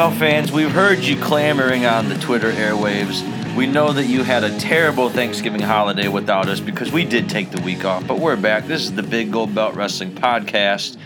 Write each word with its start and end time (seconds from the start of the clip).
Well, 0.00 0.10
fans, 0.12 0.50
we've 0.50 0.72
heard 0.72 1.00
you 1.00 1.20
clamoring 1.20 1.84
on 1.84 2.08
the 2.08 2.14
Twitter 2.14 2.50
airwaves. 2.52 3.22
We 3.54 3.66
know 3.66 3.92
that 3.92 4.06
you 4.06 4.22
had 4.22 4.44
a 4.44 4.58
terrible 4.58 5.10
Thanksgiving 5.10 5.60
holiday 5.60 6.08
without 6.08 6.48
us 6.48 6.58
because 6.58 6.90
we 6.90 7.04
did 7.04 7.28
take 7.28 7.50
the 7.50 7.60
week 7.60 7.84
off, 7.84 8.06
but 8.06 8.18
we're 8.18 8.38
back. 8.38 8.66
This 8.66 8.80
is 8.80 8.94
the 8.94 9.02
Big 9.02 9.30
Gold 9.30 9.54
Belt 9.54 9.74
Wrestling 9.74 10.14
Podcast. 10.14 10.96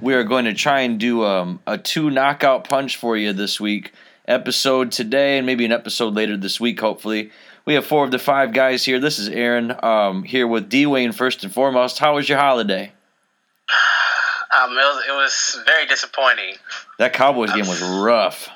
We 0.00 0.14
are 0.14 0.22
going 0.22 0.44
to 0.44 0.54
try 0.54 0.82
and 0.82 1.00
do 1.00 1.24
um, 1.24 1.58
a 1.66 1.76
two 1.76 2.10
knockout 2.10 2.68
punch 2.68 2.96
for 2.96 3.16
you 3.16 3.32
this 3.32 3.58
week. 3.58 3.92
Episode 4.28 4.92
today 4.92 5.36
and 5.38 5.46
maybe 5.46 5.64
an 5.64 5.72
episode 5.72 6.14
later 6.14 6.36
this 6.36 6.60
week, 6.60 6.78
hopefully. 6.78 7.32
We 7.64 7.74
have 7.74 7.84
four 7.84 8.04
of 8.04 8.12
the 8.12 8.20
five 8.20 8.52
guys 8.52 8.84
here. 8.84 9.00
This 9.00 9.18
is 9.18 9.28
Aaron 9.30 9.74
um, 9.82 10.22
here 10.22 10.46
with 10.46 10.68
D 10.68 10.86
Wayne 10.86 11.10
first 11.10 11.42
and 11.42 11.52
foremost. 11.52 11.98
How 11.98 12.14
was 12.14 12.28
your 12.28 12.38
holiday? 12.38 12.92
Um, 14.64 14.72
it 14.72 14.76
was 14.76 15.04
it 15.08 15.12
was 15.12 15.62
very 15.66 15.86
disappointing. 15.86 16.56
That 16.98 17.12
Cowboys 17.12 17.52
game 17.52 17.66
was 17.66 17.82
rough. 18.02 18.48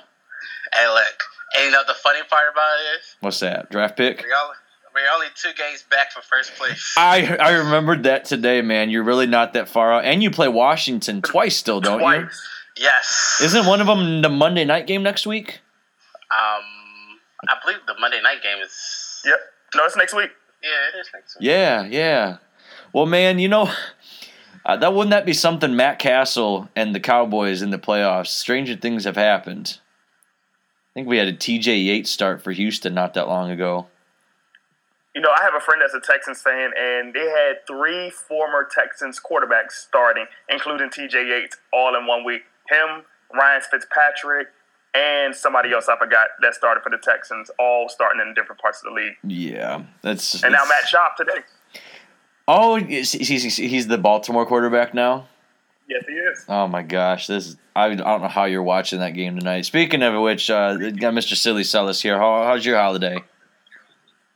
Hey, 0.73 0.89
look, 0.89 1.23
and 1.57 1.65
you 1.67 1.71
know 1.71 1.83
the 1.87 1.95
funny 1.95 2.21
part 2.29 2.45
about 2.53 2.63
it 2.81 3.01
is 3.01 3.17
What's 3.21 3.41
that? 3.41 3.71
Draft 3.71 3.97
pick? 3.97 4.19
we're 4.23 4.35
only, 4.45 4.57
we're 4.95 5.15
only 5.15 5.27
two 5.35 5.51
games 5.57 5.85
back 5.91 6.13
from 6.13 6.23
first 6.23 6.55
place. 6.55 6.95
I 6.97 7.37
I 7.37 7.53
remembered 7.53 8.05
that 8.05 8.25
today, 8.25 8.63
man. 8.63 8.91
You're 8.91 9.05
really 9.05 9.27
not 9.27 9.53
that 9.55 9.69
far 9.69 9.93
out, 9.93 10.05
and 10.05 10.23
you 10.23 10.31
play 10.31 10.49
Washington 10.49 11.23
twice 11.23 11.57
still, 11.57 11.81
don't 11.81 12.01
you? 12.01 12.29
Yes. 12.77 13.41
Isn't 13.43 13.67
one 13.67 13.81
of 13.81 13.87
them 13.89 14.23
the 14.23 14.29
Monday 14.29 14.65
night 14.65 14.87
game 14.87 15.03
next 15.03 15.27
week? 15.27 15.61
um, 16.31 16.63
I 17.49 17.55
believe 17.65 17.79
the 17.87 17.95
Monday 17.99 18.21
night 18.23 18.43
game 18.43 18.59
is. 18.63 19.23
Yep. 19.25 19.39
No, 19.75 19.85
it's 19.85 19.97
next 19.97 20.15
week. 20.15 20.31
Yeah, 20.63 20.69
it 20.99 21.01
is 21.01 21.09
next 21.13 21.37
week. 21.39 21.47
Yeah, 21.47 21.85
yeah. 21.85 22.37
Well, 22.93 23.07
man, 23.07 23.39
you 23.39 23.49
know 23.49 23.71
uh, 24.69 24.77
that 24.77 24.93
wouldn't 24.93 25.11
that 25.11 25.25
be 25.25 25.33
something? 25.33 25.75
Matt 25.75 25.99
Cassel 25.99 26.69
and 26.77 26.95
the 26.95 27.01
Cowboys 27.01 27.63
in 27.63 27.71
the 27.71 27.79
playoffs. 27.79 28.27
Stranger 28.27 28.77
things 28.77 29.05
have 29.05 29.17
happened. 29.17 29.79
I 29.81 30.93
think 30.93 31.09
we 31.09 31.17
had 31.17 31.27
a 31.27 31.33
T.J. 31.33 31.75
Yates 31.79 32.11
start 32.11 32.43
for 32.43 32.53
Houston 32.53 32.93
not 32.93 33.15
that 33.15 33.29
long 33.29 33.51
ago. 33.51 33.87
You 35.15 35.23
know, 35.23 35.31
I 35.31 35.43
have 35.43 35.55
a 35.57 35.61
friend 35.61 35.81
that's 35.81 35.95
a 35.95 36.01
Texans 36.01 36.43
fan, 36.43 36.71
and 36.79 37.15
they 37.15 37.31
had 37.31 37.67
three 37.67 38.11
former 38.11 38.69
Texans 38.71 39.19
quarterbacks 39.19 39.73
starting, 39.73 40.27
including 40.51 40.91
T.J. 40.91 41.27
Yates, 41.27 41.57
all 41.73 41.97
in 41.97 42.07
one 42.07 42.23
week. 42.25 42.43
Him, 42.69 43.05
Ryan 43.33 43.63
Fitzpatrick, 43.71 44.49
and 44.95 45.35
somebody 45.35 45.73
else 45.73 45.89
I 45.89 45.97
forgot 45.99 46.29
that 46.43 46.55
started 46.55 46.83
for 46.83 46.91
the 46.91 46.99
Texans, 46.99 47.51
all 47.59 47.89
starting 47.89 48.21
in 48.21 48.35
different 48.35 48.61
parts 48.61 48.83
of 48.85 48.93
the 48.93 49.01
league. 49.01 49.15
Yeah, 49.25 49.83
that's. 50.03 50.45
And 50.45 50.53
now 50.53 50.65
Matt 50.65 50.85
Schaub 50.85 51.17
today. 51.17 51.43
Oh, 52.51 52.77
he's, 52.77 53.13
he's 53.13 53.57
he's 53.57 53.87
the 53.89 53.99
Baltimore 53.99 54.47
quarterback 54.47 54.95
now. 54.95 55.29
Yes, 55.89 56.05
he 56.09 56.15
is. 56.15 56.45
Oh 56.49 56.67
my 56.67 56.83
gosh, 56.83 57.27
this 57.27 57.47
is, 57.49 57.57
I, 57.77 57.87
I 57.87 57.95
don't 57.95 58.23
know 58.23 58.29
how 58.29 58.45
you're 58.45 58.63
watching 58.63 59.01
that 59.01 59.11
game 59.15 59.37
tonight. 59.39 59.67
Speaking 59.67 60.03
of 60.03 60.21
which, 60.23 60.51
uh, 60.51 60.77
got 60.77 61.15
Mr. 61.15 61.35
Silly 61.37 61.63
Celis 61.65 62.01
here. 62.03 62.19
How, 62.19 62.45
how's 62.45 62.65
your 62.65 62.77
holiday? 62.79 63.17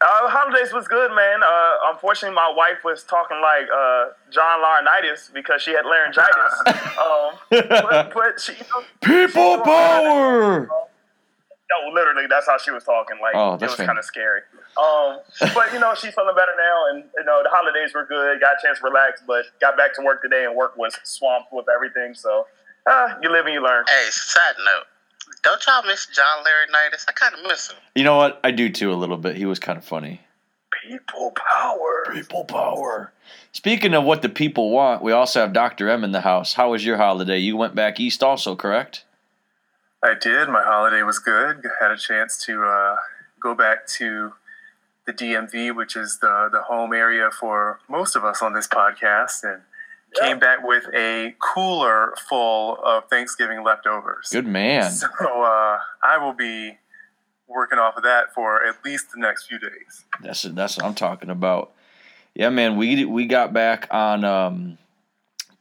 Uh, 0.00 0.28
holidays 0.28 0.72
was 0.72 0.88
good, 0.88 1.10
man. 1.14 1.40
Uh, 1.42 1.92
unfortunately, 1.92 2.34
my 2.34 2.52
wife 2.56 2.84
was 2.84 3.02
talking 3.04 3.40
like 3.40 3.66
uh, 3.74 4.06
John 4.30 4.60
Laurinaitis 4.60 5.32
because 5.32 5.62
she 5.62 5.72
had 5.72 5.84
laryngitis. 5.84 6.62
um, 6.98 7.34
but, 7.50 8.12
but 8.14 8.40
she, 8.40 8.52
you 8.52 8.58
know, 8.74 8.82
People 9.00 9.56
she- 9.58 9.62
power. 9.62 10.68
No, 11.72 11.92
literally, 11.92 12.26
that's 12.28 12.46
how 12.46 12.58
she 12.58 12.70
was 12.70 12.84
talking. 12.84 13.18
Like 13.20 13.34
Oh, 13.34 13.54
it 13.54 13.60
was 13.62 13.76
kind 13.76 13.98
of 13.98 14.04
scary. 14.04 14.40
Um, 14.76 15.18
but 15.54 15.72
you 15.72 15.80
know, 15.80 15.94
she's 15.94 16.14
feeling 16.14 16.34
better 16.34 16.52
now, 16.56 16.76
and 16.90 17.04
you 17.16 17.24
know, 17.24 17.42
the 17.42 17.48
holidays 17.50 17.94
were 17.94 18.04
good. 18.06 18.40
Got 18.40 18.54
a 18.58 18.66
chance 18.66 18.78
to 18.78 18.84
relax, 18.84 19.22
but 19.26 19.44
got 19.60 19.76
back 19.76 19.94
to 19.94 20.02
work 20.02 20.22
today, 20.22 20.44
and 20.44 20.54
work 20.54 20.76
was 20.76 20.96
swamped 21.04 21.52
with 21.52 21.66
everything. 21.74 22.14
So, 22.14 22.46
uh, 22.90 23.14
you 23.22 23.30
live 23.30 23.46
and 23.46 23.54
you 23.54 23.62
learn. 23.62 23.84
Hey, 23.88 24.08
side 24.10 24.54
note, 24.58 24.84
don't 25.42 25.62
y'all 25.66 25.82
miss 25.86 26.06
John 26.06 26.44
Laurinaitis? 26.44 27.04
I 27.08 27.12
kind 27.12 27.34
of 27.34 27.42
miss 27.48 27.70
him. 27.70 27.76
You 27.94 28.04
know 28.04 28.16
what? 28.16 28.40
I 28.44 28.50
do 28.50 28.68
too 28.68 28.92
a 28.92 28.94
little 28.94 29.16
bit. 29.18 29.36
He 29.36 29.44
was 29.46 29.58
kind 29.58 29.78
of 29.78 29.84
funny. 29.84 30.20
People 30.88 31.32
power. 31.36 32.04
People 32.12 32.44
power. 32.44 33.12
Speaking 33.52 33.94
of 33.94 34.04
what 34.04 34.22
the 34.22 34.28
people 34.28 34.70
want, 34.70 35.02
we 35.02 35.12
also 35.12 35.40
have 35.40 35.52
Dr. 35.52 35.88
M 35.88 36.02
in 36.02 36.12
the 36.12 36.22
house. 36.22 36.54
How 36.54 36.70
was 36.72 36.84
your 36.84 36.96
holiday? 36.96 37.38
You 37.38 37.56
went 37.56 37.74
back 37.74 38.00
east 38.00 38.22
also, 38.22 38.56
correct? 38.56 39.04
I 40.02 40.14
did. 40.14 40.48
My 40.48 40.62
holiday 40.62 41.02
was 41.02 41.18
good. 41.18 41.64
Had 41.80 41.90
a 41.90 41.96
chance 41.96 42.44
to 42.46 42.64
uh, 42.64 42.96
go 43.40 43.54
back 43.54 43.86
to 43.98 44.32
the 45.06 45.12
DMV, 45.12 45.74
which 45.74 45.96
is 45.96 46.18
the, 46.20 46.48
the 46.50 46.62
home 46.62 46.92
area 46.92 47.30
for 47.30 47.78
most 47.88 48.16
of 48.16 48.24
us 48.24 48.42
on 48.42 48.52
this 48.52 48.66
podcast, 48.66 49.44
and 49.44 49.62
came 50.20 50.38
back 50.38 50.66
with 50.66 50.84
a 50.94 51.34
cooler 51.40 52.14
full 52.28 52.78
of 52.84 53.08
Thanksgiving 53.08 53.62
leftovers. 53.64 54.28
Good 54.30 54.46
man. 54.46 54.90
So 55.00 55.06
uh, 55.42 55.78
I 56.02 56.18
will 56.18 56.34
be 56.34 56.78
working 57.46 57.78
off 57.78 57.96
of 57.96 58.02
that 58.02 58.34
for 58.34 58.64
at 58.64 58.84
least 58.84 59.12
the 59.12 59.20
next 59.20 59.46
few 59.46 59.58
days. 59.58 60.04
That's 60.20 60.42
that's 60.42 60.76
what 60.76 60.86
I'm 60.86 60.94
talking 60.94 61.30
about. 61.30 61.72
Yeah, 62.34 62.48
man. 62.50 62.76
We 62.76 63.04
we 63.04 63.26
got 63.26 63.52
back 63.52 63.88
on 63.90 64.24
um, 64.24 64.78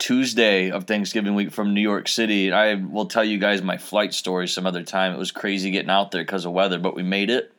Tuesday 0.01 0.71
of 0.71 0.85
Thanksgiving 0.85 1.35
week 1.35 1.51
from 1.51 1.73
New 1.75 1.81
York 1.81 2.07
City. 2.07 2.51
I 2.51 2.73
will 2.73 3.05
tell 3.05 3.23
you 3.23 3.37
guys 3.37 3.61
my 3.61 3.77
flight 3.77 4.13
story 4.15 4.47
some 4.47 4.65
other 4.65 4.81
time. 4.83 5.13
It 5.13 5.19
was 5.19 5.31
crazy 5.31 5.69
getting 5.69 5.91
out 5.91 6.09
there 6.09 6.23
because 6.23 6.43
of 6.43 6.53
weather, 6.53 6.79
but 6.79 6.95
we 6.95 7.03
made 7.03 7.29
it. 7.29 7.53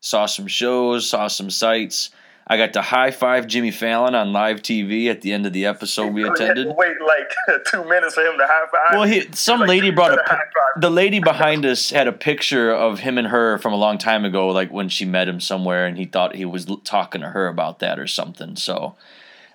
Saw 0.00 0.26
some 0.26 0.46
shows, 0.46 1.08
saw 1.08 1.28
some 1.28 1.48
sights. 1.50 2.10
I 2.46 2.58
got 2.58 2.74
to 2.74 2.82
high 2.82 3.10
five 3.10 3.46
Jimmy 3.46 3.70
Fallon 3.70 4.14
on 4.14 4.32
live 4.34 4.60
TV 4.62 5.08
at 5.10 5.22
the 5.22 5.32
end 5.32 5.46
of 5.46 5.54
the 5.54 5.64
episode 5.64 6.12
we 6.12 6.20
You 6.20 6.26
had 6.28 6.36
to 6.36 6.44
attended. 6.44 6.76
wait 6.76 6.96
like 7.00 7.64
two 7.70 7.84
minutes 7.88 8.14
for 8.14 8.20
him 8.22 8.36
to 8.38 8.46
high 8.46 8.66
five. 8.70 8.98
Well, 8.98 9.08
he, 9.08 9.26
some 9.32 9.60
Like, 9.60 9.68
lady 9.70 9.90
brought 9.90 10.12
a 10.12 10.16
to 10.16 10.22
high 10.26 10.36
pi- 10.36 10.42
five. 10.74 10.82
the 10.82 10.90
lady 10.90 11.20
behind 11.20 11.64
us 11.64 11.88
had 11.90 12.06
a 12.06 12.12
picture 12.12 12.70
of 12.70 13.00
him 13.00 13.16
and 13.16 13.28
her 13.28 13.56
from 13.58 13.72
a 13.72 13.76
long 13.76 13.96
time 13.96 14.26
ago, 14.26 14.48
like 14.48 14.70
when 14.70 14.90
she 14.90 15.06
met 15.06 15.26
him 15.26 15.40
somewhere, 15.40 15.86
and 15.86 15.96
he 15.96 16.04
thought 16.04 16.34
he 16.36 16.44
was 16.44 16.66
talking 16.84 17.22
to 17.22 17.28
her 17.28 17.48
about 17.48 17.78
that 17.80 17.98
or 17.98 18.06
something. 18.06 18.56
So, 18.56 18.94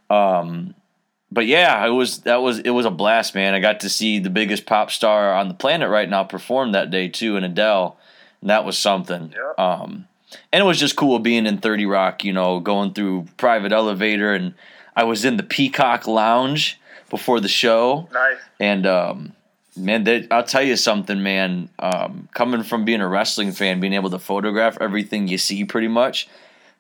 um, 0.09 0.73
but 1.33 1.47
yeah, 1.47 1.85
it 1.85 1.89
was 1.89 2.19
that 2.19 2.41
was 2.41 2.59
it 2.59 2.69
was 2.69 2.85
a 2.85 2.91
blast, 2.91 3.33
man. 3.35 3.53
I 3.53 3.59
got 3.59 3.79
to 3.81 3.89
see 3.89 4.19
the 4.19 4.29
biggest 4.29 4.66
pop 4.66 4.91
star 4.91 5.33
on 5.33 5.47
the 5.47 5.53
planet 5.53 5.89
right 5.89 6.09
now 6.09 6.23
perform 6.23 6.71
that 6.71 6.91
day 6.91 7.07
too, 7.07 7.35
in 7.35 7.44
Adele, 7.44 7.97
and 8.41 8.49
that 8.49 8.66
was 8.66 8.77
something. 8.77 9.33
Um, 9.57 10.07
and 10.51 10.61
it 10.61 10.66
was 10.66 10.79
just 10.79 10.95
cool 10.95 11.19
being 11.19 11.45
in 11.45 11.57
Thirty 11.57 11.85
Rock, 11.85 12.23
you 12.23 12.33
know, 12.33 12.59
going 12.59 12.94
through 12.94 13.27
private 13.38 13.71
elevator, 13.71 14.33
and 14.33 14.53
I 14.95 15.05
was 15.05 15.25
in 15.25 15.38
the 15.38 15.44
Peacock 15.44 16.07
Lounge 16.07 16.79
before 17.09 17.39
the 17.39 17.47
show. 17.47 18.07
nice. 18.13 18.38
And 18.59 18.85
um, 18.85 19.33
man, 19.75 20.03
that, 20.05 20.27
I'll 20.31 20.44
tell 20.44 20.63
you 20.63 20.75
something, 20.75 21.21
man. 21.23 21.69
Um, 21.79 22.29
coming 22.33 22.63
from 22.63 22.85
being 22.85 23.01
a 23.01 23.07
wrestling 23.07 23.51
fan, 23.51 23.79
being 23.79 23.94
able 23.94 24.09
to 24.11 24.19
photograph 24.19 24.77
everything 24.79 25.27
you 25.27 25.38
see, 25.38 25.65
pretty 25.65 25.88
much, 25.88 26.27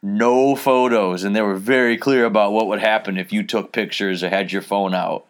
no 0.03 0.55
photos, 0.55 1.23
and 1.23 1.35
they 1.35 1.41
were 1.41 1.55
very 1.55 1.97
clear 1.97 2.25
about 2.25 2.51
what 2.51 2.67
would 2.67 2.79
happen 2.81 3.17
if 3.17 3.31
you 3.33 3.41
took 3.41 3.71
pictures 3.71 4.21
or 4.21 4.29
had 4.29 4.51
your 4.51 4.61
phone 4.61 4.93
out 4.93 5.25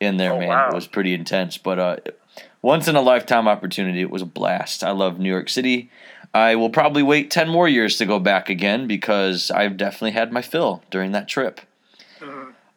in 0.00 0.16
there, 0.16 0.32
Oh, 0.32 0.38
man. 0.38 0.48
wow. 0.48 0.68
It 0.68 0.74
was 0.74 0.86
pretty 0.86 1.12
intense, 1.12 1.58
but 1.58 1.78
uh, 1.78 1.96
once 2.62 2.86
in 2.88 2.96
a 2.96 3.00
lifetime 3.00 3.46
opportunity. 3.48 4.00
It 4.00 4.10
was 4.10 4.22
a 4.22 4.26
blast. 4.26 4.82
I 4.84 4.92
love 4.92 5.18
New 5.18 5.28
York 5.30 5.48
City. 5.48 5.90
I 6.32 6.54
will 6.54 6.70
probably 6.70 7.02
wait 7.02 7.30
ten 7.30 7.48
more 7.48 7.68
years 7.68 7.96
to 7.98 8.06
go 8.06 8.18
back 8.18 8.48
again 8.48 8.86
because 8.86 9.50
I've 9.50 9.76
definitely 9.76 10.10
had 10.12 10.32
my 10.32 10.42
fill 10.42 10.82
during 10.90 11.12
that 11.12 11.28
trip. 11.28 11.60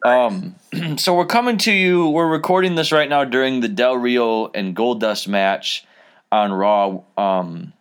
Um, 0.04 0.54
so 0.96 1.14
we're 1.14 1.26
coming 1.26 1.58
to 1.58 1.72
you. 1.72 2.08
We're 2.08 2.28
recording 2.28 2.74
this 2.74 2.90
right 2.90 3.08
now 3.08 3.24
during 3.24 3.60
the 3.60 3.68
Del 3.68 3.96
Rio 3.96 4.46
and 4.48 4.74
Goldust 4.74 5.28
match 5.28 5.84
on 6.32 6.52
Raw. 6.52 7.00
Um, 7.18 7.72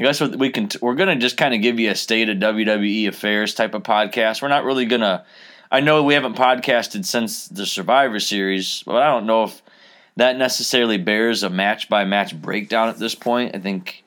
I 0.00 0.02
guess 0.02 0.20
we 0.22 0.48
can. 0.48 0.70
We're 0.80 0.94
gonna 0.94 1.16
just 1.16 1.36
kind 1.36 1.52
of 1.52 1.60
give 1.60 1.78
you 1.78 1.90
a 1.90 1.94
state 1.94 2.30
of 2.30 2.38
WWE 2.38 3.06
affairs 3.06 3.52
type 3.52 3.74
of 3.74 3.82
podcast. 3.82 4.40
We're 4.40 4.48
not 4.48 4.64
really 4.64 4.86
gonna. 4.86 5.26
I 5.70 5.80
know 5.80 6.02
we 6.02 6.14
haven't 6.14 6.36
podcasted 6.36 7.04
since 7.04 7.48
the 7.48 7.66
Survivor 7.66 8.18
Series, 8.18 8.82
but 8.86 8.96
I 8.96 9.08
don't 9.08 9.26
know 9.26 9.44
if 9.44 9.62
that 10.16 10.38
necessarily 10.38 10.96
bears 10.96 11.42
a 11.42 11.50
match 11.50 11.90
by 11.90 12.06
match 12.06 12.40
breakdown 12.40 12.88
at 12.88 12.98
this 12.98 13.14
point. 13.14 13.54
I 13.54 13.58
think 13.58 14.02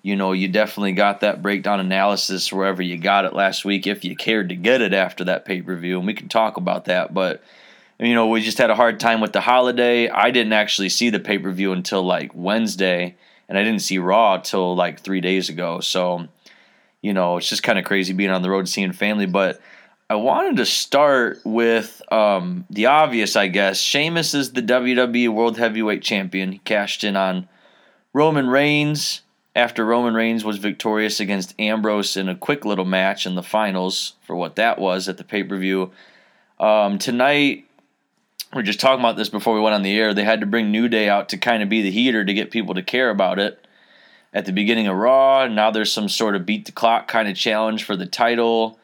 you 0.00 0.16
know 0.16 0.32
you 0.32 0.48
definitely 0.48 0.92
got 0.92 1.20
that 1.20 1.42
breakdown 1.42 1.78
analysis 1.78 2.50
wherever 2.50 2.80
you 2.80 2.96
got 2.96 3.26
it 3.26 3.34
last 3.34 3.66
week 3.66 3.86
if 3.86 4.02
you 4.02 4.16
cared 4.16 4.48
to 4.48 4.56
get 4.56 4.80
it 4.80 4.94
after 4.94 5.24
that 5.24 5.44
pay 5.44 5.60
per 5.60 5.76
view, 5.76 5.98
and 5.98 6.06
we 6.06 6.14
can 6.14 6.28
talk 6.28 6.56
about 6.56 6.86
that. 6.86 7.12
But 7.12 7.42
you 7.98 8.14
know 8.14 8.28
we 8.28 8.40
just 8.40 8.56
had 8.56 8.70
a 8.70 8.74
hard 8.74 8.98
time 8.98 9.20
with 9.20 9.34
the 9.34 9.42
holiday. 9.42 10.08
I 10.08 10.30
didn't 10.30 10.54
actually 10.54 10.88
see 10.88 11.10
the 11.10 11.20
pay 11.20 11.38
per 11.38 11.50
view 11.50 11.72
until 11.72 12.02
like 12.02 12.30
Wednesday, 12.34 13.16
and 13.48 13.58
I 13.58 13.64
didn't 13.64 13.82
see 13.82 13.98
Raw 13.98 14.38
till 14.38 14.74
like 14.74 15.00
three 15.00 15.20
days 15.20 15.48
ago. 15.48 15.80
So 15.80 16.28
you 17.02 17.12
know 17.12 17.36
it's 17.36 17.48
just 17.48 17.62
kind 17.62 17.78
of 17.78 17.84
crazy 17.84 18.12
being 18.12 18.30
on 18.30 18.42
the 18.42 18.50
road 18.50 18.68
seeing 18.68 18.92
family, 18.92 19.26
but. 19.26 19.60
I 20.10 20.16
wanted 20.16 20.58
to 20.58 20.66
start 20.66 21.40
with 21.46 22.02
um, 22.12 22.66
the 22.68 22.86
obvious, 22.86 23.36
I 23.36 23.48
guess. 23.48 23.80
Sheamus 23.80 24.34
is 24.34 24.52
the 24.52 24.60
WWE 24.60 25.30
World 25.30 25.56
Heavyweight 25.56 26.02
Champion. 26.02 26.52
He 26.52 26.58
cashed 26.58 27.04
in 27.04 27.16
on 27.16 27.48
Roman 28.12 28.46
Reigns 28.46 29.22
after 29.56 29.84
Roman 29.84 30.14
Reigns 30.14 30.44
was 30.44 30.58
victorious 30.58 31.20
against 31.20 31.58
Ambrose 31.60 32.16
in 32.16 32.28
a 32.28 32.34
quick 32.34 32.64
little 32.64 32.84
match 32.84 33.26
in 33.26 33.34
the 33.34 33.42
finals 33.42 34.14
for 34.26 34.34
what 34.34 34.56
that 34.56 34.78
was 34.78 35.08
at 35.08 35.16
the 35.16 35.24
pay 35.24 35.44
per 35.44 35.56
view. 35.56 35.92
Um, 36.58 36.98
tonight, 36.98 37.66
we 38.54 38.58
were 38.58 38.62
just 38.62 38.80
talking 38.80 39.00
about 39.00 39.16
this 39.16 39.28
before 39.28 39.54
we 39.54 39.60
went 39.60 39.74
on 39.74 39.82
the 39.82 39.98
air. 39.98 40.14
They 40.14 40.22
had 40.22 40.40
to 40.40 40.46
bring 40.46 40.70
New 40.70 40.88
Day 40.88 41.08
out 41.08 41.28
to 41.30 41.38
kind 41.38 41.62
of 41.62 41.68
be 41.68 41.82
the 41.82 41.90
heater 41.90 42.24
to 42.24 42.34
get 42.34 42.52
people 42.52 42.74
to 42.74 42.82
care 42.82 43.10
about 43.10 43.40
it. 43.40 43.66
At 44.32 44.46
the 44.46 44.52
beginning 44.52 44.86
of 44.86 44.96
Raw, 44.96 45.46
now 45.48 45.70
there's 45.70 45.92
some 45.92 46.08
sort 46.08 46.36
of 46.36 46.46
beat 46.46 46.66
the 46.66 46.72
clock 46.72 47.08
kind 47.08 47.28
of 47.28 47.36
challenge 47.36 47.84
for 47.84 47.96
the 47.96 48.06
title. 48.06 48.78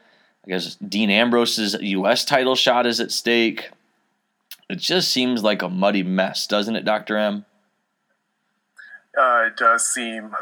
I 0.44 0.50
guess 0.50 0.74
Dean 0.76 1.10
Ambrose's 1.10 1.76
U.S. 1.80 2.24
title 2.24 2.56
shot 2.56 2.86
is 2.86 3.00
at 3.00 3.12
stake. 3.12 3.70
It 4.68 4.78
just 4.78 5.12
seems 5.12 5.42
like 5.42 5.62
a 5.62 5.68
muddy 5.68 6.02
mess, 6.02 6.46
doesn't 6.46 6.76
it, 6.76 6.84
Doctor 6.84 7.16
M? 7.16 7.44
Uh, 9.16 9.44
it 9.46 9.56
does 9.56 9.86
seem 9.86 10.34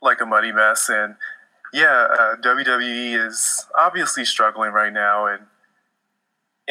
like 0.00 0.20
a 0.20 0.26
muddy 0.26 0.52
mess, 0.52 0.88
and 0.90 1.16
yeah, 1.72 2.08
uh, 2.10 2.36
WWE 2.36 3.26
is 3.26 3.66
obviously 3.78 4.24
struggling 4.24 4.72
right 4.72 4.92
now, 4.92 5.26
and 5.26 5.44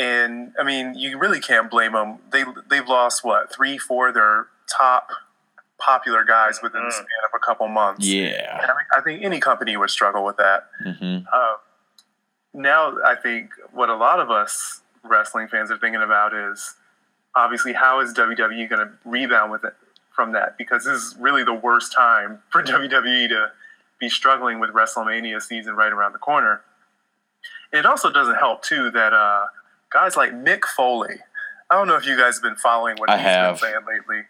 and 0.02 0.54
I 0.60 0.64
mean, 0.64 0.96
you 0.96 1.18
really 1.20 1.40
can't 1.40 1.70
blame 1.70 1.94
them. 1.94 2.20
They 2.32 2.44
they've 2.70 2.88
lost 2.88 3.24
what 3.24 3.54
three, 3.54 3.78
four 3.78 4.08
of 4.10 4.14
their 4.16 4.48
top 4.80 5.10
popular 5.80 6.24
guys 6.24 6.60
within 6.62 6.82
the 6.84 6.90
Mhm. 6.90 6.94
span 6.94 7.24
of 7.26 7.32
a 7.36 7.40
couple 7.40 7.68
months. 7.68 8.06
Yeah. 8.06 8.62
And 8.62 8.72
I, 8.72 8.76
mean, 8.76 8.86
I 8.98 9.02
think 9.02 9.24
any 9.24 9.40
company 9.40 9.76
would 9.78 9.90
struggle 9.90 10.24
with 10.24 10.38
that. 10.38 10.70
hmm 10.84 11.20
Uh, 11.32 11.56
now, 12.54 12.98
I 13.04 13.16
think 13.16 13.52
what 13.72 13.90
a 13.90 13.96
lot 13.96 14.20
of 14.20 14.30
us 14.30 14.82
wrestling 15.04 15.48
fans 15.48 15.72
are 15.72 15.78
thinking 15.78 16.02
about 16.04 16.34
is 16.34 16.76
obviously 17.36 17.74
how 17.74 18.00
is 18.00 18.14
WWE 18.14 18.68
going 18.68 18.86
to 18.88 18.92
rebound 19.06 19.52
with 19.52 19.64
it 19.64 19.74
from 20.16 20.34
that? 20.34 20.58
Because 20.58 20.84
this 20.86 21.02
is 21.02 21.16
really 21.18 21.44
the 21.44 21.54
worst 21.54 21.94
time 21.94 22.44
for 22.52 22.62
WWE 22.62 23.28
to 23.30 23.52
be 24.00 24.10
struggling 24.10 24.60
with 24.60 24.72
WrestleMania 24.72 25.42
season 25.42 25.76
right 25.76 25.92
around 25.92 26.12
the 26.14 26.20
corner. 26.20 26.62
It 27.72 27.86
also 27.86 28.12
doesn't 28.12 28.36
help 28.36 28.62
too 28.64 28.92
that 28.92 29.14
uh, 29.14 29.46
guys 29.92 30.16
like 30.16 30.32
Mick 30.32 30.66
Foley. 30.66 31.18
I 31.70 31.76
don't 31.76 31.88
know 31.88 31.96
if 31.96 32.06
you 32.06 32.18
guys 32.18 32.36
have 32.36 32.44
been 32.44 32.56
following 32.56 32.98
what 32.98 33.10
I 33.10 33.18
he's 33.18 33.26
have. 33.26 33.60
been 33.60 33.70
saying 33.70 33.86
lately, 33.88 34.24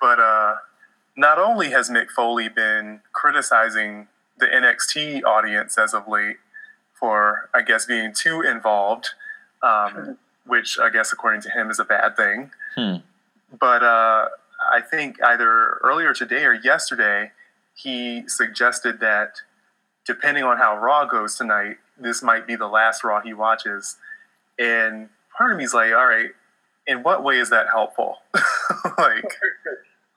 but 0.00 0.18
uh, 0.18 0.54
not 1.16 1.38
only 1.38 1.70
has 1.70 1.90
Mick 1.90 2.10
Foley 2.10 2.48
been 2.48 3.00
criticizing 3.12 4.08
the 4.38 4.46
NXT 4.46 5.22
audience 5.24 5.78
as 5.78 5.94
of 5.94 6.08
late 6.08 6.36
for, 6.92 7.48
I 7.54 7.62
guess, 7.62 7.86
being 7.86 8.12
too 8.12 8.40
involved, 8.40 9.10
um, 9.62 10.18
which 10.46 10.78
I 10.78 10.90
guess, 10.90 11.12
according 11.12 11.42
to 11.42 11.50
him, 11.50 11.70
is 11.70 11.78
a 11.78 11.84
bad 11.84 12.16
thing. 12.16 12.50
Hmm. 12.74 12.96
But 13.58 13.82
uh, 13.82 14.28
I 14.72 14.80
think 14.80 15.22
either 15.22 15.78
earlier 15.82 16.12
today 16.12 16.44
or 16.44 16.54
yesterday, 16.54 17.30
he 17.74 18.28
suggested 18.28 19.00
that 19.00 19.34
depending 20.04 20.44
on 20.44 20.58
how 20.58 20.76
Raw 20.76 21.04
goes 21.04 21.36
tonight, 21.36 21.76
this 21.98 22.22
might 22.22 22.46
be 22.46 22.56
the 22.56 22.66
last 22.66 23.04
Raw 23.04 23.20
he 23.20 23.32
watches. 23.32 23.96
And 24.58 25.08
part 25.36 25.52
of 25.52 25.58
me's 25.58 25.74
like, 25.74 25.92
all 25.92 26.06
right, 26.06 26.30
in 26.86 27.02
what 27.02 27.22
way 27.22 27.38
is 27.38 27.50
that 27.50 27.66
helpful? 27.72 28.18
like, 28.98 29.38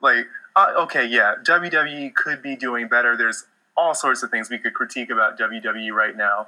like, 0.02 0.26
uh, 0.56 0.74
okay, 0.80 1.06
yeah, 1.06 1.36
WWE 1.44 2.14
could 2.14 2.42
be 2.42 2.56
doing 2.56 2.88
better. 2.88 3.16
There's 3.16 3.46
all 3.76 3.94
sorts 3.94 4.24
of 4.24 4.32
things 4.32 4.50
we 4.50 4.58
could 4.58 4.74
critique 4.74 5.10
about 5.10 5.40
WWE 5.40 5.92
right 5.92 6.16
now, 6.16 6.48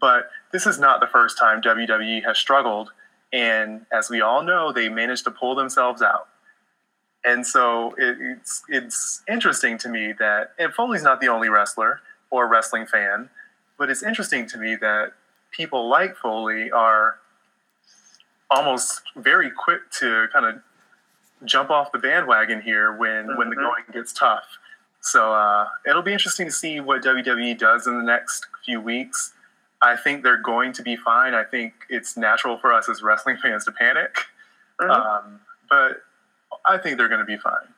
but 0.00 0.30
this 0.52 0.66
is 0.66 0.78
not 0.78 1.00
the 1.00 1.06
first 1.06 1.38
time 1.38 1.60
WWE 1.60 2.24
has 2.24 2.38
struggled. 2.38 2.92
And 3.32 3.86
as 3.92 4.10
we 4.10 4.20
all 4.20 4.42
know, 4.42 4.72
they 4.72 4.88
managed 4.88 5.24
to 5.24 5.30
pull 5.30 5.54
themselves 5.54 6.02
out. 6.02 6.28
And 7.24 7.46
so 7.46 7.94
it, 7.98 8.16
it's 8.20 8.62
it's 8.68 9.22
interesting 9.28 9.78
to 9.78 9.88
me 9.88 10.12
that 10.18 10.52
and 10.58 10.74
Foley's 10.74 11.04
not 11.04 11.20
the 11.20 11.28
only 11.28 11.48
wrestler 11.48 12.00
or 12.30 12.48
wrestling 12.48 12.86
fan, 12.86 13.30
but 13.78 13.90
it's 13.90 14.02
interesting 14.02 14.46
to 14.46 14.58
me 14.58 14.74
that 14.76 15.12
people 15.52 15.88
like 15.88 16.16
Foley 16.16 16.70
are 16.72 17.18
almost 18.54 19.02
very 19.16 19.50
quick 19.50 19.90
to 19.98 20.28
kind 20.32 20.46
of 20.46 20.62
jump 21.44 21.70
off 21.70 21.90
the 21.92 21.98
bandwagon 21.98 22.60
here 22.60 22.92
when 22.92 23.36
when 23.36 23.50
the 23.50 23.56
Mhm. 23.56 23.62
going 23.62 23.84
gets 23.92 24.12
tough. 24.12 24.58
So 25.00 25.32
uh, 25.34 25.68
it'll 25.84 26.02
be 26.02 26.12
interesting 26.12 26.46
to 26.46 26.52
see 26.52 26.78
what 26.80 27.02
WWE 27.02 27.54
does 27.54 27.86
in 27.86 27.96
the 27.98 28.04
next 28.04 28.46
few 28.64 28.80
weeks. 28.80 29.34
I 29.80 29.96
think 29.96 30.22
they're 30.22 30.36
going 30.36 30.72
to 30.74 30.82
be 30.82 30.94
fine. 30.94 31.34
I 31.34 31.42
think 31.42 31.74
it's 31.88 32.16
natural 32.16 32.56
for 32.58 32.72
us 32.72 32.88
as 32.88 33.02
wrestling 33.02 33.36
fans 33.38 33.64
to 33.64 33.72
panic, 33.72 34.26
Mhm. 34.80 34.90
um, 34.90 35.40
but 35.68 36.04
I 36.64 36.78
think 36.78 36.98
they're 36.98 37.08
going 37.08 37.18
to 37.20 37.24
be 37.26 37.38
fine. 37.38 37.71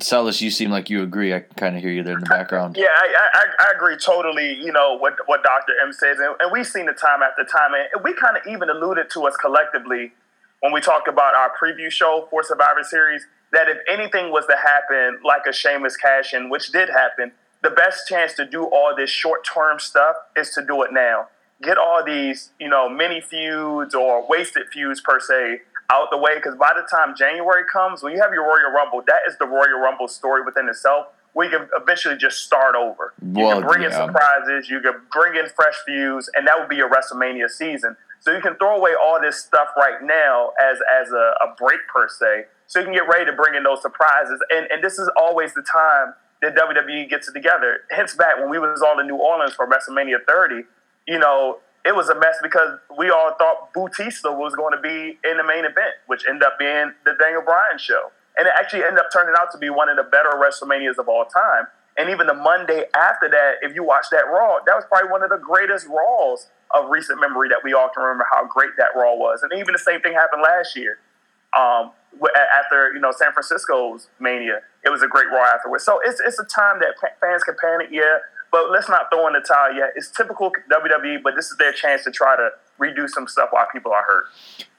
Celis, 0.00 0.40
you 0.40 0.50
seem 0.50 0.70
like 0.70 0.90
you 0.90 1.02
agree. 1.02 1.32
I 1.34 1.40
kind 1.40 1.76
of 1.76 1.82
hear 1.82 1.92
you 1.92 2.02
there 2.02 2.14
in 2.14 2.20
the 2.20 2.26
background. 2.26 2.76
Yeah, 2.76 2.86
I, 2.86 3.30
I, 3.34 3.44
I 3.60 3.72
agree 3.76 3.96
totally. 3.96 4.54
You 4.54 4.72
know 4.72 4.96
what 4.98 5.16
what 5.26 5.42
Dr. 5.42 5.72
M 5.84 5.92
says, 5.92 6.18
and, 6.18 6.34
and 6.40 6.50
we've 6.52 6.66
seen 6.66 6.88
it 6.88 6.98
time 6.98 7.22
after 7.22 7.44
time, 7.44 7.72
and 7.74 8.02
we 8.02 8.12
kind 8.14 8.36
of 8.36 8.42
even 8.46 8.70
alluded 8.70 9.10
to 9.10 9.22
us 9.26 9.36
collectively 9.36 10.12
when 10.60 10.72
we 10.72 10.80
talked 10.80 11.08
about 11.08 11.34
our 11.34 11.50
preview 11.60 11.90
show 11.90 12.26
for 12.30 12.42
Survivor 12.42 12.82
Series 12.82 13.26
that 13.52 13.68
if 13.68 13.78
anything 13.88 14.32
was 14.32 14.46
to 14.46 14.56
happen, 14.56 15.20
like 15.24 15.42
a 15.48 15.52
Sheamus 15.52 15.96
cash 15.96 16.34
in, 16.34 16.50
which 16.50 16.72
did 16.72 16.88
happen, 16.88 17.32
the 17.62 17.70
best 17.70 18.08
chance 18.08 18.34
to 18.34 18.44
do 18.44 18.64
all 18.64 18.94
this 18.96 19.10
short 19.10 19.46
term 19.46 19.78
stuff 19.78 20.16
is 20.36 20.50
to 20.50 20.64
do 20.64 20.82
it 20.82 20.92
now. 20.92 21.28
Get 21.62 21.78
all 21.78 22.04
these, 22.04 22.50
you 22.58 22.68
know, 22.68 22.88
mini 22.88 23.20
feuds 23.20 23.94
or 23.94 24.26
wasted 24.28 24.64
feuds 24.72 25.00
per 25.00 25.20
se 25.20 25.60
out 25.92 26.10
the 26.10 26.18
way 26.18 26.36
because 26.36 26.54
by 26.56 26.72
the 26.74 26.86
time 26.90 27.14
January 27.16 27.64
comes, 27.70 28.02
when 28.02 28.12
you 28.12 28.20
have 28.20 28.32
your 28.32 28.44
Royal 28.44 28.72
Rumble, 28.74 29.02
that 29.06 29.20
is 29.28 29.36
the 29.38 29.46
Royal 29.46 29.78
Rumble 29.80 30.08
story 30.08 30.42
within 30.44 30.68
itself. 30.68 31.08
We 31.34 31.48
can 31.48 31.68
eventually 31.76 32.16
just 32.16 32.44
start 32.44 32.76
over. 32.76 33.12
You 33.20 33.44
Well, 33.44 33.60
can 33.60 33.68
bring 33.68 33.82
in 33.82 33.90
surprises, 33.90 34.70
you 34.70 34.80
can 34.80 34.94
bring 35.12 35.34
in 35.34 35.48
fresh 35.50 35.74
views, 35.86 36.30
and 36.34 36.46
that 36.46 36.58
would 36.58 36.68
be 36.68 36.76
your 36.76 36.88
WrestleMania 36.88 37.50
season. 37.50 37.96
So 38.20 38.32
you 38.32 38.40
can 38.40 38.54
throw 38.56 38.76
away 38.76 38.92
all 38.94 39.20
this 39.20 39.36
stuff 39.36 39.68
right 39.76 40.02
now 40.02 40.52
as 40.62 40.78
as 41.00 41.10
a, 41.10 41.34
a 41.44 41.54
break 41.58 41.80
per 41.92 42.08
se, 42.08 42.46
so 42.66 42.78
you 42.78 42.84
can 42.86 42.94
get 42.94 43.08
ready 43.08 43.26
to 43.26 43.32
bring 43.32 43.54
in 43.54 43.64
those 43.64 43.82
surprises. 43.82 44.40
And 44.50 44.66
and 44.70 44.82
this 44.82 44.98
is 44.98 45.10
always 45.16 45.52
the 45.54 45.62
time 45.62 46.14
that 46.40 46.54
WWE 46.54 47.08
gets 47.10 47.28
it 47.28 47.32
together. 47.32 47.80
Hence 47.90 48.14
back 48.14 48.38
when 48.38 48.48
we 48.48 48.58
was 48.58 48.80
all 48.82 48.98
in 49.00 49.06
New 49.06 49.16
Orleans 49.16 49.54
for 49.54 49.66
WrestleMania 49.66 50.24
30, 50.26 50.62
you 51.08 51.18
know, 51.18 51.58
it 51.84 51.94
was 51.94 52.08
a 52.08 52.14
mess 52.14 52.36
because 52.42 52.78
we 52.96 53.10
all 53.10 53.34
thought 53.38 53.72
Batista 53.74 54.32
was 54.32 54.54
going 54.54 54.74
to 54.74 54.80
be 54.80 55.18
in 55.28 55.36
the 55.36 55.44
main 55.44 55.64
event, 55.64 56.00
which 56.06 56.24
ended 56.26 56.42
up 56.42 56.58
being 56.58 56.92
the 57.04 57.12
Daniel 57.20 57.42
Bryan 57.42 57.78
show. 57.78 58.10
And 58.36 58.48
it 58.48 58.54
actually 58.58 58.82
ended 58.82 58.98
up 58.98 59.12
turning 59.12 59.34
out 59.38 59.52
to 59.52 59.58
be 59.58 59.70
one 59.70 59.88
of 59.88 59.96
the 59.96 60.02
better 60.02 60.30
WrestleManias 60.30 60.98
of 60.98 61.08
all 61.08 61.24
time. 61.24 61.66
And 61.96 62.10
even 62.10 62.26
the 62.26 62.34
Monday 62.34 62.86
after 62.96 63.28
that, 63.28 63.62
if 63.62 63.74
you 63.74 63.84
watch 63.84 64.06
that 64.10 64.26
Raw, 64.26 64.58
that 64.66 64.74
was 64.74 64.84
probably 64.88 65.10
one 65.10 65.22
of 65.22 65.30
the 65.30 65.38
greatest 65.38 65.86
Raws 65.86 66.48
of 66.74 66.90
recent 66.90 67.20
memory 67.20 67.48
that 67.50 67.60
we 67.62 67.72
all 67.72 67.88
can 67.88 68.02
remember 68.02 68.26
how 68.30 68.46
great 68.46 68.70
that 68.78 68.96
Raw 68.96 69.14
was. 69.14 69.42
And 69.42 69.52
even 69.52 69.72
the 69.72 69.78
same 69.78 70.00
thing 70.00 70.12
happened 70.12 70.42
last 70.42 70.74
year. 70.76 70.98
Um, 71.56 71.92
after 72.52 72.92
you 72.94 73.00
know 73.00 73.12
San 73.12 73.32
Francisco's 73.32 74.08
Mania, 74.18 74.60
it 74.84 74.90
was 74.90 75.02
a 75.02 75.06
great 75.06 75.28
Raw 75.30 75.44
afterwards. 75.44 75.84
So 75.84 76.00
it's 76.04 76.18
it's 76.18 76.38
a 76.40 76.44
time 76.44 76.80
that 76.80 76.98
fans 77.20 77.44
can 77.44 77.54
panic, 77.60 77.88
yeah. 77.92 78.18
But 78.54 78.70
let's 78.70 78.88
not 78.88 79.10
throw 79.10 79.26
in 79.26 79.32
the 79.32 79.40
towel 79.40 79.74
yet. 79.74 79.94
It's 79.96 80.12
typical 80.12 80.52
WWE, 80.70 81.24
but 81.24 81.34
this 81.34 81.46
is 81.46 81.56
their 81.56 81.72
chance 81.72 82.04
to 82.04 82.12
try 82.12 82.36
to 82.36 82.50
redo 82.80 83.08
some 83.08 83.26
stuff 83.26 83.48
while 83.50 83.66
people 83.72 83.90
are 83.90 84.04
hurt. 84.04 84.26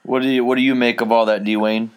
What 0.02 0.22
do 0.22 0.30
you 0.30 0.46
What 0.46 0.54
do 0.54 0.62
you 0.62 0.74
make 0.74 1.02
of 1.02 1.12
all 1.12 1.26
that, 1.26 1.44
Dwayne? 1.44 1.90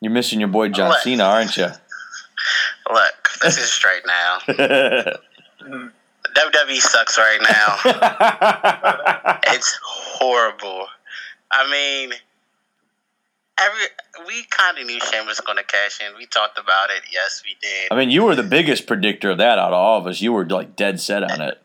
You're 0.00 0.10
missing 0.10 0.40
your 0.40 0.48
boy 0.48 0.70
John 0.70 0.88
What? 0.88 1.00
Cena, 1.00 1.22
aren't 1.22 1.56
you? 1.56 1.66
Look, 2.92 3.28
this 3.40 3.56
is 3.56 3.70
straight 3.70 4.02
now. 4.04 4.38
WWE 4.48 6.80
sucks 6.80 7.16
right 7.16 7.40
now. 7.48 7.76
It's 9.54 9.78
horrible. 9.84 10.88
I 11.52 11.70
mean, 11.70 12.14
every 13.60 14.26
we 14.26 14.44
kind 14.50 14.78
of 14.78 14.86
knew 14.86 14.98
Shane 15.00 15.26
was 15.26 15.40
going 15.40 15.58
to 15.58 15.64
cash 15.64 16.00
in. 16.00 16.16
We 16.16 16.26
talked 16.26 16.58
about 16.58 16.90
it. 16.90 17.02
Yes, 17.12 17.42
we 17.44 17.56
did. 17.60 17.88
I 17.90 17.96
mean, 17.96 18.10
you 18.10 18.24
were 18.24 18.34
the 18.34 18.42
biggest 18.42 18.86
predictor 18.86 19.30
of 19.30 19.38
that 19.38 19.58
out 19.58 19.68
of 19.68 19.74
all 19.74 19.98
of 20.00 20.06
us. 20.06 20.20
You 20.20 20.32
were 20.32 20.46
like 20.46 20.76
dead 20.76 21.00
set 21.00 21.22
on 21.22 21.40
it. 21.40 21.58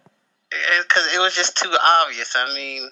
because 0.82 1.08
it 1.14 1.20
was 1.20 1.36
just 1.36 1.58
too 1.58 1.74
obvious. 2.04 2.34
I 2.36 2.54
mean, 2.54 2.90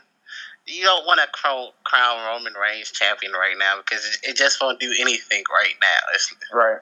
you 0.65 0.83
don't 0.83 1.05
want 1.05 1.19
to 1.19 1.27
crown, 1.31 1.69
crown 1.83 2.19
Roman 2.27 2.53
Reigns 2.53 2.91
champion 2.91 3.31
right 3.33 3.55
now 3.57 3.77
because 3.77 4.05
it, 4.05 4.29
it 4.31 4.35
just 4.37 4.61
won't 4.61 4.79
do 4.79 4.93
anything 4.99 5.43
right 5.51 5.73
now. 5.81 6.13
It's, 6.13 6.33
Right. 6.53 6.77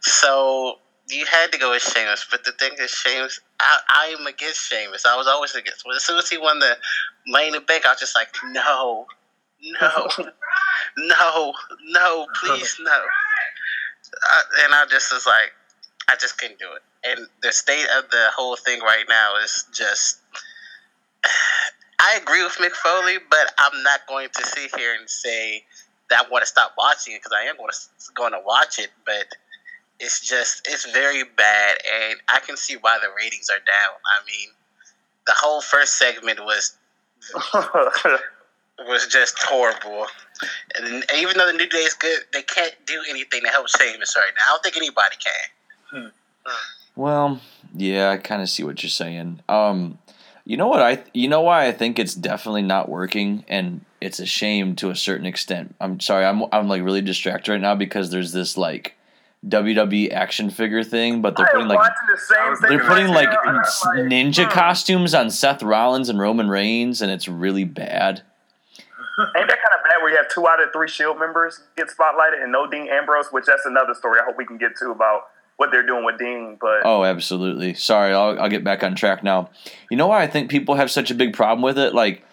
so 0.00 0.78
you 1.08 1.26
had 1.26 1.52
to 1.52 1.58
go 1.58 1.72
with 1.72 1.82
Sheamus, 1.82 2.26
but 2.30 2.44
the 2.44 2.52
thing 2.52 2.72
is, 2.80 2.90
Sheamus, 2.90 3.40
I, 3.60 3.78
I 3.88 4.16
am 4.18 4.26
against 4.26 4.60
Sheamus. 4.68 5.04
I 5.04 5.16
was 5.16 5.26
always 5.26 5.54
against. 5.54 5.84
But 5.84 5.96
as 5.96 6.04
soon 6.04 6.18
as 6.18 6.28
he 6.28 6.38
won 6.38 6.58
the 6.58 6.76
main 7.26 7.54
event, 7.54 7.84
I 7.84 7.90
was 7.90 8.00
just 8.00 8.16
like, 8.16 8.28
no, 8.46 9.06
no, 9.80 10.08
no, 10.96 11.52
no, 11.88 12.26
please, 12.40 12.76
no. 12.80 12.90
I, 12.90 14.42
and 14.64 14.74
I 14.74 14.84
just 14.90 15.12
was 15.12 15.26
like, 15.26 15.52
I 16.10 16.16
just 16.20 16.38
couldn't 16.38 16.58
do 16.58 16.68
it. 16.74 16.82
And 17.04 17.26
the 17.42 17.52
state 17.52 17.86
of 17.96 18.10
the 18.10 18.26
whole 18.34 18.56
thing 18.56 18.80
right 18.80 19.04
now 19.08 19.36
is 19.42 19.64
just. 19.72 20.20
I 22.04 22.18
agree 22.20 22.42
with 22.42 22.54
Mick 22.54 22.72
Foley, 22.72 23.18
but 23.30 23.54
I'm 23.58 23.80
not 23.84 24.00
going 24.08 24.28
to 24.34 24.44
sit 24.44 24.74
here 24.74 24.96
and 24.98 25.08
say 25.08 25.64
that 26.10 26.26
I 26.26 26.28
want 26.28 26.42
to 26.42 26.46
stop 26.46 26.74
watching 26.76 27.14
it 27.14 27.20
because 27.20 27.32
I 27.32 27.44
am 27.48 27.56
going 27.56 27.70
to 27.70 28.12
going 28.14 28.32
to 28.32 28.40
watch 28.44 28.80
it, 28.80 28.90
but 29.06 29.26
it's 30.00 30.20
just 30.20 30.66
it's 30.68 30.90
very 30.90 31.22
bad, 31.22 31.76
and 31.94 32.20
I 32.28 32.40
can 32.40 32.56
see 32.56 32.76
why 32.80 32.98
the 33.00 33.08
ratings 33.16 33.48
are 33.50 33.58
down. 33.58 33.94
I 34.04 34.26
mean, 34.26 34.48
the 35.26 35.32
whole 35.36 35.60
first 35.60 35.96
segment 35.96 36.40
was 36.40 36.76
was 38.80 39.06
just 39.06 39.38
horrible. 39.42 40.06
And 40.76 41.04
even 41.16 41.36
though 41.36 41.46
the 41.46 41.52
New 41.52 41.68
Day 41.68 41.78
is 41.78 41.94
good, 41.94 42.20
they 42.32 42.42
can't 42.42 42.74
do 42.86 43.02
anything 43.08 43.42
to 43.42 43.48
help 43.48 43.68
Sheamus 43.68 44.16
right 44.16 44.32
now. 44.36 44.44
I 44.46 44.48
don't 44.50 44.62
think 44.62 44.76
anybody 44.76 45.16
can. 45.22 46.12
Well, 46.96 47.40
yeah, 47.74 48.10
I 48.10 48.16
kind 48.18 48.42
of 48.42 48.48
see 48.48 48.64
what 48.64 48.82
you're 48.82 48.90
saying. 48.90 49.40
Um, 49.48 49.98
you 50.44 50.56
know 50.56 50.68
what 50.68 50.82
I? 50.82 51.02
You 51.14 51.28
know 51.28 51.42
why 51.42 51.66
I 51.66 51.72
think 51.72 51.98
it's 51.98 52.14
definitely 52.14 52.62
not 52.62 52.88
working, 52.88 53.44
and 53.48 53.84
it's 54.00 54.18
a 54.18 54.26
shame 54.26 54.74
to 54.76 54.90
a 54.90 54.96
certain 54.96 55.26
extent. 55.26 55.74
I'm 55.80 56.00
sorry, 56.00 56.24
I'm 56.24 56.44
I'm 56.52 56.68
like 56.68 56.82
really 56.82 57.00
distracted 57.00 57.52
right 57.52 57.60
now 57.60 57.74
because 57.74 58.10
there's 58.10 58.32
this 58.32 58.56
like 58.56 58.96
WWE 59.46 60.12
action 60.12 60.50
figure 60.50 60.84
thing, 60.84 61.22
but 61.22 61.36
they're 61.36 61.46
I 61.46 61.52
putting 61.52 61.68
like 61.68 61.92
the 62.10 62.18
same 62.18 62.56
thing. 62.56 62.68
they're 62.70 62.88
putting 62.88 63.08
like 63.08 63.28
now, 63.28 63.38
and 63.44 63.56
I'm 63.56 63.60
s- 63.60 63.84
like, 63.86 63.98
ninja 64.04 64.44
hmm. 64.44 64.50
costumes 64.50 65.14
on 65.14 65.30
Seth 65.30 65.62
Rollins 65.62 66.08
and 66.08 66.18
Roman 66.18 66.48
Reigns, 66.48 67.02
and 67.02 67.10
it's 67.10 67.28
really 67.28 67.64
bad. 67.64 68.22
Ain't 69.36 69.48
that 69.48 69.58
kind 69.58 69.78
of 69.78 69.84
bad 69.84 69.91
where 70.02 70.10
you 70.10 70.16
have 70.16 70.28
two 70.28 70.46
out 70.46 70.62
of 70.62 70.72
three 70.72 70.88
Shield 70.88 71.18
members 71.18 71.60
get 71.76 71.88
spotlighted 71.88 72.42
and 72.42 72.52
no 72.52 72.68
Dean 72.68 72.88
Ambrose, 72.88 73.26
which 73.30 73.46
that's 73.46 73.66
another 73.66 73.94
story 73.94 74.20
I 74.20 74.24
hope 74.24 74.36
we 74.36 74.44
can 74.44 74.58
get 74.58 74.76
to 74.78 74.90
about 74.90 75.28
what 75.56 75.70
they're 75.70 75.86
doing 75.86 76.04
with 76.04 76.18
Dean. 76.18 76.56
But 76.60 76.80
Oh, 76.84 77.04
absolutely. 77.04 77.74
Sorry, 77.74 78.12
I'll, 78.12 78.40
I'll 78.40 78.48
get 78.48 78.64
back 78.64 78.82
on 78.82 78.94
track 78.94 79.22
now. 79.22 79.50
You 79.90 79.96
know 79.96 80.08
why 80.08 80.22
I 80.22 80.26
think 80.26 80.50
people 80.50 80.74
have 80.74 80.90
such 80.90 81.10
a 81.10 81.14
big 81.14 81.34
problem 81.34 81.62
with 81.62 81.78
it? 81.78 81.94
Like, 81.94 82.24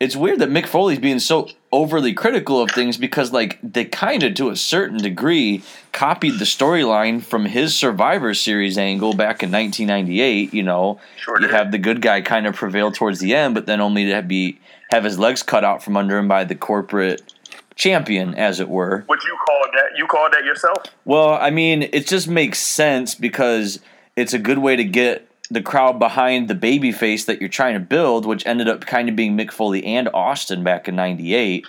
it's 0.00 0.14
weird 0.14 0.38
that 0.38 0.48
Mick 0.48 0.66
Foley's 0.66 1.00
being 1.00 1.18
so 1.18 1.48
overly 1.72 2.12
critical 2.12 2.62
of 2.62 2.70
things 2.70 2.96
because, 2.96 3.32
like, 3.32 3.58
they 3.62 3.84
kind 3.84 4.22
of, 4.22 4.34
to 4.34 4.50
a 4.50 4.56
certain 4.56 4.98
degree, 4.98 5.62
copied 5.92 6.38
the 6.38 6.44
storyline 6.44 7.20
from 7.20 7.46
his 7.46 7.74
Survivor 7.74 8.32
Series 8.32 8.78
angle 8.78 9.12
back 9.12 9.42
in 9.42 9.50
1998. 9.50 10.54
You 10.54 10.62
know, 10.62 11.00
Sure 11.16 11.40
you 11.40 11.48
have 11.48 11.72
the 11.72 11.78
good 11.78 12.00
guy 12.00 12.20
kind 12.20 12.46
of 12.46 12.54
prevail 12.54 12.92
towards 12.92 13.18
the 13.18 13.34
end, 13.34 13.54
but 13.54 13.66
then 13.66 13.80
only 13.80 14.08
to 14.08 14.22
be 14.22 14.60
have 14.90 15.04
his 15.04 15.18
legs 15.18 15.42
cut 15.42 15.64
out 15.64 15.82
from 15.82 15.96
under 15.96 16.16
him 16.16 16.28
by 16.28 16.44
the 16.44 16.54
corporate 16.54 17.34
champion, 17.74 18.34
as 18.34 18.60
it 18.60 18.68
were. 18.68 19.02
what 19.06 19.22
you 19.24 19.36
called 19.46 19.68
that? 19.74 19.98
You 19.98 20.06
called 20.06 20.32
that 20.32 20.44
yourself? 20.44 20.84
Well, 21.04 21.30
I 21.34 21.50
mean, 21.50 21.82
it 21.82 22.06
just 22.06 22.28
makes 22.28 22.60
sense 22.60 23.14
because 23.14 23.80
it's 24.16 24.32
a 24.32 24.38
good 24.38 24.58
way 24.58 24.76
to 24.76 24.84
get 24.84 25.27
the 25.50 25.62
crowd 25.62 25.98
behind 25.98 26.48
the 26.48 26.54
baby 26.54 26.92
face 26.92 27.24
that 27.24 27.40
you're 27.40 27.48
trying 27.48 27.74
to 27.74 27.80
build, 27.80 28.26
which 28.26 28.46
ended 28.46 28.68
up 28.68 28.86
kind 28.86 29.08
of 29.08 29.16
being 29.16 29.36
Mick 29.36 29.50
Foley 29.50 29.84
and 29.84 30.08
Austin 30.12 30.62
back 30.62 30.88
in 30.88 30.96
'98. 30.96 31.66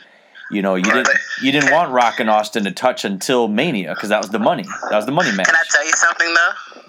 You 0.51 0.61
know, 0.61 0.75
you 0.75 0.83
didn't 0.83 1.09
you 1.41 1.51
didn't 1.51 1.71
want 1.71 1.91
Rock 1.91 2.19
and 2.19 2.29
Austin 2.29 2.63
to 2.63 2.71
touch 2.71 3.05
until 3.05 3.47
Mania 3.47 3.93
because 3.93 4.09
that 4.09 4.19
was 4.19 4.29
the 4.29 4.39
money. 4.39 4.65
That 4.89 4.97
was 4.97 5.05
the 5.05 5.11
money 5.11 5.31
match. 5.31 5.45
Can 5.45 5.55
I 5.55 5.63
tell 5.69 5.85
you 5.85 5.93
something 5.93 6.33
though? 6.33 6.81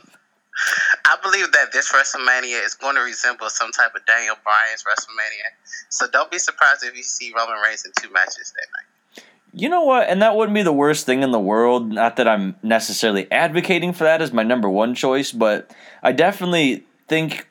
I 1.06 1.16
believe 1.22 1.50
that 1.52 1.72
this 1.72 1.90
WrestleMania 1.92 2.64
is 2.64 2.74
going 2.74 2.94
to 2.96 3.02
resemble 3.02 3.48
some 3.48 3.72
type 3.72 3.94
of 3.94 4.04
Daniel 4.06 4.36
Bryan's 4.44 4.84
WrestleMania. 4.84 5.86
So 5.88 6.06
don't 6.08 6.30
be 6.30 6.38
surprised 6.38 6.84
if 6.84 6.96
you 6.96 7.02
see 7.02 7.32
Roman 7.34 7.56
Reigns 7.62 7.84
in 7.84 7.92
two 8.00 8.12
matches 8.12 8.52
that 8.56 8.66
night. 8.76 9.24
You 9.52 9.68
know 9.68 9.82
what? 9.82 10.08
And 10.08 10.22
that 10.22 10.36
wouldn't 10.36 10.54
be 10.54 10.62
the 10.62 10.72
worst 10.72 11.06
thing 11.06 11.22
in 11.22 11.32
the 11.32 11.40
world. 11.40 11.90
Not 11.90 12.16
that 12.16 12.28
I'm 12.28 12.56
necessarily 12.62 13.30
advocating 13.32 13.92
for 13.92 14.04
that 14.04 14.22
as 14.22 14.32
my 14.32 14.42
number 14.44 14.68
one 14.68 14.94
choice, 14.94 15.32
but 15.32 15.74
I 16.02 16.12
definitely 16.12 16.84
think 17.08 17.48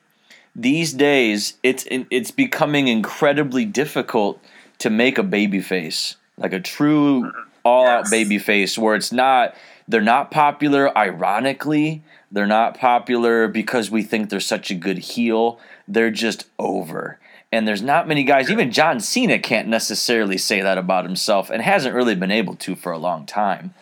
these 0.54 0.92
days 0.92 1.54
it's 1.62 1.86
it's 1.88 2.30
becoming 2.30 2.88
incredibly 2.88 3.64
difficult 3.64 4.42
to 4.78 4.90
make 4.90 5.18
a 5.18 5.22
baby 5.22 5.60
face, 5.60 6.16
like 6.36 6.52
a 6.52 6.60
true 6.60 7.32
all 7.64 7.86
out 7.86 8.00
Yes. 8.04 8.10
baby 8.10 8.38
face 8.38 8.78
where 8.78 8.94
it's 8.94 9.12
not 9.12 9.54
they're 9.86 10.00
not 10.00 10.30
popular 10.30 10.96
ironically, 10.96 12.02
they're 12.32 12.46
not 12.46 12.78
popular 12.78 13.48
because 13.48 13.90
we 13.90 14.02
think 14.02 14.30
they're 14.30 14.40
such 14.40 14.70
a 14.70 14.74
good 14.74 14.98
heel. 14.98 15.58
They're 15.88 16.10
just 16.10 16.46
over. 16.58 17.18
And 17.52 17.66
there's 17.66 17.82
not 17.82 18.06
many 18.06 18.22
guys, 18.22 18.48
even 18.48 18.70
John 18.70 19.00
Cena 19.00 19.38
can't 19.40 19.66
necessarily 19.66 20.38
say 20.38 20.60
that 20.60 20.78
about 20.78 21.04
himself 21.04 21.50
and 21.50 21.60
hasn't 21.60 21.96
really 21.96 22.14
been 22.14 22.30
able 22.30 22.54
to 22.56 22.76
for 22.76 22.92
a 22.92 22.98
long 22.98 23.26
time. 23.26 23.74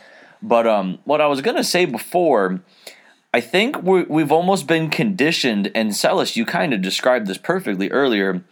But 0.43 0.67
um, 0.67 0.99
what 1.05 1.21
I 1.21 1.27
was 1.27 1.43
going 1.43 1.57
to 1.59 1.65
say 1.65 1.85
before, 1.85 2.61
I 3.39 3.41
think 3.41 3.85
we 3.85 4.03
we've 4.03 4.33
almost 4.33 4.67
been 4.67 4.91
conditioned, 4.91 5.71
and 5.73 5.95
Celis, 5.95 6.37
you 6.37 6.45
kind 6.45 6.75
of 6.75 6.83
described 6.83 7.29
this 7.29 7.39
perfectly 7.39 7.89
earlier. 7.93 8.43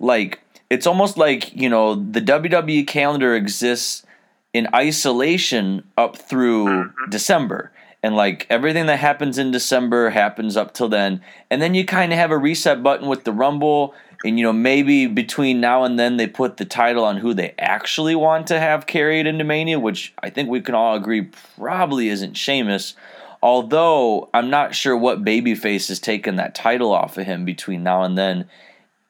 Like, 0.00 0.40
it's 0.70 0.86
almost 0.86 1.18
like, 1.18 1.54
you 1.54 1.68
know, 1.68 1.94
the 1.96 2.22
WWE 2.22 2.86
calendar 2.86 3.34
exists 3.36 4.06
in 4.54 4.68
isolation 4.74 5.84
up 5.98 6.16
through 6.16 6.64
mm-hmm. 6.64 7.10
December. 7.10 7.72
And 8.02 8.16
like 8.16 8.46
everything 8.48 8.86
that 8.86 9.00
happens 9.00 9.36
in 9.36 9.50
December 9.50 10.08
happens 10.08 10.56
up 10.56 10.72
till 10.72 10.88
then. 10.88 11.20
And 11.50 11.60
then 11.60 11.74
you 11.74 11.84
kind 11.84 12.10
of 12.10 12.18
have 12.18 12.30
a 12.30 12.38
reset 12.38 12.82
button 12.82 13.08
with 13.08 13.24
the 13.24 13.32
Rumble. 13.32 13.94
And 14.24 14.38
you 14.38 14.46
know, 14.46 14.52
maybe 14.54 15.06
between 15.06 15.60
now 15.60 15.84
and 15.84 15.98
then 15.98 16.16
they 16.16 16.26
put 16.26 16.56
the 16.56 16.64
title 16.64 17.04
on 17.04 17.18
who 17.18 17.34
they 17.34 17.54
actually 17.58 18.14
want 18.14 18.46
to 18.46 18.58
have 18.58 18.86
carried 18.86 19.26
into 19.26 19.44
Mania, 19.44 19.78
which 19.78 20.14
I 20.22 20.30
think 20.30 20.48
we 20.48 20.62
can 20.62 20.74
all 20.74 20.96
agree 20.96 21.28
probably 21.58 22.08
isn't 22.08 22.38
Sheamus. 22.38 22.94
Although 23.42 24.30
I'm 24.32 24.50
not 24.50 24.74
sure 24.74 24.96
what 24.96 25.24
babyface 25.24 25.88
has 25.88 25.98
taken 25.98 26.36
that 26.36 26.54
title 26.54 26.92
off 26.92 27.18
of 27.18 27.26
him 27.26 27.44
between 27.44 27.82
now 27.82 28.04
and 28.04 28.16
then, 28.16 28.48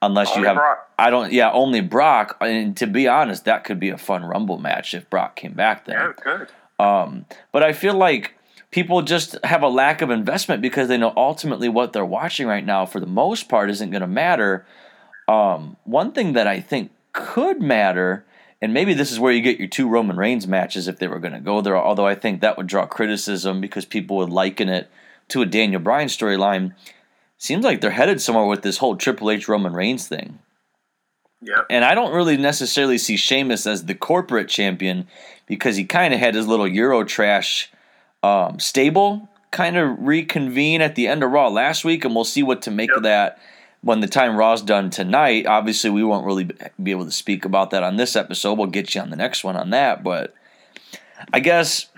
unless 0.01 0.35
you 0.37 0.45
have. 0.45 0.57
Brock. 0.57 0.91
I 0.99 1.11
don't. 1.11 1.33
Yeah, 1.33 1.51
only 1.53 1.81
Brock. 1.81 2.39
And 2.41 2.77
to 2.79 2.87
be 2.87 3.09
honest, 3.09 3.45
that 3.45 3.65
could 3.65 3.79
be 3.79 3.91
a 3.91 3.99
fun 3.99 4.25
Rumble 4.25 4.59
match 4.59 4.95
if 4.95 5.09
Brock 5.11 5.37
came 5.37 5.53
back 5.53 5.85
then. 5.85 5.97
Yeah, 5.97 6.13
good. 6.23 6.49
Um, 6.79 7.27
but 7.53 7.63
I 7.63 7.73
feel 7.73 7.95
like 7.95 8.35
people 8.71 9.03
just 9.03 9.37
have 9.45 9.63
a 9.63 9.69
lack 9.69 10.01
of 10.03 10.11
investment 10.11 10.63
because 10.63 10.89
they 10.89 10.97
know 10.97 11.13
ultimately 11.17 11.69
what 11.69 11.93
they're 11.93 12.05
watching 12.05 12.47
right 12.47 12.65
now, 12.65 12.87
for 12.87 13.01
the 13.01 13.07
most 13.07 13.49
part, 13.49 13.71
isn't 13.71 13.91
going 13.91 14.01
to 14.01 14.07
matter. 14.07 14.67
Um, 15.29 15.77
one 15.85 16.13
thing 16.13 16.33
that 16.33 16.47
I 16.47 16.61
think 16.61 16.91
could 17.13 17.61
matter, 17.61 18.25
and 18.63 18.73
maybe 18.73 18.95
this 18.95 19.11
is 19.11 19.19
where 19.19 19.33
you 19.33 19.43
get 19.43 19.59
your 19.59 19.69
two 19.69 19.89
Roman 19.89 20.17
Reigns 20.17 20.47
matches 20.47 20.87
if 20.87 20.99
they 20.99 21.09
were 21.09 21.19
going 21.19 21.35
to 21.35 21.41
go 21.41 21.61
there, 21.61 21.77
although 21.77 22.07
I 22.07 22.15
think 22.15 22.41
that 22.41 22.57
would 22.57 22.69
draw 22.69 22.87
criticism 22.87 23.61
because 23.61 23.85
people 23.85 24.19
would 24.19 24.31
liken 24.31 24.69
it 24.69 24.89
to 25.29 25.43
a 25.43 25.47
Daniel 25.47 25.81
Bryan 25.81 26.07
storyline. 26.07 26.75
Seems 27.37 27.65
like 27.65 27.81
they're 27.81 27.91
headed 27.91 28.23
somewhere 28.23 28.47
with 28.47 28.63
this 28.63 28.79
whole 28.79 28.95
Triple 28.95 29.33
H 29.33 29.49
Roman 29.49 29.73
Reigns 29.73 30.07
thing. 30.07 30.39
Yep. 31.41 31.67
And 31.71 31.85
I 31.85 31.97
don't 31.97 32.15
really 32.15 32.37
necessarily 32.37 32.99
see 32.99 33.17
Sheamus 33.17 33.67
as 33.67 33.87
the 33.87 33.97
corporate 33.97 34.49
champion 34.49 35.09
because 35.47 35.75
he 35.75 35.85
kind 35.85 36.15
of 36.15 36.21
had 36.21 36.37
his 36.37 36.47
little 36.47 36.69
Euro 36.69 37.03
trash 37.03 37.69
um, 38.23 38.61
stable 38.61 39.29
kind 39.51 39.77
of 39.77 39.99
reconvene 40.01 40.81
at 40.81 40.95
the 40.95 41.09
end 41.09 41.25
of 41.25 41.31
Raw 41.31 41.49
last 41.49 41.85
week, 41.85 42.05
and 42.05 42.15
we'll 42.15 42.25
see 42.25 42.43
what 42.43 42.63
to 42.63 42.71
make 42.71 42.91
of 42.97 43.03
that 43.03 43.39
when 43.83 44.01
the 44.01 44.07
time 44.07 44.37
Raw's 44.37 44.63
done 44.63 44.91
tonight. 44.91 45.47
Obviously, 45.47 45.91
we 45.91 46.05
won't 46.05 46.27
really 46.27 46.49
be 46.83 46.91
able 46.91 47.05
to 47.05 47.11
speak 47.11 47.45
about 47.45 47.71
that 47.71 47.83
on 47.83 47.97
this 47.97 48.17
episode. 48.17 48.59
We'll 48.59 48.69
get 48.69 48.95
you 48.95 49.01
on 49.01 49.11
the 49.11 49.17
next 49.17 49.45
one 49.45 49.57
on 49.57 49.71
that, 49.71 50.03
but 50.03 50.35
I 51.33 51.41
guess 51.41 51.89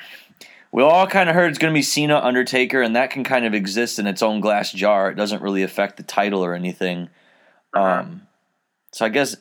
we 0.73 0.83
all 0.83 1.07
kind 1.07 1.29
of 1.29 1.37
heard 1.37 1.51
it's 1.51 1.59
going 1.59 1.73
to 1.73 1.79
be 1.79 1.83
Cena 1.83 2.19
Undertaker, 2.19 2.83
and 2.83 2.97
that 2.97 3.11
can 3.11 3.23
kind 3.23 3.45
of 3.45 3.55
exist 3.55 3.99
in 3.99 4.07
its 4.07 4.23
own 4.23 4.41
glass 4.41 4.73
jar. 4.73 5.11
It 5.11 5.15
doesn't 5.15 5.43
really 5.43 5.63
affect 5.63 5.97
the 5.97 6.03
title 6.03 6.45
or 6.45 6.55
anything. 6.55 7.11
Um, 7.75 8.23
so 8.93 9.05
I 9.05 9.09
guess 9.09 9.37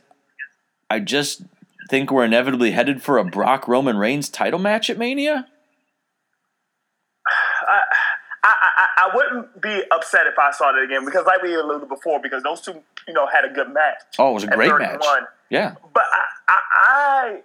I 0.90 1.00
just 1.00 1.44
think 1.90 2.12
we're 2.12 2.26
inevitably 2.26 2.72
headed 2.72 3.02
for 3.02 3.18
a 3.18 3.24
Brock 3.26 3.68
Roman 3.68 3.98
Reigns 3.98 4.30
title 4.30 4.60
match 4.60 4.90
at 4.90 4.98
Mania. 4.98 5.48
I, 7.68 7.82
I, 8.44 8.54
I, 8.78 8.88
I 9.03 9.03
wouldn't 9.14 9.62
be 9.62 9.84
upset 9.92 10.28
if 10.28 10.38
I 10.40 10.52
saw 10.52 10.72
that 10.72 10.82
again 10.84 11.06
because, 11.06 11.26
like 11.26 11.42
we 11.42 11.54
alluded 11.56 11.90
before, 11.90 12.20
because 12.22 12.44
those 12.44 12.62
two, 12.62 12.82
you 13.08 13.14
know, 13.14 13.28
had 13.28 13.46
a 13.46 13.54
good 13.54 13.72
match. 13.74 13.98
Oh, 14.20 14.32
it 14.32 14.34
was 14.34 14.44
a 14.44 14.48
great 14.48 14.70
31. 14.70 14.90
match. 14.90 15.24
Yeah. 15.50 15.76
But 15.94 16.04
I, 16.12 16.54
I, 16.54 16.60
I 16.76 17.40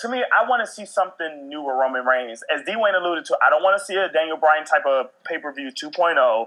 to 0.00 0.08
me, 0.08 0.18
I 0.22 0.48
want 0.48 0.64
to 0.64 0.70
see 0.70 0.86
something 0.86 1.48
new 1.48 1.62
with 1.62 1.74
Roman 1.74 2.04
Reigns. 2.04 2.42
As 2.54 2.62
D 2.64 2.74
Wayne 2.76 2.94
alluded 2.94 3.24
to, 3.26 3.38
I 3.44 3.50
don't 3.50 3.62
want 3.62 3.78
to 3.78 3.84
see 3.84 3.96
a 3.96 4.08
Daniel 4.08 4.36
Bryan 4.36 4.64
type 4.64 4.86
of 4.86 5.06
pay 5.24 5.38
per 5.38 5.52
view 5.52 5.70
2.0. 5.70 6.46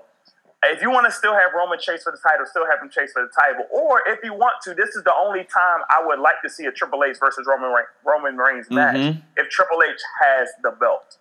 If 0.66 0.82
you 0.82 0.90
want 0.90 1.06
to 1.06 1.12
still 1.12 1.34
have 1.34 1.52
Roman 1.54 1.78
chase 1.78 2.04
for 2.04 2.12
the 2.14 2.18
title, 2.24 2.46
still 2.46 2.66
have 2.66 2.80
him 2.82 2.90
chase 2.90 3.12
for 3.12 3.22
the 3.22 3.32
title. 3.38 3.66
Or 3.70 4.02
if 4.08 4.20
you 4.24 4.34
want 4.34 4.54
to, 4.64 4.74
this 4.74 4.96
is 4.96 5.04
the 5.04 5.14
only 5.14 5.40
time 5.44 5.82
I 5.90 6.02
would 6.06 6.20
like 6.20 6.42
to 6.42 6.50
see 6.50 6.64
a 6.66 6.72
Triple 6.72 7.04
H 7.04 7.18
versus 7.20 7.46
Roman 7.46 7.72
Re- 7.72 7.84
Roman 8.06 8.38
Reigns 8.38 8.70
match. 8.72 8.96
Mhm. 8.96 9.22
If 9.36 9.50
Triple 9.50 9.80
H 9.84 10.00
has 10.22 10.48
the 10.64 10.72
belt, 10.72 11.18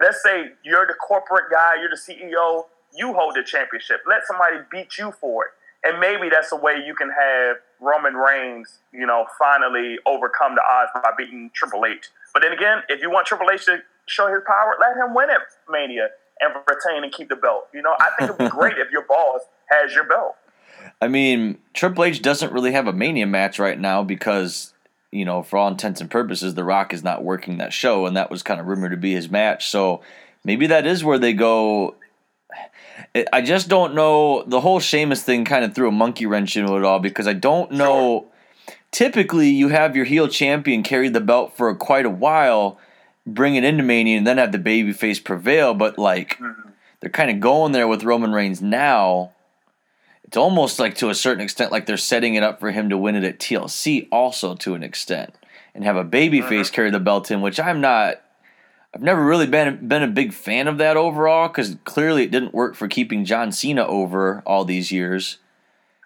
let's 0.00 0.22
say 0.22 0.46
you're 0.64 0.86
the 0.86 0.94
corporate 0.94 1.50
guy, 1.50 1.72
you're 1.80 1.90
the 1.90 1.96
CEO, 1.96 2.64
you 2.94 3.12
hold 3.12 3.34
the 3.34 3.44
championship. 3.44 4.00
Let 4.08 4.26
somebody 4.26 4.56
beat 4.70 4.98
you 4.98 5.12
for 5.12 5.46
it. 5.46 5.50
And 5.82 5.98
maybe 5.98 6.28
that's 6.28 6.52
a 6.52 6.56
way 6.56 6.82
you 6.84 6.94
can 6.94 7.08
have 7.08 7.56
Roman 7.80 8.14
Reigns, 8.14 8.80
you 8.92 9.06
know, 9.06 9.26
finally 9.38 9.98
overcome 10.06 10.54
the 10.54 10.62
odds 10.68 10.90
by 10.94 11.10
beating 11.16 11.50
Triple 11.54 11.86
H. 11.86 12.08
But 12.34 12.42
then 12.42 12.52
again, 12.52 12.82
if 12.88 13.00
you 13.00 13.10
want 13.10 13.26
Triple 13.26 13.50
H 13.50 13.64
to 13.66 13.78
show 14.06 14.28
his 14.28 14.42
power, 14.46 14.76
let 14.78 14.96
him 14.96 15.14
win 15.14 15.30
at 15.30 15.40
Mania 15.70 16.08
and 16.40 16.54
retain 16.68 17.04
and 17.04 17.12
keep 17.12 17.28
the 17.28 17.36
belt. 17.36 17.68
You 17.72 17.82
know, 17.82 17.94
I 17.98 18.10
think 18.18 18.30
it'd 18.30 18.38
be 18.38 18.48
great 18.58 18.76
if 18.76 18.90
your 18.90 19.06
boss 19.06 19.42
has 19.70 19.94
your 19.94 20.04
belt. 20.04 20.36
I 21.00 21.08
mean, 21.08 21.58
Triple 21.72 22.04
H 22.04 22.20
doesn't 22.20 22.52
really 22.52 22.72
have 22.72 22.86
a 22.86 22.92
Mania 22.92 23.26
match 23.26 23.58
right 23.58 23.78
now 23.78 24.02
because, 24.02 24.74
you 25.12 25.24
know, 25.24 25.42
for 25.42 25.58
all 25.58 25.68
intents 25.68 26.00
and 26.00 26.10
purposes, 26.10 26.54
The 26.54 26.64
Rock 26.64 26.92
is 26.92 27.02
not 27.02 27.24
working 27.24 27.58
that 27.58 27.72
show, 27.72 28.06
and 28.06 28.16
that 28.16 28.30
was 28.30 28.42
kind 28.42 28.60
of 28.60 28.66
rumored 28.66 28.92
to 28.92 28.96
be 28.96 29.12
his 29.12 29.30
match. 29.30 29.68
So 29.68 30.02
maybe 30.44 30.66
that 30.68 30.86
is 30.86 31.02
where 31.02 31.18
they 31.18 31.32
go. 31.32 31.96
I 33.32 33.42
just 33.42 33.68
don't 33.68 33.94
know. 33.94 34.44
The 34.44 34.60
whole 34.60 34.78
Sheamus 34.78 35.22
thing 35.22 35.44
kind 35.44 35.64
of 35.64 35.74
threw 35.74 35.88
a 35.88 35.92
monkey 35.92 36.26
wrench 36.26 36.56
into 36.56 36.76
it 36.76 36.84
all 36.84 37.00
because 37.00 37.26
I 37.26 37.32
don't 37.32 37.72
know. 37.72 38.28
typically 38.92 39.48
you 39.48 39.68
have 39.68 39.96
your 39.96 40.04
heel 40.04 40.28
champion 40.28 40.82
carry 40.82 41.08
the 41.08 41.20
belt 41.20 41.56
for 41.56 41.74
quite 41.74 42.06
a 42.06 42.10
while, 42.10 42.78
bring 43.26 43.54
it 43.54 43.64
into 43.64 43.82
Mania, 43.82 44.18
and 44.18 44.26
then 44.26 44.38
have 44.38 44.52
the 44.52 44.58
babyface 44.58 45.22
prevail. 45.22 45.74
But 45.74 45.98
like 45.98 46.38
mm-hmm. 46.38 46.70
they're 47.00 47.10
kind 47.10 47.30
of 47.30 47.40
going 47.40 47.72
there 47.72 47.88
with 47.88 48.04
Roman 48.04 48.32
Reigns 48.32 48.62
now. 48.62 49.32
It's 50.30 50.36
almost 50.36 50.78
like 50.78 50.94
to 50.98 51.10
a 51.10 51.14
certain 51.16 51.42
extent 51.42 51.72
like 51.72 51.86
they're 51.86 51.96
setting 51.96 52.36
it 52.36 52.44
up 52.44 52.60
for 52.60 52.70
him 52.70 52.88
to 52.90 52.96
win 52.96 53.16
it 53.16 53.24
at 53.24 53.40
TLC 53.40 54.06
also 54.12 54.54
to 54.54 54.74
an 54.74 54.84
extent 54.84 55.34
and 55.74 55.82
have 55.82 55.96
a 55.96 56.04
babyface 56.04 56.66
uh-huh. 56.66 56.70
carry 56.72 56.90
the 56.92 57.00
belt 57.00 57.32
in, 57.32 57.40
which 57.40 57.58
I'm 57.58 57.80
not. 57.80 58.22
I've 58.94 59.02
never 59.02 59.26
really 59.26 59.48
been 59.48 59.88
been 59.88 60.04
a 60.04 60.06
big 60.06 60.32
fan 60.32 60.68
of 60.68 60.78
that 60.78 60.96
overall 60.96 61.48
because 61.48 61.76
clearly 61.84 62.22
it 62.22 62.30
didn't 62.30 62.54
work 62.54 62.76
for 62.76 62.86
keeping 62.86 63.24
John 63.24 63.50
Cena 63.50 63.84
over 63.84 64.44
all 64.46 64.64
these 64.64 64.92
years. 64.92 65.38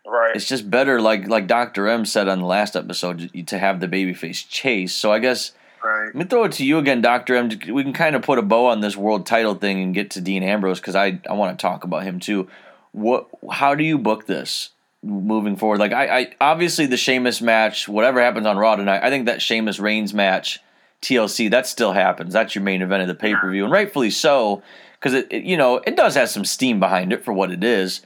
Right. 0.07 0.35
It's 0.35 0.49
just 0.49 0.71
better, 0.71 1.03
like 1.03 1.29
like 1.29 1.47
Doctor 1.47 1.87
M 1.87 2.07
said 2.07 2.27
on 2.27 2.39
the 2.39 2.47
last 2.47 2.77
episode, 2.77 3.31
to 3.47 3.59
have 3.59 3.81
the 3.81 3.89
babyface 3.89 4.49
chase. 4.49 4.95
So 4.95 5.13
I 5.13 5.19
guess 5.19 5.53
Right. 5.85 6.07
let 6.07 6.15
me 6.15 6.25
throw 6.25 6.45
it 6.45 6.53
to 6.53 6.65
you 6.65 6.79
again, 6.79 7.03
Doctor 7.03 7.35
M. 7.35 7.51
We 7.71 7.83
can 7.83 7.93
kind 7.93 8.17
of 8.17 8.23
put 8.23 8.39
a 8.39 8.43
bow 8.43 8.65
on 8.65 8.81
this 8.81 8.97
world 8.97 9.27
title 9.27 9.55
thing 9.55 9.83
and 9.83 9.93
get 9.93 10.13
to 10.13 10.23
Dean 10.23 10.43
Ambrose 10.43 10.81
because 10.81 10.95
I 10.97 11.21
I 11.29 11.35
want 11.35 11.59
to 11.59 11.61
talk 11.61 11.85
about 11.85 12.05
him 12.05 12.21
too. 12.21 12.49
What? 12.95 13.29
How 13.51 13.75
do 13.75 13.83
you 13.83 13.99
book 13.99 14.27
this 14.27 14.71
moving 15.03 15.57
forward? 15.57 15.81
Like 15.81 15.93
I, 15.93 16.19
I 16.19 16.33
obviously 16.41 16.87
the 16.87 16.97
Sheamus 16.97 17.43
match, 17.43 17.89
whatever 17.89 18.23
happens 18.23 18.47
on 18.47 18.57
Raw 18.57 18.77
tonight, 18.77 19.03
I 19.03 19.11
think 19.11 19.27
that 19.27 19.43
Sheamus 19.43 19.81
Reigns 19.81 20.15
match, 20.15 20.61
TLC, 21.03 21.51
that 21.51 21.67
still 21.67 21.93
happens. 21.93 22.33
That's 22.33 22.55
your 22.55 22.63
main 22.63 22.83
event 22.83 23.03
of 23.03 23.09
the 23.09 23.15
pay 23.17 23.35
per 23.35 23.51
view, 23.51 23.65
and 23.65 23.73
rightfully 23.73 24.11
so 24.11 24.63
because 25.05 25.13
it, 25.13 25.27
it 25.31 25.43
you 25.43 25.57
know 25.57 25.83
it 25.87 25.97
does 25.97 26.15
have 26.15 26.31
some 26.31 26.45
steam 26.45 26.79
behind 26.79 27.13
it 27.13 27.25
for 27.25 27.33
what 27.33 27.51
it 27.51 27.65
is. 27.65 28.03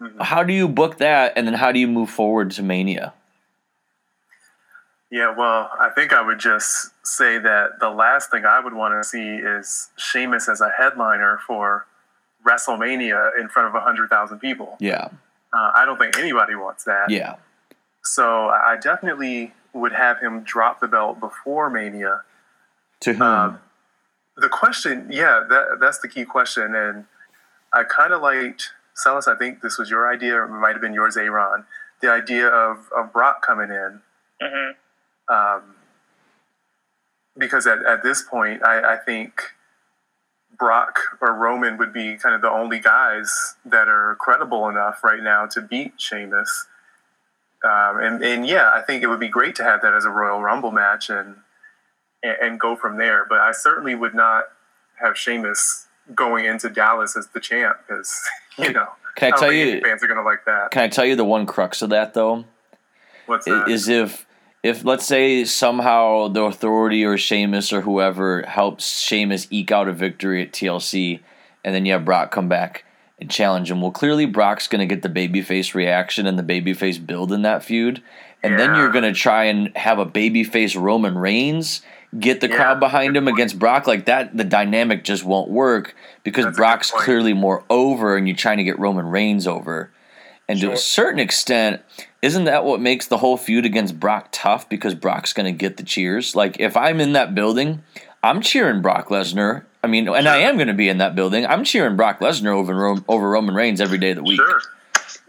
Mm-hmm. 0.00 0.20
How 0.22 0.42
do 0.42 0.54
you 0.54 0.66
book 0.66 0.96
that, 0.98 1.34
and 1.36 1.46
then 1.46 1.54
how 1.54 1.70
do 1.70 1.78
you 1.78 1.86
move 1.86 2.08
forward 2.08 2.50
to 2.52 2.62
Mania? 2.62 3.12
Yeah, 5.10 5.34
well, 5.36 5.70
I 5.78 5.90
think 5.90 6.12
I 6.12 6.24
would 6.24 6.38
just 6.38 6.90
say 7.02 7.38
that 7.38 7.80
the 7.80 7.90
last 7.90 8.30
thing 8.30 8.44
I 8.44 8.60
would 8.60 8.74
want 8.74 8.94
to 9.02 9.06
see 9.06 9.18
is 9.18 9.90
Sheamus 9.96 10.48
as 10.48 10.60
a 10.60 10.70
headliner 10.70 11.38
for 11.46 11.86
WrestleMania 12.46 13.38
in 13.40 13.48
front 13.48 13.68
of 13.68 13.74
100,000 13.74 14.38
people. 14.38 14.76
Yeah, 14.80 15.08
Uh, 15.52 15.72
I 15.74 15.84
don't 15.84 15.98
think 15.98 16.16
anybody 16.18 16.54
wants 16.54 16.84
that. 16.84 17.10
yeah, 17.10 17.36
So 18.02 18.48
I 18.48 18.76
definitely 18.80 19.52
would 19.72 19.92
have 19.92 20.18
him 20.20 20.42
drop 20.42 20.80
the 20.80 20.88
belt 20.88 21.20
before 21.20 21.70
Mania. 21.70 22.22
to 23.00 23.12
whom? 23.14 23.22
Um, 23.22 23.58
the 24.36 24.48
question, 24.48 25.08
yeah, 25.10 25.42
that 25.48 25.78
that's 25.80 25.98
the 25.98 26.08
key 26.08 26.24
question, 26.24 26.74
and 26.74 27.04
I 27.72 27.84
kind 27.84 28.12
of 28.12 28.22
liked 28.22 28.70
Celis. 28.94 29.28
I 29.28 29.34
think 29.36 29.60
this 29.60 29.76
was 29.78 29.90
your 29.90 30.10
idea, 30.10 30.34
or 30.36 30.44
it 30.44 30.48
might 30.48 30.72
have 30.72 30.80
been 30.80 30.94
yours, 30.94 31.16
Aaron. 31.16 31.64
The 32.00 32.10
idea 32.10 32.46
of 32.48 32.88
of 32.96 33.12
Brock 33.12 33.42
coming 33.44 33.70
in, 33.70 34.00
hmm 34.40 34.70
um, 35.34 35.74
because 37.36 37.66
at, 37.66 37.84
at 37.86 38.02
this 38.02 38.22
point, 38.22 38.64
I, 38.64 38.94
I 38.94 38.96
think 38.96 39.42
Brock 40.60 40.98
or 41.22 41.32
Roman 41.34 41.78
would 41.78 41.92
be 41.92 42.16
kind 42.16 42.34
of 42.34 42.42
the 42.42 42.50
only 42.50 42.78
guys 42.78 43.56
that 43.64 43.88
are 43.88 44.14
credible 44.20 44.68
enough 44.68 45.02
right 45.02 45.22
now 45.22 45.46
to 45.46 45.60
beat 45.62 45.94
Sheamus. 45.96 46.66
Um, 47.64 47.98
and, 48.00 48.22
and 48.22 48.46
yeah, 48.46 48.70
I 48.72 48.82
think 48.82 49.02
it 49.02 49.06
would 49.08 49.18
be 49.20 49.28
great 49.28 49.54
to 49.56 49.64
have 49.64 49.80
that 49.82 49.94
as 49.94 50.04
a 50.04 50.10
Royal 50.10 50.40
Rumble 50.40 50.70
match 50.70 51.08
and, 51.10 51.36
and 52.22 52.60
go 52.60 52.76
from 52.76 52.98
there. 52.98 53.24
But 53.28 53.38
I 53.40 53.52
certainly 53.52 53.94
would 53.94 54.14
not 54.14 54.44
have 55.00 55.16
Sheamus 55.16 55.86
going 56.14 56.44
into 56.44 56.68
Dallas 56.68 57.16
as 57.16 57.28
the 57.28 57.40
champ 57.40 57.78
because 57.86 58.20
you 58.58 58.72
know 58.72 58.88
Can 59.14 59.28
I 59.28 59.30
don't 59.30 59.40
tell 59.40 59.52
you? 59.52 59.80
fans 59.80 60.02
are 60.02 60.06
going 60.08 60.18
to 60.18 60.24
like 60.24 60.44
that. 60.44 60.70
Can 60.72 60.82
I 60.82 60.88
tell 60.88 61.04
you 61.06 61.16
the 61.16 61.24
one 61.24 61.46
crux 61.46 61.80
of 61.82 61.90
that 61.90 62.12
though? 62.14 62.44
What's 63.26 63.48
i- 63.48 63.52
that? 63.52 63.68
is 63.68 63.88
if 63.88 64.26
if 64.62 64.84
let's 64.84 65.06
say 65.06 65.44
somehow 65.44 66.28
the 66.28 66.42
authority 66.42 67.04
or 67.04 67.16
Sheamus 67.16 67.72
or 67.72 67.80
whoever 67.82 68.42
helps 68.42 69.00
Sheamus 69.00 69.46
eke 69.50 69.72
out 69.72 69.88
a 69.88 69.92
victory 69.92 70.42
at 70.42 70.52
TLC, 70.52 71.20
and 71.64 71.74
then 71.74 71.86
you 71.86 71.92
have 71.92 72.04
Brock 72.04 72.30
come 72.30 72.48
back 72.48 72.84
and 73.18 73.30
challenge 73.30 73.70
him. 73.70 73.80
Well, 73.80 73.90
clearly 73.90 74.26
Brock's 74.26 74.66
going 74.66 74.86
to 74.86 74.94
get 74.94 75.02
the 75.02 75.08
babyface 75.08 75.74
reaction 75.74 76.26
and 76.26 76.38
the 76.38 76.42
babyface 76.42 77.04
build 77.04 77.32
in 77.32 77.42
that 77.42 77.64
feud, 77.64 78.02
and 78.42 78.58
then 78.58 78.74
you're 78.74 78.90
going 78.90 79.04
to 79.04 79.12
try 79.12 79.44
and 79.44 79.74
have 79.76 79.98
a 79.98 80.06
babyface 80.06 80.80
Roman 80.80 81.16
Reigns 81.16 81.82
get 82.18 82.40
the 82.40 82.48
Yeah, 82.48 82.56
crowd 82.56 82.80
behind 82.80 83.16
him 83.16 83.24
point. 83.24 83.36
against 83.36 83.58
Brock 83.58 83.86
like 83.86 84.06
that. 84.06 84.36
The 84.36 84.44
dynamic 84.44 85.04
just 85.04 85.24
won't 85.24 85.48
work 85.50 85.94
because 86.24 86.46
That's 86.46 86.56
Brock's 86.56 86.90
clearly 86.90 87.34
more 87.34 87.64
over, 87.70 88.16
and 88.16 88.26
you're 88.26 88.36
trying 88.36 88.58
to 88.58 88.64
get 88.64 88.78
Roman 88.78 89.06
Reigns 89.06 89.46
over. 89.46 89.90
And 90.48 90.58
to 90.60 90.72
a 90.72 90.76
certain 90.76 91.20
extent, 91.20 91.82
isn't 92.22 92.44
that 92.44 92.64
what 92.64 92.80
makes 92.80 93.06
the 93.06 93.18
whole 93.18 93.36
feud 93.36 93.64
against 93.64 93.98
Brock 93.98 94.28
tough? 94.32 94.68
Because 94.68 94.94
Brock's 94.94 95.32
going 95.32 95.46
to 95.46 95.56
get 95.56 95.76
the 95.76 95.82
cheers. 95.82 96.36
Like 96.36 96.60
if 96.60 96.76
I'm 96.76 97.00
in 97.00 97.12
that 97.14 97.34
building, 97.34 97.82
I'm 98.22 98.40
cheering 98.40 98.82
Brock 98.82 99.08
Lesnar. 99.08 99.64
I 99.82 99.86
mean, 99.86 100.08
and 100.08 100.28
I 100.28 100.38
am 100.38 100.56
going 100.56 100.68
to 100.68 100.74
be 100.74 100.88
in 100.90 100.98
that 100.98 101.14
building. 101.14 101.46
I'm 101.46 101.64
cheering 101.64 101.96
Brock 101.96 102.20
Lesnar 102.20 102.54
over 102.54 102.74
Ro- 102.74 103.04
over 103.08 103.30
Roman 103.30 103.54
Reigns 103.54 103.80
every 103.80 103.96
day 103.98 104.10
of 104.10 104.16
the 104.16 104.22
week. 104.22 104.36
sure. 104.40 104.60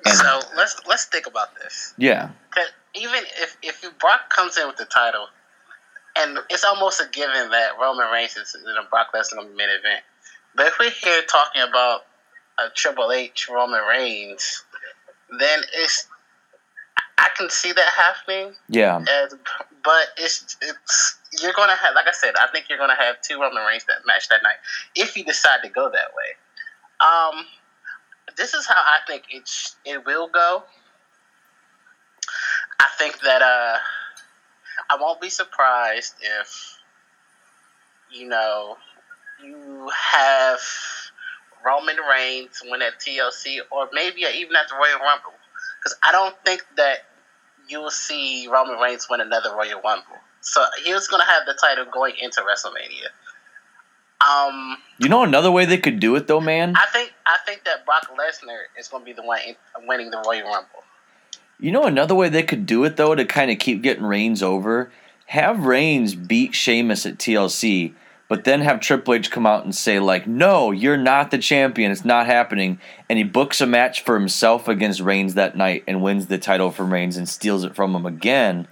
And- 0.06 0.16
So 0.18 0.42
let's 0.58 0.76
let's 0.88 1.06
think 1.06 1.28
about 1.28 1.56
this. 1.62 1.94
Yeah. 1.98 2.30
even 2.94 3.20
if 3.42 3.56
if 3.64 3.82
Brock 4.00 4.30
comes 4.30 4.58
in 4.58 4.68
with 4.68 4.76
the 4.76 4.86
title, 4.86 5.28
and 6.18 6.40
it's 6.50 6.66
almost 6.66 7.00
a 7.00 7.08
given 7.14 7.50
that 7.52 7.72
Roman 7.80 8.10
Reigns 8.12 8.36
is 8.36 8.54
in 8.56 8.76
a 8.76 8.84
Brock 8.90 9.08
Lesnar 9.16 9.46
main 9.56 9.70
event. 9.70 10.04
But 10.56 10.68
if 10.68 10.78
we're 10.80 10.90
here 10.90 11.22
talking 11.22 11.62
about 11.62 12.02
a 12.60 12.70
Triple 12.76 13.14
H 13.14 13.48
Roman 13.50 13.82
Reigns, 13.88 14.66
then 15.40 15.62
it's 15.74 16.08
I 17.18 17.30
can 17.38 17.50
see 17.50 17.72
that 17.72 17.90
happening. 17.90 18.54
yeah, 18.70 18.98
As, 18.98 19.36
but 19.84 20.08
it's 20.18 20.58
it's 20.62 21.18
you're 21.42 21.54
gonna 21.54 21.76
have 21.76 21.96
like 21.96 22.08
I 22.08 22.12
said, 22.12 22.34
I 22.40 22.48
think 22.52 22.66
you're 22.70 22.78
gonna 22.78 22.96
have 22.96 23.22
two 23.22 23.40
Roman 23.40 23.66
Reigns 23.66 23.86
that 23.86 24.06
match 24.06 24.30
that 24.30 24.44
night 24.44 24.56
if 24.96 25.16
you 25.18 25.24
decide 25.24 25.60
to 25.64 25.70
go 25.70 25.90
that 25.90 26.12
way. 26.16 27.38
Um, 27.40 27.46
this 28.38 28.54
is 28.54 28.66
how 28.66 28.76
I 28.78 29.00
think 29.08 29.24
it 29.32 29.48
sh- 29.48 29.72
it 29.86 30.06
will 30.06 30.28
go. 30.28 30.64
I 32.80 32.88
think 32.98 33.20
that 33.22 33.42
uh, 33.42 33.78
I 34.90 34.98
won't 35.00 35.22
be 35.22 35.30
surprised 35.30 36.16
if 36.22 36.78
you 38.12 38.28
know 38.28 38.78
you 39.44 39.90
have 39.96 40.60
Roman 41.66 41.98
Reigns 41.98 42.62
win 42.66 42.82
at 42.82 43.00
TLC 43.00 43.60
or 43.72 43.90
maybe 43.94 44.22
even 44.22 44.56
at 44.56 44.68
the 44.70 44.76
Royal 44.76 45.00
Rumble 45.00 45.34
because 45.82 45.98
I 46.04 46.12
don't 46.12 46.36
think 46.46 46.64
that 46.78 47.06
you 47.68 47.80
will 47.80 47.92
see 47.92 48.48
Roman 48.48 48.78
Reigns 48.80 49.08
win 49.10 49.22
another 49.22 49.52
Royal 49.56 49.82
Rumble. 49.82 50.20
So 50.42 50.64
he 50.84 50.94
was 50.94 51.08
going 51.08 51.22
to 51.22 51.28
have 51.28 51.46
the 51.46 51.58
title 51.60 51.86
going 51.92 52.16
into 52.20 52.42
WrestleMania. 52.42 53.10
Um, 54.22 54.78
you 55.00 55.10
know 55.10 55.24
another 55.24 55.50
way 55.50 55.66
they 55.66 55.80
could 55.80 56.00
do 56.00 56.16
it 56.16 56.28
though, 56.28 56.42
man. 56.42 56.76
I 56.76 56.86
think 56.92 57.12
I 57.26 57.38
think 57.46 57.64
that 57.64 57.86
Brock 57.86 58.08
Lesnar 58.12 58.60
is 58.78 58.88
going 58.88 59.02
to 59.02 59.06
be 59.06 59.14
the 59.14 59.24
one 59.24 59.40
in, 59.48 59.56
winning 59.88 60.12
the 60.12 60.22
Royal 60.26 60.44
Rumble. 60.44 60.84
You 61.60 61.72
know 61.72 61.86
another 61.86 62.14
way 62.14 62.30
they 62.30 62.44
could 62.44 62.68
do 62.68 62.84
it 62.84 62.98
though 62.98 63.16
to 63.16 63.26
kind 63.26 63.50
of 63.50 63.58
keep 63.58 63.82
getting 63.82 64.04
Reigns 64.04 64.44
over. 64.44 64.92
Have 65.28 65.66
Reigns 65.66 66.14
beat 66.14 66.54
Sheamus 66.54 67.06
at 67.06 67.18
TLC, 67.18 67.94
but 68.32 68.46
then 68.46 68.62
have 68.62 68.80
Triple 68.80 69.16
H 69.16 69.30
come 69.30 69.46
out 69.46 69.66
and 69.66 69.76
say 69.76 70.00
like, 70.00 70.26
"No, 70.26 70.72
you're 70.72 70.96
not 70.96 71.32
the 71.32 71.38
champion. 71.38 71.92
It's 71.92 72.06
not 72.06 72.28
happening." 72.28 72.80
And 73.10 73.18
he 73.18 73.26
books 73.26 73.60
a 73.60 73.66
match 73.66 74.06
for 74.06 74.18
himself 74.18 74.70
against 74.70 75.02
Reigns 75.02 75.34
that 75.34 75.58
night 75.58 75.84
and 75.86 76.02
wins 76.02 76.28
the 76.28 76.38
title 76.38 76.72
from 76.72 76.94
Reigns 76.94 77.18
and 77.18 77.28
steals 77.28 77.66
it 77.66 77.76
from 77.76 77.94
him 77.94 78.06
again. 78.06 78.70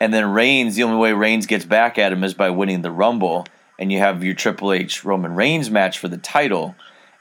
And 0.00 0.14
then 0.14 0.32
Reigns, 0.32 0.76
the 0.76 0.84
only 0.84 0.96
way 0.96 1.12
Reigns 1.12 1.44
gets 1.44 1.66
back 1.66 1.98
at 1.98 2.14
him 2.14 2.24
is 2.24 2.32
by 2.32 2.48
winning 2.48 2.80
the 2.80 2.90
Rumble, 2.90 3.46
and 3.78 3.92
you 3.92 3.98
have 3.98 4.24
your 4.24 4.32
Triple 4.32 4.72
H 4.72 5.04
Roman 5.04 5.34
Reigns 5.34 5.68
match 5.68 5.98
for 5.98 6.08
the 6.08 6.16
title. 6.16 6.74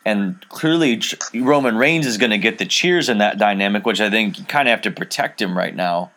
And 0.05 0.39
clearly, 0.47 1.01
Roman 1.33 1.75
Reigns 1.75 2.05
is 2.05 2.17
going 2.17 2.31
to 2.31 2.37
get 2.37 2.59
the 2.59 2.65
cheers 2.65 3.09
in 3.09 3.17
that 3.17 3.37
dynamic, 3.37 3.85
which 3.85 3.99
I 3.99 4.09
think 4.09 4.39
you 4.39 4.45
kind 4.45 4.69
of 4.69 4.71
have 4.71 4.83
to 4.83 4.91
protect 4.91 5.41
him 5.41 5.57
right 5.57 5.75
now. 5.75 6.11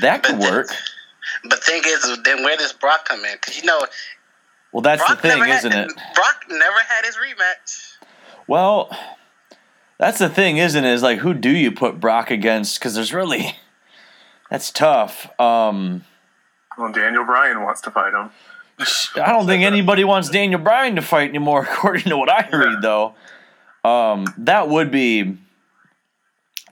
That 0.00 0.22
could 0.22 0.38
work. 0.38 0.68
But 1.42 1.62
thing 1.62 1.82
is, 1.86 2.18
then 2.24 2.42
where 2.42 2.56
does 2.56 2.72
Brock 2.72 3.06
come 3.06 3.24
in? 3.24 3.34
Because 3.34 3.58
you 3.58 3.64
know, 3.64 3.86
Well, 4.74 4.80
that's 4.80 5.06
Brock 5.06 5.22
the 5.22 5.28
thing, 5.28 5.48
isn't 5.48 5.70
had, 5.70 5.86
it? 5.86 5.94
Brock 6.16 6.44
never 6.50 6.78
had 6.88 7.04
his 7.04 7.16
rematch. 7.16 7.92
Well, 8.48 8.90
that's 9.98 10.18
the 10.18 10.28
thing, 10.28 10.56
isn't 10.56 10.84
it? 10.84 10.92
Is 10.92 11.00
like, 11.00 11.20
who 11.20 11.32
do 11.32 11.48
you 11.48 11.70
put 11.70 12.00
Brock 12.00 12.32
against? 12.32 12.80
Because 12.80 12.96
there's 12.96 13.14
really, 13.14 13.54
that's 14.50 14.72
tough. 14.72 15.30
Um, 15.38 16.04
Well, 16.76 16.90
Daniel 16.90 17.24
Bryan 17.24 17.62
wants 17.62 17.82
to 17.82 17.92
fight 17.92 18.14
him. 18.14 18.30
I 19.24 19.30
don't 19.30 19.46
think 19.46 19.62
anybody 19.62 20.02
wants 20.02 20.28
Daniel 20.28 20.60
Bryan 20.60 20.96
to 20.96 21.02
fight 21.02 21.28
anymore, 21.28 21.62
according 21.70 22.10
to 22.10 22.16
what 22.16 22.28
I 22.28 22.48
read. 22.50 22.82
Though, 22.82 23.14
um, 23.84 24.26
that 24.38 24.68
would 24.68 24.90
be 24.90 25.38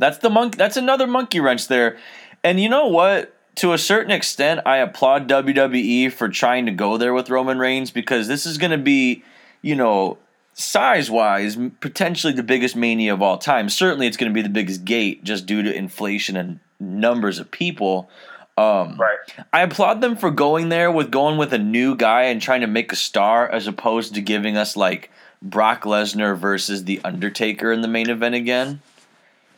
that's 0.00 0.18
the 0.18 0.28
monk. 0.28 0.56
That's 0.56 0.76
another 0.76 1.06
monkey 1.06 1.38
wrench 1.38 1.68
there. 1.68 1.98
And 2.42 2.58
you 2.58 2.68
know 2.68 2.88
what? 2.88 3.32
To 3.56 3.72
a 3.72 3.78
certain 3.78 4.10
extent, 4.10 4.60
I 4.64 4.78
applaud 4.78 5.28
WWE 5.28 6.10
for 6.12 6.28
trying 6.28 6.66
to 6.66 6.72
go 6.72 6.96
there 6.96 7.12
with 7.12 7.28
Roman 7.28 7.58
Reigns 7.58 7.90
because 7.90 8.26
this 8.26 8.46
is 8.46 8.56
going 8.56 8.70
to 8.70 8.78
be, 8.78 9.22
you 9.60 9.74
know, 9.74 10.18
size 10.54 11.10
wise, 11.10 11.56
potentially 11.80 12.32
the 12.32 12.42
biggest 12.42 12.76
mania 12.76 13.12
of 13.12 13.22
all 13.22 13.38
time. 13.38 13.68
Certainly, 13.68 14.06
it's 14.06 14.16
going 14.16 14.30
to 14.30 14.34
be 14.34 14.42
the 14.42 14.48
biggest 14.48 14.84
gate 14.84 15.22
just 15.22 15.46
due 15.46 15.62
to 15.62 15.74
inflation 15.74 16.36
and 16.36 16.60
numbers 16.80 17.38
of 17.38 17.50
people. 17.50 18.08
Um, 18.56 18.96
Right. 18.98 19.18
I 19.52 19.62
applaud 19.62 20.00
them 20.00 20.16
for 20.16 20.30
going 20.30 20.68
there 20.68 20.90
with 20.90 21.10
going 21.10 21.38
with 21.38 21.52
a 21.52 21.58
new 21.58 21.96
guy 21.96 22.24
and 22.24 22.40
trying 22.40 22.60
to 22.62 22.66
make 22.66 22.92
a 22.92 22.96
star 22.96 23.48
as 23.50 23.66
opposed 23.66 24.14
to 24.14 24.20
giving 24.20 24.56
us 24.56 24.76
like 24.76 25.10
Brock 25.40 25.82
Lesnar 25.82 26.36
versus 26.36 26.84
The 26.84 27.00
Undertaker 27.04 27.72
in 27.72 27.80
the 27.80 27.88
main 27.88 28.10
event 28.10 28.34
again. 28.34 28.80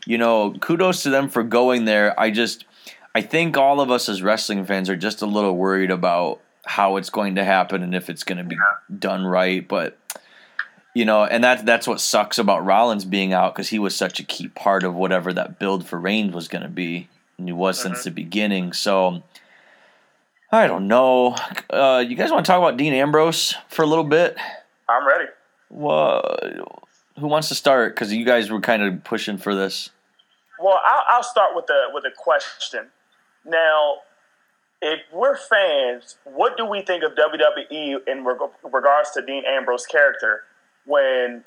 You 0.07 0.19
know, 0.19 0.53
kudos 0.61 1.03
to 1.05 1.11
them 1.11 1.29
for 1.29 1.43
going 1.43 1.87
there. 1.87 2.19
I 2.19 2.31
just 2.31 2.67
I 3.15 3.23
think 3.23 3.57
all 3.57 3.81
of 3.81 3.91
us 3.91 4.09
as 4.09 4.23
wrestling 4.23 4.65
fans 4.65 4.91
are 4.91 4.97
just 4.97 5.23
a 5.23 5.27
little 5.27 5.57
worried 5.57 5.91
about 5.91 6.41
how 6.65 6.97
it's 6.97 7.11
going 7.11 7.37
to 7.37 7.45
happen 7.45 7.83
and 7.83 7.95
if 7.95 8.11
it's 8.11 8.25
going 8.25 8.39
to 8.39 8.45
be 8.45 8.57
done 8.99 9.25
right, 9.25 9.67
but 9.67 9.99
you 10.95 11.05
know, 11.05 11.25
and 11.25 11.43
that 11.43 11.67
that's 11.67 11.87
what 11.87 12.01
sucks 12.01 12.39
about 12.39 12.65
Rollins 12.65 13.05
being 13.05 13.33
out 13.33 13.55
because 13.55 13.69
he 13.69 13.79
was 13.79 13.97
such 13.97 14.21
a 14.21 14.25
key 14.25 14.49
part 14.49 14.85
of 14.85 14.95
whatever 14.95 15.33
that 15.33 15.59
build 15.59 15.87
for 15.87 15.99
Reigns 15.99 16.33
was 16.33 16.49
going 16.49 16.63
to 16.63 16.69
be, 16.69 17.09
and 17.37 17.49
he 17.49 17.53
was 17.53 17.81
since 17.81 18.05
the 18.05 18.13
beginning. 18.13 18.73
So 18.73 19.23
I 20.53 20.69
don't 20.69 20.87
know. 20.87 21.35
Uh, 21.69 22.05
you 22.07 22.15
guys 22.15 22.31
want 22.31 22.47
to 22.47 22.51
talk 22.51 22.59
about 22.59 22.77
Dean 22.77 22.93
Ambrose 22.93 23.57
for 23.69 23.83
a 23.83 23.87
little 23.87 24.05
bit? 24.05 24.37
I'm 24.89 25.07
ready. 25.07 25.25
What? 25.69 26.43
Who 27.19 27.27
wants 27.27 27.49
to 27.49 27.57
start? 27.57 27.95
Because 27.95 28.13
you 28.13 28.25
guys 28.25 28.51
were 28.51 28.61
kind 28.61 28.83
of 28.83 29.03
pushing 29.03 29.37
for 29.37 29.55
this. 29.55 29.91
Well, 30.61 30.81
I'll, 30.85 31.05
I'll 31.09 31.23
start 31.25 31.57
with 31.57 31.69
a 31.71 31.89
with 31.93 32.05
a 32.05 32.13
question. 32.17 32.87
Now, 33.45 33.97
if 34.83 35.01
we're 35.13 35.37
fans, 35.37 36.17
what 36.25 36.57
do 36.57 36.65
we 36.65 36.83
think 36.83 37.03
of 37.05 37.13
WWE 37.13 37.99
in 38.07 38.25
reg- 38.25 38.39
regards 38.63 39.11
to 39.13 39.23
Dean 39.23 39.45
Ambrose' 39.47 39.87
character? 39.87 40.43
When, 40.87 41.45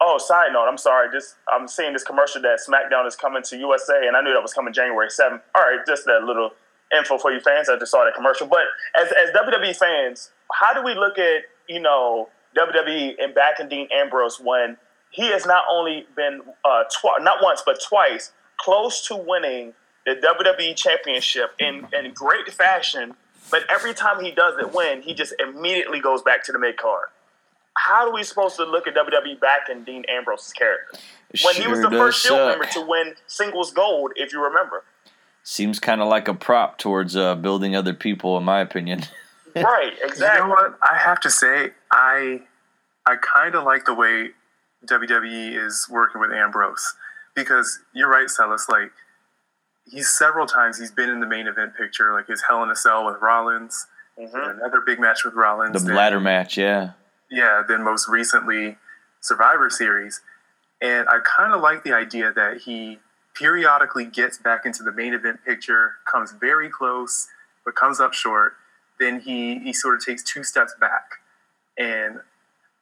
oh, 0.00 0.18
side 0.18 0.52
note, 0.52 0.68
I'm 0.68 0.76
sorry, 0.78 1.08
just 1.10 1.36
I'm 1.50 1.66
seeing 1.66 1.92
this 1.92 2.04
commercial 2.04 2.42
that 2.42 2.60
SmackDown 2.66 3.06
is 3.06 3.16
coming 3.16 3.42
to 3.44 3.56
USA, 3.56 4.06
and 4.06 4.16
I 4.16 4.20
knew 4.20 4.32
that 4.34 4.42
was 4.42 4.52
coming 4.52 4.72
January 4.72 5.08
7th. 5.08 5.40
All 5.54 5.62
right, 5.62 5.78
just 5.86 6.06
a 6.06 6.20
little 6.24 6.50
info 6.96 7.18
for 7.18 7.32
you 7.32 7.40
fans. 7.40 7.68
I 7.68 7.78
just 7.78 7.90
saw 7.90 8.04
that 8.04 8.14
commercial. 8.14 8.46
But 8.46 8.64
as 8.98 9.12
as 9.12 9.30
WWE 9.30 9.76
fans, 9.76 10.30
how 10.52 10.74
do 10.74 10.82
we 10.82 10.94
look 10.94 11.18
at 11.18 11.42
you 11.68 11.80
know 11.80 12.28
WWE 12.56 13.14
and 13.18 13.34
back 13.34 13.60
in 13.60 13.68
Dean 13.68 13.88
Ambrose 13.92 14.40
when 14.42 14.76
he 15.10 15.30
has 15.30 15.46
not 15.46 15.64
only 15.70 16.06
been 16.16 16.42
uh, 16.64 16.84
not 17.20 17.38
once 17.42 17.62
but 17.64 17.80
twice 17.86 18.32
close 18.60 19.06
to 19.06 19.16
winning 19.16 19.72
the 20.14 20.26
WWE 20.26 20.76
Championship 20.76 21.50
in 21.58 21.86
in 21.92 22.12
great 22.12 22.52
fashion, 22.52 23.14
but 23.50 23.62
every 23.68 23.94
time 23.94 24.22
he 24.24 24.30
doesn't 24.30 24.74
win, 24.74 25.02
he 25.02 25.14
just 25.14 25.34
immediately 25.38 26.00
goes 26.00 26.22
back 26.22 26.44
to 26.44 26.52
the 26.52 26.58
mid 26.58 26.76
card. 26.76 27.08
How 27.76 28.08
are 28.08 28.12
we 28.12 28.24
supposed 28.24 28.56
to 28.56 28.64
look 28.64 28.86
at 28.86 28.94
WWE 28.94 29.40
back 29.40 29.68
in 29.70 29.84
Dean 29.84 30.04
Ambrose's 30.08 30.52
character 30.52 30.98
when 31.44 31.54
he 31.54 31.66
was 31.66 31.80
the 31.80 31.90
first 31.90 32.22
does 32.22 32.30
Shield 32.30 32.48
member 32.48 32.66
to 32.66 32.80
win 32.80 33.14
singles 33.26 33.72
gold, 33.72 34.12
if 34.16 34.32
you 34.32 34.42
remember? 34.42 34.84
Seems 35.44 35.78
kind 35.78 36.00
of 36.02 36.08
like 36.08 36.28
a 36.28 36.34
prop 36.34 36.78
towards 36.78 37.16
uh, 37.16 37.34
building 37.36 37.76
other 37.76 37.94
people, 37.94 38.36
in 38.36 38.44
my 38.44 38.60
opinion. 38.60 39.02
Right, 39.56 39.94
exactly. 40.04 40.42
You 40.42 40.46
know 40.46 40.50
what? 40.50 40.78
I 40.82 40.96
have 40.98 41.18
to 41.20 41.30
say, 41.30 41.70
I 41.90 42.42
I 43.06 43.16
kind 43.16 43.56
of 43.56 43.64
like 43.64 43.86
the 43.86 43.94
way 43.94 44.30
WWE 44.86 45.66
is 45.66 45.88
working 45.90 46.20
with 46.20 46.30
Ambrose 46.30 46.94
because 47.34 47.80
you're 47.92 48.08
right, 48.08 48.28
Celis. 48.28 48.68
Like 48.68 48.92
he's 49.90 50.10
several 50.10 50.46
times 50.46 50.78
he's 50.78 50.90
been 50.90 51.08
in 51.08 51.20
the 51.20 51.26
main 51.26 51.46
event 51.46 51.76
picture, 51.76 52.12
like 52.12 52.26
his 52.26 52.42
Hell 52.42 52.62
in 52.62 52.70
a 52.70 52.76
Cell 52.76 53.04
with 53.06 53.20
Rollins, 53.20 53.86
Mhm. 54.18 54.56
another 54.58 54.80
big 54.80 54.98
match 55.00 55.24
with 55.24 55.34
Rollins. 55.34 55.72
the 55.80 55.86
then- 55.86 55.96
ladder 55.96 56.20
match, 56.20 56.56
yeah. 56.58 56.92
yeah, 57.30 57.62
then 57.66 57.82
most 57.82 58.08
recently 58.08 58.78
Survivor 59.20 59.70
Series. 59.70 60.20
And 60.80 61.08
I 61.08 61.18
kind 61.20 61.52
of 61.52 61.60
like 61.60 61.82
the 61.84 61.92
idea 61.92 62.32
that 62.32 62.58
he 62.58 63.00
periodically 63.34 64.04
gets 64.04 64.38
back 64.38 64.66
into 64.66 64.82
the 64.82 64.92
main 64.92 65.14
event 65.14 65.44
picture, 65.44 65.96
comes 66.04 66.32
very 66.32 66.68
close, 66.68 67.28
but 67.64 67.74
comes 67.76 68.00
up 68.00 68.12
short. 68.12 68.56
Then 68.98 69.20
he, 69.20 69.58
he 69.60 69.72
sort 69.72 69.94
of 69.94 70.04
takes 70.04 70.22
two 70.24 70.42
steps 70.42 70.74
back. 70.80 71.20
And 71.76 72.20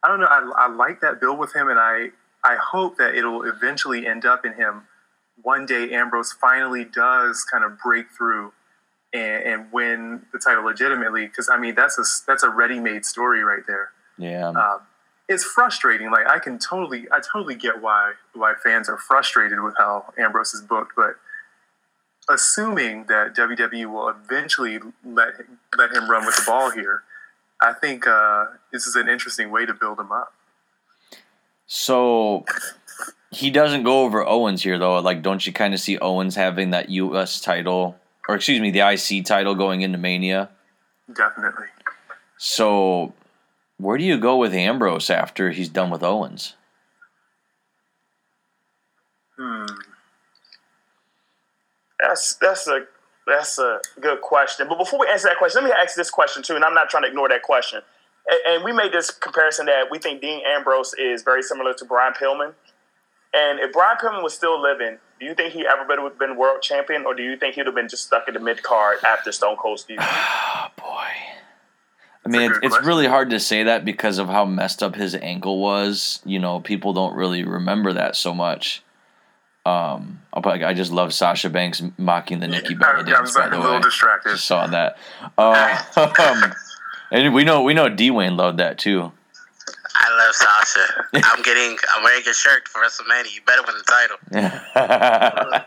I 0.02 0.08
don't 0.08 0.20
know, 0.20 0.26
I, 0.26 0.64
I 0.64 0.66
like 0.68 1.00
that 1.00 1.20
build 1.20 1.38
with 1.38 1.54
him, 1.54 1.68
and 1.68 1.78
I, 1.78 2.12
I 2.44 2.56
hope 2.56 2.96
that 2.96 3.14
it'll 3.14 3.42
eventually 3.42 4.06
end 4.06 4.24
up 4.24 4.46
in 4.46 4.54
him. 4.54 4.88
One 5.42 5.66
day, 5.66 5.90
Ambrose 5.92 6.32
finally 6.32 6.84
does 6.84 7.44
kind 7.44 7.64
of 7.64 7.78
break 7.78 8.06
through 8.10 8.52
and, 9.12 9.42
and 9.44 9.72
win 9.72 10.22
the 10.32 10.38
title 10.38 10.64
legitimately. 10.64 11.26
Because, 11.26 11.48
I 11.52 11.58
mean, 11.58 11.74
that's 11.74 11.98
a, 11.98 12.04
that's 12.26 12.42
a 12.42 12.50
ready 12.50 12.80
made 12.80 13.04
story 13.04 13.42
right 13.44 13.62
there 13.66 13.90
Yeah. 14.18 14.48
um, 14.48 14.80
it's 15.28 15.44
frustrating. 15.44 16.10
Like 16.10 16.28
I 16.28 16.38
can 16.38 16.58
totally, 16.58 17.06
I 17.12 17.20
totally 17.20 17.54
get 17.56 17.82
why 17.82 18.12
why 18.34 18.54
fans 18.62 18.88
are 18.88 18.96
frustrated 18.96 19.60
with 19.60 19.74
how 19.76 20.12
Ambrose 20.16 20.54
is 20.54 20.60
booked, 20.62 20.92
but 20.96 21.16
assuming 22.28 23.04
that 23.08 23.34
WWE 23.34 23.86
will 23.92 24.08
eventually 24.08 24.78
let 25.04 25.34
him, 25.36 25.58
let 25.76 25.92
him 25.92 26.08
run 26.10 26.24
with 26.26 26.36
the 26.36 26.42
ball 26.46 26.70
here, 26.70 27.02
I 27.60 27.72
think 27.72 28.06
uh, 28.06 28.46
this 28.72 28.86
is 28.86 28.94
an 28.96 29.08
interesting 29.08 29.50
way 29.50 29.66
to 29.66 29.74
build 29.74 29.98
him 29.98 30.12
up. 30.12 30.32
So 31.66 32.44
he 33.36 33.50
doesn't 33.50 33.82
go 33.82 34.00
over 34.00 34.26
Owens 34.26 34.62
here 34.62 34.78
though. 34.78 34.98
Like, 35.00 35.20
don't 35.22 35.46
you 35.46 35.52
kind 35.52 35.74
of 35.74 35.80
see 35.80 35.98
Owens 35.98 36.36
having 36.36 36.70
that 36.70 36.88
U.S. 36.88 37.38
title, 37.38 37.96
or 38.28 38.36
excuse 38.36 38.60
me, 38.60 38.70
the 38.70 38.80
IC 38.80 39.26
title 39.26 39.54
going 39.54 39.82
into 39.82 39.98
Mania? 39.98 40.48
Definitely. 41.14 41.66
So 42.38 43.12
where 43.76 43.98
do 43.98 44.04
you 44.04 44.16
go 44.16 44.38
with 44.38 44.54
Ambrose 44.54 45.10
after 45.10 45.50
he's 45.50 45.68
done 45.68 45.90
with 45.90 46.02
Owens? 46.02 46.54
Hmm. 49.36 49.66
That's 52.00 52.36
that's 52.36 52.66
a 52.68 52.86
that's 53.26 53.58
a 53.58 53.80
good 54.00 54.22
question. 54.22 54.66
But 54.66 54.78
before 54.78 54.98
we 54.98 55.08
answer 55.08 55.28
that 55.28 55.36
question, 55.36 55.62
let 55.62 55.68
me 55.68 55.76
ask 55.82 55.94
this 55.94 56.08
question 56.08 56.42
too, 56.42 56.54
and 56.54 56.64
I'm 56.64 56.74
not 56.74 56.88
trying 56.88 57.02
to 57.02 57.08
ignore 57.10 57.28
that 57.28 57.42
question. 57.42 57.82
And, 58.28 58.54
and 58.54 58.64
we 58.64 58.72
made 58.72 58.92
this 58.92 59.10
comparison 59.10 59.66
that 59.66 59.90
we 59.90 59.98
think 59.98 60.22
Dean 60.22 60.40
Ambrose 60.46 60.94
is 60.94 61.22
very 61.22 61.42
similar 61.42 61.74
to 61.74 61.84
Brian 61.84 62.14
Pillman. 62.14 62.54
And 63.36 63.60
if 63.60 63.72
Brian 63.72 63.96
Pillman 63.98 64.22
was 64.22 64.32
still 64.34 64.60
living, 64.60 64.96
do 65.20 65.26
you 65.26 65.34
think 65.34 65.52
he 65.52 65.66
ever 65.66 65.84
would 65.86 65.98
have 65.98 66.18
been 66.18 66.36
world 66.36 66.62
champion, 66.62 67.04
or 67.04 67.14
do 67.14 67.22
you 67.22 67.36
think 67.36 67.54
he'd 67.56 67.66
have 67.66 67.74
been 67.74 67.88
just 67.88 68.04
stuck 68.06 68.28
in 68.28 68.34
the 68.34 68.40
mid 68.40 68.62
card 68.62 68.98
after 69.04 69.30
Stone 69.32 69.56
Cold 69.56 69.78
Steve? 69.80 69.98
Oh 70.58 70.68
boy. 70.78 71.04
I 72.24 72.28
mean, 72.28 72.50
it's, 72.50 72.58
it's 72.62 72.82
really 72.84 73.06
hard 73.06 73.30
to 73.30 73.38
say 73.38 73.64
that 73.64 73.84
because 73.84 74.18
of 74.18 74.26
how 74.28 74.44
messed 74.44 74.82
up 74.82 74.96
his 74.96 75.14
ankle 75.14 75.60
was. 75.60 76.20
You 76.24 76.38
know, 76.40 76.58
people 76.60 76.92
don't 76.92 77.14
really 77.14 77.44
remember 77.44 77.92
that 77.92 78.16
so 78.16 78.34
much. 78.34 78.82
Um, 79.64 80.20
I'll 80.32 80.42
probably- 80.42 80.64
I 80.64 80.74
just 80.74 80.90
love 80.92 81.12
Sasha 81.14 81.50
Banks 81.50 81.82
mocking 81.98 82.40
the 82.40 82.48
Nikki 82.48 82.74
Bella 82.74 82.98
I, 82.98 83.00
I 83.00 83.02
dance. 83.04 83.20
was 83.20 83.34
By 83.34 83.42
like 83.42 83.48
a 83.52 83.56
the 83.56 83.60
little 83.60 83.76
way, 83.76 83.80
distracted. 83.82 84.30
just 84.30 84.44
saw 84.44 84.66
that. 84.66 84.96
Uh, 85.38 85.82
um, 85.96 86.52
and 87.12 87.32
we 87.34 87.44
know 87.44 87.62
we 87.62 87.74
know 87.74 87.88
Dwayne 87.88 88.36
loved 88.36 88.58
that 88.58 88.78
too. 88.78 89.12
I 90.06 90.24
love 90.24 90.34
Sasha. 90.34 91.04
I'm 91.32 91.42
getting. 91.42 91.76
I'm 91.94 92.04
wearing 92.04 92.22
a 92.28 92.34
shirt 92.34 92.68
for 92.68 92.80
WrestleMania. 92.80 93.34
You 93.34 93.40
better 93.46 93.62
win 93.66 93.76
the 93.78 95.58
title. 95.58 95.64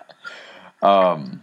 um, 0.89 1.41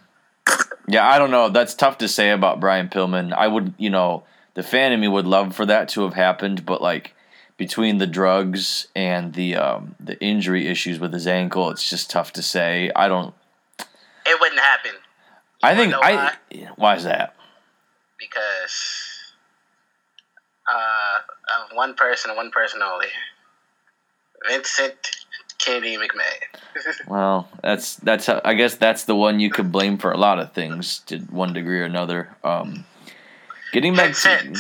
yeah, 0.88 1.06
I 1.06 1.18
don't 1.18 1.30
know. 1.30 1.48
That's 1.48 1.74
tough 1.74 1.98
to 1.98 2.08
say 2.08 2.30
about 2.30 2.60
Brian 2.60 2.88
Pillman. 2.88 3.32
I 3.32 3.48
would, 3.48 3.74
you 3.76 3.90
know, 3.90 4.24
the 4.54 4.62
fan 4.62 4.92
in 4.92 5.00
me 5.00 5.08
would 5.08 5.26
love 5.26 5.54
for 5.54 5.66
that 5.66 5.88
to 5.90 6.02
have 6.02 6.14
happened, 6.14 6.64
but 6.64 6.80
like 6.80 7.14
between 7.56 7.98
the 7.98 8.06
drugs 8.06 8.88
and 8.96 9.34
the 9.34 9.56
um, 9.56 9.94
the 10.00 10.18
injury 10.22 10.66
issues 10.66 10.98
with 10.98 11.12
his 11.12 11.26
ankle, 11.26 11.70
it's 11.70 11.88
just 11.88 12.10
tough 12.10 12.32
to 12.34 12.42
say. 12.42 12.90
I 12.96 13.08
don't. 13.08 13.34
It 14.28 14.40
wouldn't 14.40 14.60
happen 14.60 14.92
I 15.62 15.76
think 15.76 15.94
I. 15.94 16.34
Why 16.76 16.96
is 16.96 17.04
that? 17.04 17.36
because 18.18 19.34
uh, 20.70 21.18
of 21.48 21.76
one 21.76 21.94
person 21.94 22.30
and 22.30 22.36
one 22.36 22.50
person 22.50 22.82
only. 22.82 23.06
Vincent 24.48 24.94
Kennedy 25.58 25.96
McMahon. 25.96 26.60
Well, 27.08 27.48
that's 27.62 27.96
that's. 27.96 28.28
I 28.28 28.52
guess 28.52 28.74
that's 28.74 29.04
the 29.04 29.16
one 29.16 29.40
you 29.40 29.48
could 29.50 29.72
blame 29.72 29.96
for 29.96 30.12
a 30.12 30.18
lot 30.18 30.38
of 30.38 30.52
things 30.52 30.98
to 31.06 31.18
one 31.18 31.54
degree 31.54 31.80
or 31.80 31.84
another. 31.84 32.36
Um, 32.44 32.84
getting 33.72 33.94
back 33.94 34.14
to 34.14 34.28
Vincent. 34.28 34.58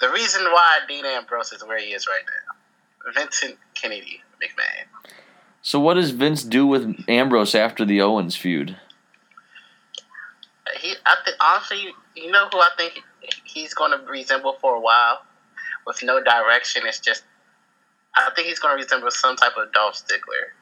The 0.00 0.10
reason 0.10 0.42
why 0.44 0.80
Dean 0.86 1.06
Ambrose 1.06 1.52
is 1.52 1.64
where 1.64 1.78
he 1.78 1.94
is 1.94 2.06
right 2.06 2.22
now. 2.26 3.12
Vincent 3.12 3.56
Kennedy 3.74 4.20
McMahon. 4.42 5.12
so, 5.62 5.80
what 5.80 5.94
does 5.94 6.10
Vince 6.10 6.42
do 6.42 6.66
with 6.66 6.94
Ambrose 7.08 7.54
after 7.54 7.86
the 7.86 8.02
Owens 8.02 8.36
feud? 8.36 8.76
He, 10.78 10.94
I 11.06 11.16
think, 11.24 11.36
honestly, 11.40 11.94
you 12.14 12.30
know 12.30 12.48
who 12.52 12.58
I 12.58 12.68
think 12.76 13.00
he's 13.44 13.72
going 13.72 13.92
to 13.92 14.04
resemble 14.06 14.56
for 14.60 14.74
a 14.74 14.80
while, 14.80 15.22
with 15.86 16.02
no 16.02 16.22
direction. 16.22 16.82
It's 16.86 17.00
just, 17.00 17.24
I 18.14 18.30
think 18.34 18.48
he's 18.48 18.58
going 18.58 18.76
to 18.76 18.82
resemble 18.82 19.10
some 19.10 19.36
type 19.36 19.52
of 19.56 19.72
Dolph 19.72 19.96
Ziggler, 20.06 20.52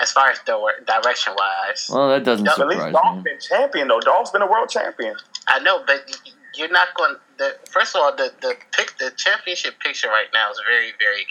as 0.00 0.12
far 0.12 0.30
as 0.30 0.38
the 0.46 0.58
direction 0.86 1.34
wise. 1.36 1.88
Well, 1.92 2.10
that 2.10 2.24
doesn't 2.24 2.46
At 2.46 2.58
least 2.58 2.80
surprise 2.80 2.92
Dolph's 2.92 3.22
been 3.22 3.38
champion 3.40 3.88
though. 3.88 4.00
Dolph's 4.00 4.30
been 4.30 4.42
a 4.42 4.50
world 4.50 4.68
champion. 4.68 5.14
I 5.48 5.60
know, 5.60 5.82
but 5.86 6.18
you're 6.54 6.70
not 6.70 6.88
going. 6.96 7.16
The 7.38 7.56
first 7.70 7.94
of 7.94 8.02
all, 8.02 8.14
the 8.14 8.32
the 8.40 8.54
pick 8.72 8.96
the 8.98 9.10
championship 9.16 9.78
picture 9.80 10.08
right 10.08 10.28
now 10.32 10.50
is 10.50 10.60
very 10.66 10.92
very. 10.98 11.26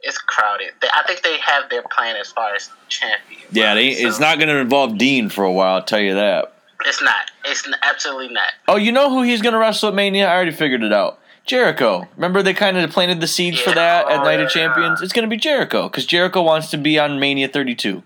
It's 0.00 0.16
crowded. 0.16 0.74
They, 0.80 0.88
I 0.94 1.02
think 1.08 1.22
they 1.22 1.38
have 1.38 1.70
their 1.70 1.82
plan 1.82 2.14
as 2.14 2.30
far 2.30 2.54
as 2.54 2.70
champion. 2.88 3.40
Yeah, 3.50 3.74
they, 3.74 3.88
it's 3.88 4.20
not 4.20 4.38
going 4.38 4.48
to 4.48 4.58
involve 4.58 4.96
Dean 4.96 5.28
for 5.28 5.42
a 5.42 5.50
while. 5.50 5.74
I'll 5.74 5.82
tell 5.82 5.98
you 5.98 6.14
that. 6.14 6.52
It's 6.86 7.02
not. 7.02 7.32
It's 7.44 7.68
absolutely 7.82 8.32
not. 8.32 8.52
Oh, 8.68 8.76
you 8.76 8.92
know 8.92 9.10
who 9.10 9.22
he's 9.22 9.42
gonna 9.42 9.58
wrestle 9.58 9.88
at 9.88 9.94
Mania? 9.94 10.28
I 10.28 10.34
already 10.34 10.52
figured 10.52 10.84
it 10.84 10.92
out. 10.92 11.18
Jericho. 11.48 12.06
Remember 12.16 12.42
they 12.42 12.54
kind 12.54 12.76
of 12.76 12.90
planted 12.90 13.20
the 13.20 13.26
seeds 13.26 13.58
for 13.58 13.70
that 13.72 14.08
at 14.10 14.22
Night 14.22 14.38
yeah. 14.38 14.44
of 14.44 14.50
Champions? 14.50 15.02
It's 15.02 15.12
gonna 15.12 15.26
be 15.26 15.36
Jericho 15.36 15.88
because 15.88 16.06
Jericho 16.06 16.42
wants 16.42 16.70
to 16.70 16.76
be 16.78 16.98
on 16.98 17.18
Mania 17.18 17.48
32. 17.48 18.02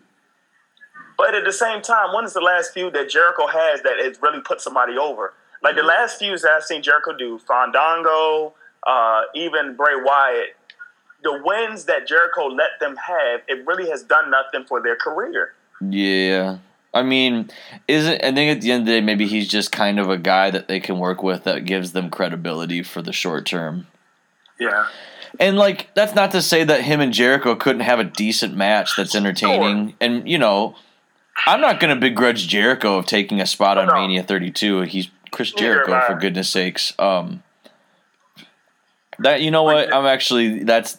But 1.19 1.35
at 1.35 1.45
the 1.45 1.53
same 1.53 1.83
time, 1.83 2.15
when 2.15 2.25
is 2.25 2.33
the 2.33 2.41
last 2.41 2.73
feud 2.73 2.95
that 2.95 3.11
Jericho 3.11 3.47
has 3.47 3.83
that 3.83 3.99
has 3.99 4.21
really 4.23 4.41
put 4.41 4.61
somebody 4.61 4.97
over? 4.97 5.35
Like 5.63 5.77
the 5.77 5.83
last 5.83 6.19
feuds 6.19 6.43
that 6.43 6.53
I've 6.53 6.65
seen 6.65 6.83
Jericho 6.83 7.17
do, 7.17 7.39
Fandango, 7.39 8.55
uh, 8.87 9.23
even 9.35 9.77
Bray 9.77 9.95
Wyatt, 9.95 10.57
the 11.23 11.41
wins 11.45 11.85
that 11.85 12.07
Jericho 12.07 12.47
let 12.47 12.71
them 12.81 12.97
have, 12.97 13.41
it 13.47 13.65
really 13.67 13.89
has 13.91 14.03
done 14.03 14.31
nothing 14.31 14.67
for 14.67 14.83
their 14.83 14.97
career. 14.97 15.55
Yeah. 15.81 16.59
I 16.95 17.03
mean, 17.03 17.51
isn't 17.89 18.23
I 18.23 18.33
think 18.33 18.57
at 18.57 18.61
the 18.61 18.73
end 18.73 18.83
of 18.83 18.87
the 18.87 18.93
day 18.93 19.01
maybe 19.01 19.27
he's 19.27 19.49
just 19.49 19.73
kind 19.73 19.99
of 19.99 20.11
a 20.11 20.19
guy 20.19 20.51
that 20.51 20.69
they 20.69 20.81
can 20.81 20.99
work 20.99 21.23
with 21.23 21.45
that 21.45 21.65
gives 21.65 21.93
them 21.93 22.11
credibility 22.11 22.83
for 22.83 23.01
the 23.01 23.13
short 23.13 23.47
term. 23.47 23.87
Yeah. 24.61 24.89
And 25.41 25.57
like 25.57 25.95
that's 25.95 26.15
not 26.15 26.33
to 26.33 26.43
say 26.43 26.65
that 26.65 26.83
him 26.83 27.01
and 27.01 27.13
Jericho 27.13 27.55
couldn't 27.55 27.81
have 27.81 27.99
a 27.99 28.05
decent 28.05 28.55
match 28.55 28.97
that's 28.97 29.15
entertaining. 29.15 29.95
And 30.01 30.29
you 30.29 30.39
know, 30.39 30.77
I'm 31.47 31.61
not 31.61 31.81
gonna 31.81 31.97
begrudge 31.97 32.47
Jericho 32.49 32.99
of 32.99 33.07
taking 33.07 33.41
a 33.41 33.47
spot 33.47 33.79
on 33.79 33.87
No. 33.87 33.95
Mania 33.95 34.23
32. 34.23 34.83
He's 34.83 35.09
Chris 35.31 35.51
Jericho 35.53 35.99
for 36.07 36.15
goodness 36.17 36.51
sakes. 36.51 36.93
Um, 36.99 37.43
that 39.19 39.41
you 39.41 39.51
know 39.51 39.63
what 39.63 39.95
I'm 39.95 40.05
actually 40.05 40.65
that's 40.65 40.99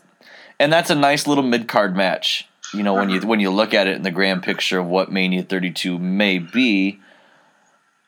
and 0.60 0.74
that's 0.74 0.90
a 0.90 0.96
nice 0.96 1.28
little 1.28 1.44
mid 1.44 1.68
card 1.68 1.96
match. 1.96 2.48
You 2.74 2.84
know 2.84 2.96
when 2.96 3.10
you 3.10 3.22
when 3.22 3.40
you 3.40 3.52
look 3.52 3.74
at 3.74 3.88
it 3.88 3.96
in 3.96 4.02
the 4.02 4.12
grand 4.12 4.44
picture 4.44 4.80
of 4.80 4.88
what 4.88 5.12
Mania 5.12 5.44
32 5.44 6.00
may 6.00 6.40
be. 6.40 7.00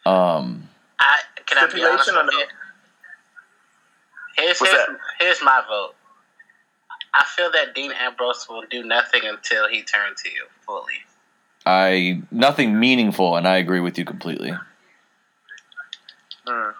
Um, 0.05 0.69
I 0.99 1.19
can 1.45 1.57
I 1.57 1.71
be 1.71 1.83
honest 1.83 2.05
Stipulation 2.05 2.25
with 2.25 2.33
you? 2.33 2.45
Here's 4.43 4.59
What's 4.59 4.73
here's, 4.73 4.87
here's 5.19 5.43
my 5.43 5.63
vote. 5.67 5.93
I 7.13 7.23
feel 7.35 7.51
that 7.51 7.73
Dean 7.73 7.91
Ambrose 7.91 8.45
will 8.49 8.63
do 8.69 8.83
nothing 8.83 9.21
until 9.23 9.69
he 9.69 9.83
turns 9.83 10.21
to 10.23 10.29
you 10.29 10.45
fully. 10.65 10.93
I 11.65 12.21
nothing 12.31 12.79
meaningful, 12.79 13.37
and 13.37 13.47
I 13.47 13.57
agree 13.57 13.79
with 13.79 13.97
you 13.97 14.05
completely. 14.05 14.53
Hmm. 16.45 16.71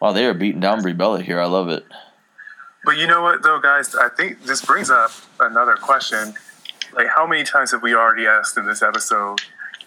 Wow, 0.00 0.12
they 0.12 0.26
are 0.26 0.34
beating 0.34 0.60
down 0.60 0.82
Brie 0.82 0.92
Bella 0.92 1.22
here. 1.22 1.40
I 1.40 1.46
love 1.46 1.68
it. 1.68 1.84
But 2.88 2.96
you 2.96 3.06
know 3.06 3.20
what, 3.20 3.42
though, 3.42 3.60
guys? 3.60 3.94
I 3.94 4.08
think 4.08 4.44
this 4.44 4.64
brings 4.64 4.88
up 4.88 5.10
another 5.38 5.76
question. 5.76 6.32
Like, 6.94 7.08
how 7.14 7.26
many 7.26 7.44
times 7.44 7.72
have 7.72 7.82
we 7.82 7.94
already 7.94 8.26
asked 8.26 8.56
in 8.56 8.64
this 8.64 8.80
episode, 8.80 9.40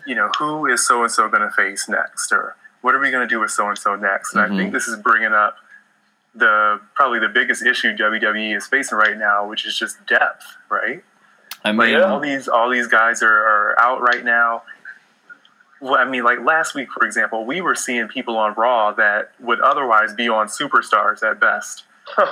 you 0.06 0.14
know, 0.14 0.30
who 0.38 0.68
is 0.68 0.86
so 0.86 1.02
and 1.02 1.12
so 1.12 1.28
going 1.28 1.42
to 1.42 1.50
face 1.50 1.90
next? 1.90 2.32
Or 2.32 2.56
what 2.82 2.94
are 2.94 3.00
we 3.00 3.10
going 3.10 3.28
to 3.28 3.36
do 3.36 3.40
with 3.40 3.50
so 3.50 3.68
and 3.68 3.76
so 3.76 3.96
next? 3.96 4.36
And 4.36 4.44
I 4.44 4.50
think 4.50 4.60
mm-hmm. 4.60 4.74
this 4.74 4.88
is 4.88 4.98
bringing 4.98 5.34
up 5.34 5.56
the 6.36 6.80
probably 6.94 7.18
the 7.18 7.28
biggest 7.28 7.66
issue 7.66 7.98
WWE 7.98 8.56
is 8.56 8.68
facing 8.68 9.00
right 9.00 9.18
now, 9.18 9.50
which 9.50 9.66
is 9.66 9.76
just 9.76 10.06
depth, 10.06 10.46
right? 10.70 11.04
I 11.64 11.72
Like 11.72 11.94
mean, 11.94 12.02
all 12.02 12.20
these 12.20 12.48
all 12.48 12.70
these 12.70 12.86
guys 12.86 13.24
are, 13.24 13.34
are 13.34 13.80
out 13.80 14.02
right 14.02 14.24
now. 14.24 14.62
Well, 15.82 15.96
I 15.96 16.06
mean, 16.06 16.24
like 16.24 16.42
last 16.42 16.76
week, 16.76 16.92
for 16.92 17.04
example, 17.04 17.48
we 17.48 17.62
were 17.62 17.74
seeing 17.74 18.08
people 18.10 18.38
on 18.38 18.54
Raw 18.54 18.92
that 18.92 19.32
would 19.40 19.60
otherwise 19.60 20.14
be 20.14 20.30
on 20.30 20.50
Superstars 20.50 21.24
at 21.24 21.40
best, 21.40 21.86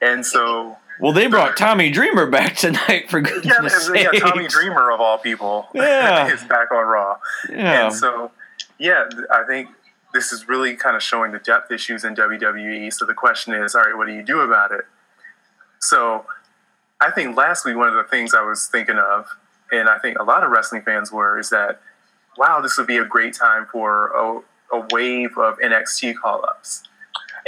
and 0.00 0.24
so 0.24 0.76
well, 1.00 1.12
they 1.12 1.26
brought 1.26 1.56
Tommy 1.56 1.90
Dreamer 1.90 2.26
back 2.26 2.56
tonight 2.56 3.10
for 3.10 3.18
yeah, 3.18 3.24
goodness 3.24 3.90
yeah, 3.94 4.10
sake. 4.10 4.20
Tommy 4.22 4.48
Dreamer 4.48 4.90
of 4.90 5.00
all 5.00 5.18
people, 5.18 5.68
Yeah. 5.74 6.28
is 6.32 6.42
back 6.44 6.70
on 6.72 6.84
Raw, 6.86 7.18
Yeah. 7.50 7.86
and 7.86 7.94
so 7.94 8.30
yeah, 8.78 9.04
I 9.30 9.44
think 9.46 9.68
this 10.12 10.32
is 10.32 10.48
really 10.48 10.76
kind 10.76 10.96
of 10.96 11.02
showing 11.02 11.32
the 11.32 11.38
depth 11.38 11.70
issues 11.70 12.04
in 12.04 12.14
WWE. 12.14 12.92
So 12.92 13.04
the 13.04 13.14
question 13.14 13.52
is, 13.52 13.74
all 13.74 13.82
right, 13.82 13.96
what 13.96 14.06
do 14.06 14.14
you 14.14 14.22
do 14.22 14.40
about 14.40 14.72
it? 14.72 14.86
So 15.78 16.24
I 17.00 17.10
think 17.10 17.36
last 17.36 17.64
week 17.66 17.76
one 17.76 17.88
of 17.88 17.94
the 17.94 18.04
things 18.04 18.32
I 18.34 18.42
was 18.42 18.66
thinking 18.66 18.96
of, 18.96 19.26
and 19.70 19.88
I 19.88 19.98
think 19.98 20.18
a 20.18 20.22
lot 20.22 20.42
of 20.42 20.50
wrestling 20.50 20.82
fans 20.82 21.12
were, 21.12 21.38
is 21.38 21.50
that 21.50 21.80
wow, 22.38 22.60
this 22.60 22.76
would 22.78 22.86
be 22.86 22.98
a 22.98 23.04
great 23.04 23.34
time 23.34 23.66
for 23.70 24.08
a, 24.08 24.76
a 24.76 24.86
wave 24.90 25.36
of 25.38 25.58
NXT 25.58 26.16
call 26.16 26.44
ups. 26.44 26.82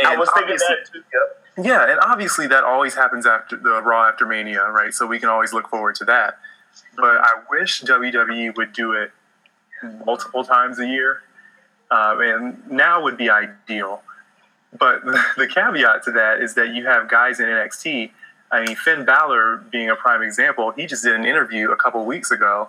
I 0.05 0.17
was 0.17 0.31
thinking 0.35 0.57
that 0.57 0.79
too. 0.93 0.99
Yep. 1.13 1.38
Yeah, 1.61 1.91
and 1.91 1.99
obviously 2.01 2.47
that 2.47 2.63
always 2.63 2.95
happens 2.95 3.27
after 3.27 3.57
the 3.57 3.83
Raw 3.83 4.09
after 4.09 4.25
Mania, 4.25 4.69
right? 4.69 4.95
So 4.95 5.07
we 5.07 5.19
can 5.19 5.29
always 5.29 5.53
look 5.53 5.69
forward 5.69 5.97
to 5.97 6.05
that. 6.05 6.39
But 6.97 7.19
I 7.19 7.33
wish 7.51 7.83
WWE 7.83 8.57
would 8.57 8.73
do 8.73 8.93
it 8.93 9.11
multiple 10.07 10.45
times 10.45 10.79
a 10.79 10.87
year, 10.87 11.23
um, 11.91 12.21
and 12.21 12.71
now 12.71 13.03
would 13.03 13.17
be 13.17 13.29
ideal. 13.29 14.03
But 14.79 15.05
the 15.37 15.49
caveat 15.49 16.05
to 16.05 16.13
that 16.13 16.41
is 16.41 16.55
that 16.55 16.75
you 16.75 16.87
have 16.87 17.09
guys 17.09 17.41
in 17.41 17.47
NXT. 17.47 18.13
I 18.53 18.65
mean, 18.65 18.77
Finn 18.77 19.05
Balor 19.05 19.65
being 19.71 19.91
a 19.91 19.97
prime 19.97 20.23
example, 20.23 20.71
he 20.71 20.87
just 20.87 21.03
did 21.03 21.15
an 21.15 21.27
interview 21.27 21.71
a 21.71 21.77
couple 21.77 22.05
weeks 22.07 22.31
ago 22.31 22.69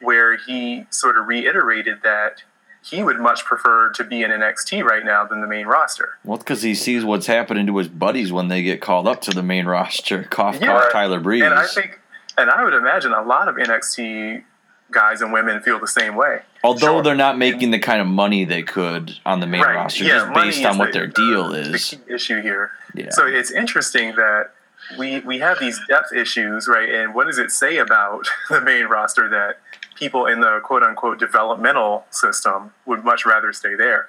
where 0.00 0.36
he 0.36 0.86
sort 0.90 1.18
of 1.18 1.26
reiterated 1.26 2.02
that 2.04 2.42
he 2.90 3.02
would 3.02 3.18
much 3.18 3.44
prefer 3.44 3.90
to 3.90 4.04
be 4.04 4.22
in 4.22 4.30
NXT 4.30 4.82
right 4.84 5.04
now 5.04 5.24
than 5.24 5.40
the 5.40 5.46
main 5.46 5.66
roster. 5.66 6.18
well, 6.24 6.38
because 6.38 6.62
he 6.62 6.74
sees 6.74 7.04
what's 7.04 7.26
happening 7.26 7.66
to 7.66 7.76
his 7.78 7.88
buddies 7.88 8.32
when 8.32 8.48
they 8.48 8.62
get 8.62 8.80
called 8.80 9.06
up 9.06 9.20
to 9.22 9.30
the 9.30 9.42
main 9.42 9.66
roster. 9.66 10.22
Cough, 10.30 10.58
Yeah. 10.60 10.68
cough, 10.68 10.92
Tyler 10.92 11.20
Breeze. 11.20 11.42
And 11.42 11.54
I 11.54 11.66
think, 11.66 12.00
and 12.36 12.50
I 12.50 12.64
would 12.64 12.74
imagine 12.74 13.12
a 13.12 13.22
lot 13.22 13.48
of 13.48 13.56
NXT 13.56 14.42
guys 14.90 15.20
and 15.20 15.32
women 15.32 15.60
feel 15.60 15.78
the 15.78 15.86
same 15.88 16.14
way. 16.16 16.40
Although 16.64 16.86
Sure. 16.94 17.02
they're 17.02 17.14
not 17.14 17.36
making 17.36 17.70
the 17.72 17.78
kind 17.78 18.00
of 18.00 18.06
money 18.06 18.44
they 18.44 18.62
could 18.62 19.18
on 19.26 19.40
the 19.40 19.46
main 19.46 19.60
roster, 19.62 20.04
just 20.04 20.32
based 20.32 20.64
on 20.64 20.78
what 20.78 20.92
the- 20.92 20.98
their 21.00 21.06
deal 21.06 21.50
the 21.50 21.74
is. 21.74 21.84
key 21.90 21.98
issue 22.14 22.40
here. 22.40 22.70
Yeah. 22.94 23.10
So 23.10 23.26
it's 23.26 23.50
interesting 23.50 24.14
that 24.16 24.50
we 24.98 25.20
we 25.20 25.40
have 25.40 25.58
these 25.60 25.78
depth 25.88 26.12
issues, 26.14 26.66
right? 26.66 26.88
And 26.88 27.14
what 27.14 27.26
does 27.26 27.38
it 27.38 27.50
say 27.50 27.76
about 27.76 28.26
the 28.48 28.62
main 28.62 28.86
roster 28.86 29.28
that 29.28 29.58
people 29.98 30.26
in 30.26 30.40
the 30.40 30.60
quote 30.62 30.82
unquote 30.82 31.18
developmental 31.18 32.04
system 32.10 32.72
would 32.86 33.04
much 33.04 33.26
rather 33.26 33.52
stay 33.52 33.74
there? 33.74 34.08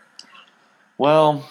Well, 0.97 1.49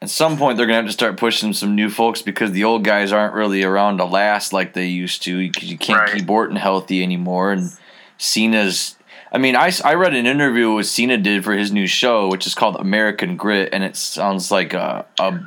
at 0.00 0.10
some 0.10 0.36
point 0.36 0.56
they're 0.56 0.66
gonna 0.66 0.76
have 0.76 0.86
to 0.86 0.92
start 0.92 1.16
pushing 1.16 1.52
some 1.52 1.74
new 1.74 1.88
folks 1.88 2.22
because 2.22 2.50
the 2.52 2.64
old 2.64 2.84
guys 2.84 3.12
aren't 3.12 3.34
really 3.34 3.62
around 3.62 3.98
to 3.98 4.04
last 4.04 4.52
like 4.52 4.72
they 4.72 4.86
used 4.86 5.22
to. 5.22 5.38
Because 5.38 5.70
you 5.70 5.78
can't 5.78 6.00
Right. 6.00 6.14
keep 6.14 6.28
Orton 6.28 6.56
healthy 6.56 7.02
anymore, 7.02 7.52
and 7.52 7.70
Cena's. 8.18 8.96
I 9.34 9.38
mean, 9.38 9.56
I, 9.56 9.72
I 9.82 9.94
read 9.94 10.14
an 10.14 10.26
interview 10.26 10.72
with 10.72 10.86
Cena 10.86 11.16
did 11.16 11.42
for 11.42 11.54
his 11.54 11.72
new 11.72 11.86
show, 11.86 12.28
which 12.28 12.46
is 12.46 12.54
called 12.54 12.76
American 12.76 13.36
Grit, 13.36 13.70
and 13.72 13.82
it 13.82 13.96
sounds 13.96 14.50
like 14.50 14.74
a, 14.74 15.06
a 15.18 15.40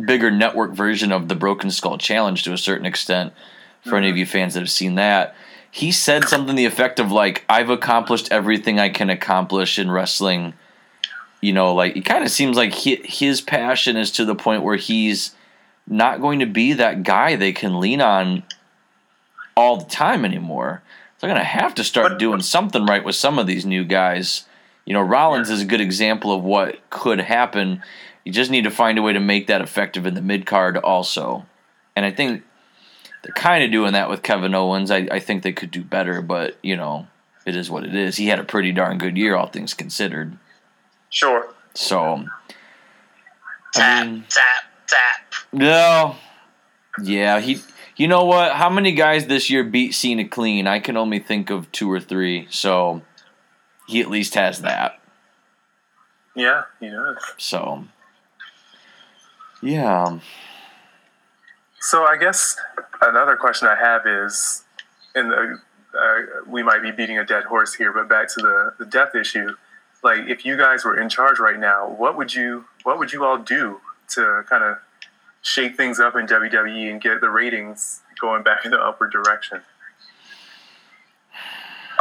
bigger 0.00 0.30
network 0.30 0.72
version 0.72 1.10
of 1.10 1.26
the 1.26 1.34
Broken 1.34 1.72
Skull 1.72 1.98
Challenge 1.98 2.40
to 2.44 2.52
a 2.52 2.58
certain 2.58 2.86
extent. 2.86 3.32
For 3.82 3.96
any 3.96 4.08
of 4.08 4.12
mm-hmm. 4.12 4.20
you 4.20 4.26
fans 4.26 4.54
that 4.54 4.60
have 4.60 4.70
seen 4.70 4.94
that, 4.94 5.34
he 5.74 5.90
said 5.90 6.28
something 6.28 6.54
the 6.54 6.66
effect 6.66 7.00
of 7.00 7.10
like, 7.10 7.44
"I've 7.48 7.70
accomplished 7.70 8.30
everything 8.30 8.78
I 8.78 8.88
can 8.88 9.10
accomplish 9.10 9.78
in 9.78 9.90
wrestling." 9.90 10.54
you 11.44 11.52
know, 11.52 11.74
like 11.74 11.94
it 11.94 12.06
kind 12.06 12.24
of 12.24 12.30
seems 12.30 12.56
like 12.56 12.72
he, 12.72 12.96
his 13.04 13.42
passion 13.42 13.98
is 13.98 14.10
to 14.12 14.24
the 14.24 14.34
point 14.34 14.62
where 14.62 14.76
he's 14.76 15.34
not 15.86 16.22
going 16.22 16.38
to 16.38 16.46
be 16.46 16.72
that 16.72 17.02
guy 17.02 17.36
they 17.36 17.52
can 17.52 17.80
lean 17.80 18.00
on 18.00 18.44
all 19.54 19.76
the 19.76 19.84
time 19.84 20.24
anymore. 20.24 20.82
They're 21.20 21.28
going 21.28 21.38
to 21.38 21.44
have 21.44 21.74
to 21.74 21.84
start 21.84 22.18
doing 22.18 22.40
something 22.40 22.86
right 22.86 23.04
with 23.04 23.14
some 23.14 23.38
of 23.38 23.46
these 23.46 23.66
new 23.66 23.84
guys. 23.84 24.46
You 24.86 24.94
know, 24.94 25.02
Rollins 25.02 25.50
is 25.50 25.60
a 25.60 25.66
good 25.66 25.82
example 25.82 26.32
of 26.32 26.42
what 26.42 26.78
could 26.88 27.20
happen. 27.20 27.82
You 28.24 28.32
just 28.32 28.50
need 28.50 28.64
to 28.64 28.70
find 28.70 28.96
a 28.96 29.02
way 29.02 29.12
to 29.12 29.20
make 29.20 29.46
that 29.48 29.60
effective 29.60 30.06
in 30.06 30.14
the 30.14 30.22
mid 30.22 30.46
card 30.46 30.78
also. 30.78 31.44
And 31.94 32.06
I 32.06 32.10
think 32.10 32.42
they're 33.24 33.32
kind 33.34 33.64
of 33.64 33.72
doing 33.72 33.94
that 33.94 34.08
with 34.08 34.22
Kevin 34.22 34.54
Owens. 34.54 34.90
I, 34.90 35.08
I 35.10 35.18
think 35.18 35.42
they 35.42 35.52
could 35.52 35.70
do 35.70 35.82
better, 35.82 36.22
but, 36.22 36.56
you 36.62 36.76
know, 36.76 37.08
it 37.46 37.56
is 37.56 37.70
what 37.70 37.84
it 37.84 37.94
is. 37.94 38.16
He 38.16 38.28
had 38.28 38.38
a 38.38 38.44
pretty 38.44 38.70
darn 38.70 38.98
good 38.98 39.16
year, 39.16 39.34
all 39.34 39.48
things 39.48 39.74
considered. 39.74 40.38
Sure. 41.10 41.48
So, 41.74 42.26
I 42.26 42.26
Tap, 43.72 44.06
mean, 44.06 44.24
tap, 44.28 44.64
tap. 44.86 45.34
no, 45.52 46.14
yeah, 47.02 47.40
he. 47.40 47.60
You 47.96 48.08
know 48.08 48.24
what? 48.24 48.52
How 48.52 48.70
many 48.70 48.92
guys 48.92 49.26
this 49.26 49.50
year 49.50 49.64
beat 49.64 49.92
Cena 49.94 50.28
clean? 50.28 50.66
I 50.66 50.78
can 50.80 50.96
only 50.96 51.18
think 51.18 51.50
of 51.50 51.70
two 51.72 51.90
or 51.90 52.00
three. 52.00 52.46
So, 52.50 53.02
he 53.88 54.00
at 54.00 54.10
least 54.10 54.34
has 54.34 54.62
that. 54.62 55.00
Yeah, 56.36 56.62
he 56.80 56.90
does. 56.90 57.16
So, 57.38 57.84
yeah, 59.62 60.18
So 61.84 62.04
I 62.04 62.16
guess 62.16 62.56
another 63.02 63.36
question 63.36 63.68
I 63.68 63.74
have 63.74 64.06
is, 64.06 64.64
and 65.14 65.30
uh, 65.30 66.18
we 66.48 66.62
might 66.62 66.80
be 66.80 66.90
beating 66.90 67.18
a 67.18 67.26
dead 67.26 67.44
horse 67.44 67.74
here, 67.74 67.92
but 67.92 68.08
back 68.08 68.28
to 68.28 68.40
the 68.40 68.74
the 68.78 68.86
death 68.86 69.14
issue. 69.14 69.50
Like, 70.02 70.20
if 70.26 70.46
you 70.46 70.56
guys 70.56 70.82
were 70.86 70.98
in 70.98 71.10
charge 71.10 71.38
right 71.38 71.58
now, 71.58 71.90
what 71.90 72.16
would 72.16 72.32
you 72.32 72.64
what 72.84 72.98
would 72.98 73.12
you 73.12 73.22
all 73.22 73.36
do 73.36 73.82
to 74.14 74.44
kind 74.48 74.64
of 74.64 74.78
shake 75.42 75.76
things 75.76 76.00
up 76.00 76.16
in 76.16 76.26
WWE 76.26 76.90
and 76.90 77.02
get 77.02 77.20
the 77.20 77.28
ratings 77.28 78.00
going 78.18 78.42
back 78.42 78.64
in 78.64 78.70
the 78.70 78.80
upward 78.80 79.12
direction? 79.12 79.60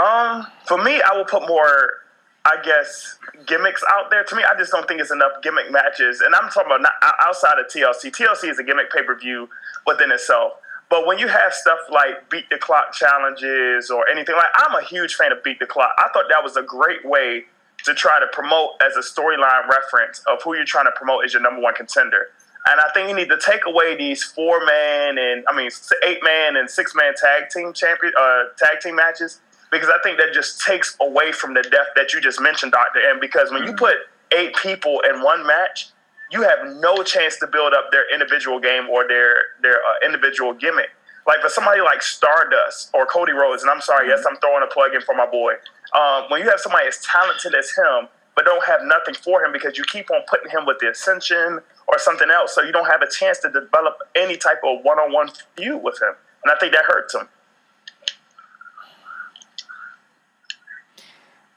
Um, 0.02 0.48
for 0.66 0.82
me, 0.82 1.02
I 1.02 1.14
will 1.14 1.26
put 1.26 1.46
more 1.46 2.03
I 2.46 2.62
guess 2.62 3.18
gimmicks 3.46 3.84
out 3.90 4.10
there. 4.12 4.24
To 4.26 4.36
me, 4.36 4.44
I 4.44 4.58
just 4.58 4.72
don't 4.72 4.86
think 4.88 5.00
it's 5.00 5.12
enough 5.12 5.42
gimmick 5.42 5.72
matches. 5.72 6.20
And 6.20 6.36
I'm 6.36 6.50
talking 6.50 6.66
about 6.68 6.82
not, 6.82 6.94
outside 7.22 7.58
of 7.58 7.68
TLC. 7.68 8.12
TLC 8.12 8.50
is 8.50 8.60
a 8.60 8.64
gimmick 8.64 8.92
pay 8.92 9.04
per 9.04 9.18
view 9.18 9.50
within 9.88 10.12
itself. 10.12 10.54
But 10.90 11.08
when 11.08 11.18
you 11.18 11.28
have 11.30 11.54
stuff 11.54 11.80
like 11.90 12.30
beat 12.30 12.50
the 12.50 12.58
clock 12.58 12.94
challenges 12.94 13.90
or 13.90 14.08
anything 14.10 14.36
like, 14.36 14.52
I'm 14.58 14.76
a 14.76 14.86
huge 14.86 15.16
fan 15.16 15.32
of 15.32 15.42
beat 15.42 15.60
the 15.60 15.66
clock. 15.66 15.96
I 15.98 16.10
thought 16.14 16.26
that 16.30 16.44
was 16.44 16.58
a 16.58 16.62
great 16.62 17.06
way 17.06 17.46
to 17.86 17.94
try 17.94 18.20
to 18.20 18.28
promote 18.34 18.72
as 18.86 18.96
a 18.98 19.00
storyline 19.00 19.68
reference 19.70 20.22
of 20.28 20.44
who 20.44 20.56
you're 20.56 20.66
trying 20.66 20.86
to 20.86 20.92
promote 20.96 21.26
as 21.26 21.34
your 21.34 21.42
number 21.42 21.62
one 21.62 21.74
contender. 21.74 22.28
And 22.66 22.80
I 22.80 22.90
think 22.94 23.10
you 23.10 23.16
need 23.16 23.30
to 23.30 23.40
take 23.40 23.66
away 23.66 23.98
these 23.98 24.24
four 24.24 24.66
man 24.66 25.18
and 25.18 25.44
I 25.48 25.56
mean 25.56 25.70
eight 26.06 26.20
man 26.24 26.58
and 26.58 26.70
six 26.70 26.94
man 26.96 27.14
tag 27.20 27.50
team 27.50 27.74
champion 27.74 28.14
uh, 28.20 28.44
tag 28.58 28.80
team 28.82 28.96
matches 28.96 29.40
because 29.74 29.90
I 29.90 29.98
think 30.04 30.18
that 30.20 30.34
just 30.34 30.62
takes 30.62 30.96
away 31.02 31.32
from 31.32 31.56
the 31.56 31.64
depth 31.64 31.96
that 31.96 32.14
you 32.14 32.22
just 32.22 32.40
mentioned, 32.40 32.72
Doctor 32.72 33.02
And 33.10 33.20
Because 33.20 33.52
when 33.52 33.64
you 33.64 33.74
mm-hmm. 33.74 33.78
put 33.78 33.96
eight 34.32 34.56
people 34.56 35.02
in 35.10 35.22
one 35.22 35.46
match, 35.46 35.90
you 36.32 36.42
have 36.44 36.60
no 36.78 37.04
chance 37.04 37.38
to 37.40 37.48
build 37.48 37.74
up 37.74 37.92
their 37.92 38.12
individual 38.14 38.60
game 38.60 38.90
or 38.90 39.08
their 39.08 39.58
their 39.62 39.78
uh, 39.78 40.06
individual 40.06 40.54
gimmick. 40.54 40.90
Like 41.28 41.42
for 41.42 41.50
somebody 41.50 41.82
like 41.82 42.02
Stardust 42.02 42.90
or 42.94 43.06
Cody 43.06 43.32
Rhodes, 43.34 43.64
and 43.64 43.72
I'm 43.72 43.82
sorry, 43.82 44.08
yes, 44.08 44.20
mm-hmm. 44.20 44.30
I'm 44.30 44.38
throwing 44.38 44.64
a 44.64 44.72
plug 44.72 44.94
in 44.94 45.02
for 45.02 45.16
my 45.16 45.26
boy. 45.26 45.54
Um, 45.94 46.26
when 46.30 46.42
you 46.42 46.50
have 46.50 46.60
somebody 46.60 46.88
as 46.88 47.00
talented 47.00 47.56
as 47.56 47.72
him, 47.72 48.10
but 48.36 48.46
don't 48.46 48.64
have 48.66 48.82
nothing 48.84 49.14
for 49.14 49.44
him 49.46 49.52
because 49.52 49.78
you 49.78 49.84
keep 49.86 50.10
on 50.12 50.22
putting 50.28 50.50
him 50.50 50.66
with 50.66 50.80
the 50.80 50.90
Ascension 50.90 51.60
or 51.88 52.00
something 52.00 52.30
else, 52.30 52.54
so 52.56 52.62
you 52.62 52.72
don't 52.72 52.90
have 52.90 53.02
a 53.02 53.10
chance 53.10 53.40
to 53.40 53.50
develop 53.50 53.98
any 54.16 54.38
type 54.38 54.62
of 54.66 54.84
one-on-one 54.84 55.30
feud 55.56 55.84
with 55.84 56.02
him, 56.02 56.14
and 56.44 56.52
I 56.52 56.58
think 56.58 56.74
that 56.74 56.86
hurts 56.86 57.14
him. 57.14 57.30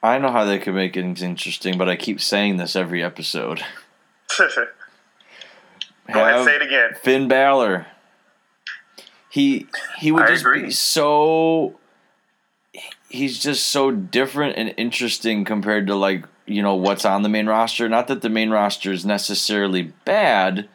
I 0.03 0.19
know 0.19 0.31
how 0.31 0.45
they 0.45 0.59
could 0.59 0.75
make 0.75 0.95
things 0.95 1.23
interesting, 1.23 1.79
but 1.79 1.89
I 1.89 1.97
keep 1.97 2.21
saying 2.21 2.57
this 2.59 2.77
every 2.77 3.03
episode. 3.03 3.63
Go 4.39 6.25
ahead, 6.25 6.45
say 6.45 6.57
it 6.57 6.63
again. 6.63 6.91
Finn 7.03 7.29
Balor. 7.29 7.87
He 9.31 9.67
he 9.99 10.13
would 10.13 10.23
I 10.23 10.29
just 10.29 10.43
agree. 10.43 10.63
be 10.63 10.71
so. 10.71 11.79
He's 13.09 13.39
just 13.39 13.69
so 13.69 13.91
different 13.91 14.57
and 14.57 14.75
interesting 14.77 15.45
compared 15.45 15.87
to 15.89 15.95
like 15.95 16.25
you 16.47 16.63
know 16.63 16.75
what's 16.75 17.05
on 17.05 17.23
the 17.23 17.29
main 17.29 17.47
roster. 17.47 17.89
Not 17.89 18.09
that 18.09 18.23
the 18.23 18.29
main 18.29 18.51
roster 18.51 18.93
is 18.93 19.05
necessarily 19.05 19.93
bad. 20.05 20.69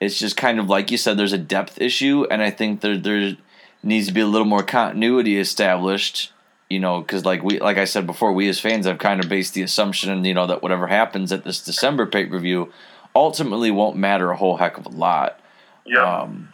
It's 0.00 0.18
just 0.18 0.36
kind 0.36 0.58
of 0.58 0.68
like 0.68 0.90
you 0.90 0.96
said. 0.96 1.16
There's 1.16 1.32
a 1.32 1.38
depth 1.38 1.80
issue, 1.80 2.26
and 2.30 2.42
I 2.42 2.50
think 2.50 2.80
there 2.80 2.96
there 2.96 3.36
needs 3.82 4.06
to 4.06 4.14
be 4.14 4.20
a 4.20 4.26
little 4.26 4.46
more 4.46 4.62
continuity 4.62 5.38
established 5.38 6.31
you 6.72 6.80
know, 6.80 7.00
because 7.00 7.24
like 7.24 7.42
we, 7.42 7.60
like 7.60 7.76
I 7.76 7.84
said 7.84 8.06
before, 8.06 8.32
we 8.32 8.48
as 8.48 8.58
fans 8.58 8.86
have 8.86 8.98
kind 8.98 9.22
of 9.22 9.28
based 9.28 9.52
the 9.52 9.62
assumption, 9.62 10.24
you 10.24 10.32
know, 10.32 10.46
that 10.46 10.62
whatever 10.62 10.86
happens 10.86 11.30
at 11.30 11.44
this 11.44 11.62
December 11.62 12.06
pay 12.06 12.24
per 12.24 12.38
view 12.38 12.72
ultimately 13.14 13.70
won't 13.70 13.96
matter 13.96 14.30
a 14.30 14.36
whole 14.36 14.56
heck 14.56 14.78
of 14.78 14.86
a 14.86 14.88
lot. 14.88 15.38
Yeah. 15.84 16.22
Um, 16.22 16.48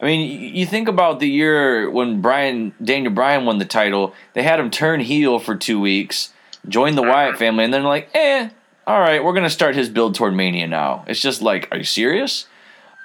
I 0.00 0.06
mean, 0.06 0.54
you 0.56 0.64
think 0.64 0.88
about 0.88 1.20
the 1.20 1.28
year 1.28 1.90
when 1.90 2.22
Brian 2.22 2.72
Daniel 2.82 3.12
Bryan 3.12 3.44
won 3.44 3.58
the 3.58 3.64
title. 3.64 4.14
They 4.32 4.42
had 4.42 4.60
him 4.60 4.70
turn 4.70 5.00
heel 5.00 5.38
for 5.38 5.56
two 5.56 5.78
weeks, 5.78 6.32
join 6.66 6.94
the 6.94 7.02
Wyatt 7.02 7.32
mm-hmm. 7.32 7.38
family, 7.38 7.64
and 7.64 7.74
then 7.74 7.82
like, 7.82 8.08
eh, 8.14 8.48
all 8.86 9.00
right, 9.00 9.22
we're 9.22 9.34
gonna 9.34 9.50
start 9.50 9.74
his 9.74 9.90
build 9.90 10.14
toward 10.14 10.34
Mania 10.34 10.66
now. 10.66 11.04
It's 11.06 11.20
just 11.20 11.42
like, 11.42 11.68
are 11.70 11.78
you 11.78 11.84
serious? 11.84 12.46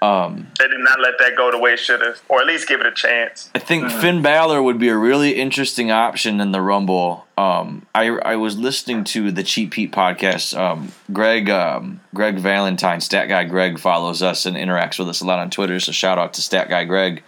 Um, 0.04 0.48
they 0.60 0.68
did 0.68 0.82
not 0.82 1.00
let 1.00 1.18
that 1.20 1.38
go 1.38 1.50
the 1.50 1.58
way 1.58 1.72
it 1.72 1.80
should 1.80 2.02
have, 2.02 2.22
or 2.28 2.42
at 2.42 2.46
least 2.46 2.68
give 2.68 2.82
it 2.82 2.86
a 2.86 2.92
chance. 2.92 3.50
I 3.56 3.60
think 3.60 3.86
mm-hmm. 3.86 4.02
Finn 4.02 4.22
Balor 4.22 4.62
would 4.62 4.78
be 4.78 4.90
a 4.90 4.98
really 4.98 5.36
interesting 5.36 5.92
option 5.92 6.42
in 6.42 6.52
the 6.52 6.62
Rumble. 6.62 7.26
Um, 7.38 7.86
I 7.96 8.10
I 8.10 8.36
was 8.36 8.58
listening 8.58 9.06
to 9.06 9.32
the 9.32 9.44
Cheap 9.44 9.74
Heat 9.76 9.94
podcast. 9.94 10.58
Um, 10.60 10.92
Greg 11.14 11.50
um, 11.50 12.02
Greg 12.14 12.38
Valentine, 12.38 13.00
Stat 13.00 13.30
Guy 13.30 13.46
Greg, 13.46 13.80
follows 13.80 14.22
us 14.22 14.46
and 14.46 14.58
interacts 14.58 15.00
with 15.00 15.08
us 15.08 15.22
a 15.22 15.26
lot 15.26 15.40
on 15.40 15.50
Twitter. 15.50 15.80
So 15.80 15.94
shout 15.94 16.20
out 16.20 16.34
to 16.34 16.42
Stat 16.42 16.68
Guy 16.68 16.84
Greg 16.84 17.24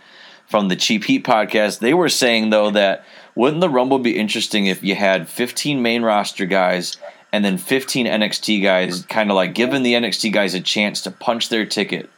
from 0.45 0.67
the 0.67 0.75
Cheap 0.75 1.05
Heat 1.05 1.23
podcast. 1.23 1.79
They 1.79 1.93
were 1.93 2.09
saying 2.09 2.49
though 2.49 2.71
that 2.71 3.05
wouldn't 3.35 3.61
the 3.61 3.69
Rumble 3.69 3.99
be 3.99 4.19
interesting 4.19 4.65
if 4.65 4.83
you 4.83 4.95
had 4.95 5.29
15 5.29 5.81
main 5.81 6.03
roster 6.03 6.45
guys 6.45 6.97
and 7.31 7.45
then 7.45 7.57
15 7.57 8.05
NXT 8.05 8.61
guys, 8.61 9.05
kind 9.05 9.31
of 9.31 9.35
like 9.35 9.53
giving 9.53 9.83
the 9.83 9.93
NXT 9.93 10.33
guys 10.33 10.53
a 10.53 10.61
chance 10.61 11.01
to 11.01 11.11
punch 11.11 11.47
their 11.47 11.65
ticket 11.65 12.09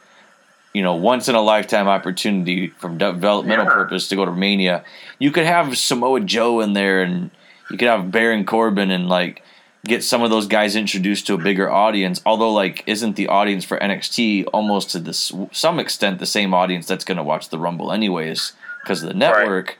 you 0.78 0.84
know, 0.84 0.94
once 0.94 1.28
in 1.28 1.34
a 1.34 1.40
lifetime 1.40 1.88
opportunity 1.88 2.68
from 2.68 2.98
developmental 2.98 3.64
yeah. 3.64 3.72
purpose 3.72 4.06
to 4.06 4.14
go 4.14 4.24
to 4.24 4.30
Mania. 4.30 4.84
You 5.18 5.32
could 5.32 5.44
have 5.44 5.76
Samoa 5.76 6.20
Joe 6.20 6.60
in 6.60 6.72
there, 6.72 7.02
and 7.02 7.32
you 7.68 7.76
could 7.76 7.88
have 7.88 8.12
Baron 8.12 8.46
Corbin, 8.46 8.92
and 8.92 9.08
like 9.08 9.42
get 9.84 10.04
some 10.04 10.22
of 10.22 10.30
those 10.30 10.46
guys 10.46 10.76
introduced 10.76 11.26
to 11.26 11.34
a 11.34 11.38
bigger 11.38 11.68
audience. 11.68 12.22
Although, 12.24 12.52
like, 12.52 12.84
isn't 12.86 13.16
the 13.16 13.26
audience 13.26 13.64
for 13.64 13.76
NXT 13.76 14.46
almost 14.52 14.90
to 14.90 15.00
this 15.00 15.32
some 15.50 15.80
extent 15.80 16.20
the 16.20 16.26
same 16.26 16.54
audience 16.54 16.86
that's 16.86 17.04
going 17.04 17.18
to 17.18 17.24
watch 17.24 17.48
the 17.48 17.58
Rumble 17.58 17.90
anyways 17.90 18.52
because 18.84 19.02
of 19.02 19.08
the 19.08 19.16
network? 19.16 19.78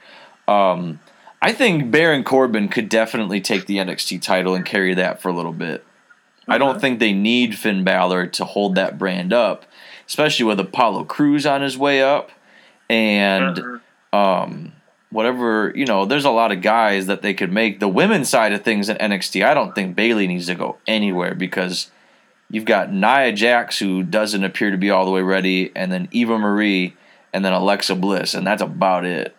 Right. 0.49 0.73
Um, 0.73 0.99
I 1.41 1.53
think 1.53 1.93
Baron 1.93 2.25
Corbin 2.25 2.69
could 2.69 2.89
definitely 2.89 3.41
take 3.41 3.67
the 3.67 3.77
NXT 3.77 4.21
title 4.21 4.57
and 4.57 4.67
carry 4.67 4.95
that 4.95 5.23
for 5.23 5.29
a 5.29 5.33
little 5.33 5.53
bit. 5.53 5.85
Mm-hmm. 5.85 6.51
I 6.51 6.59
don't 6.59 6.81
think 6.81 6.99
they 6.99 7.13
need 7.13 7.57
Finn 7.57 7.85
Balor 7.85 8.27
to 8.27 8.45
hold 8.45 8.75
that 8.75 8.99
brand 8.99 9.33
up 9.33 9.65
especially 10.09 10.47
with 10.47 10.59
Apollo 10.59 11.05
Crews 11.05 11.47
on 11.47 11.63
his 11.63 11.79
way 11.79 12.03
up, 12.03 12.31
and 12.89 13.57
mm-hmm. 13.57 14.17
um, 14.17 14.73
whatever 15.11 15.73
you 15.75 15.87
know. 15.87 16.05
There's 16.05 16.25
a 16.25 16.31
lot 16.31 16.51
of 16.51 16.63
guys 16.63 17.07
that 17.07 17.23
they 17.23 17.35
could 17.35 17.53
make. 17.53 17.79
The 17.79 17.89
women's 17.89 18.29
side 18.29 18.53
of 18.53 18.63
things 18.63 18.89
in 18.89 18.97
NXT, 18.97 19.45
I 19.45 19.55
don't 19.55 19.75
think 19.75 19.95
Bayley 19.95 20.27
needs 20.27 20.47
to 20.47 20.55
go 20.55 20.79
anywhere 20.87 21.35
because 21.35 21.91
you've 22.51 22.65
got 22.65 22.93
Nia 22.93 23.33
Jax 23.33 23.79
who 23.79 24.03
doesn't 24.03 24.43
appear 24.43 24.71
to 24.71 24.79
be 24.79 24.91
all 24.91 25.05
the 25.05 25.11
way 25.11 25.23
ready, 25.23 25.71
and 25.77 25.93
then 25.93 26.09
Eva 26.11 26.39
Marie, 26.39 26.97
and 27.33 27.45
then 27.45 27.53
Alexa 27.53 27.95
Bliss, 27.95 28.35
and 28.35 28.47
that's 28.47 28.63
about 28.63 29.05
it. 29.05 29.37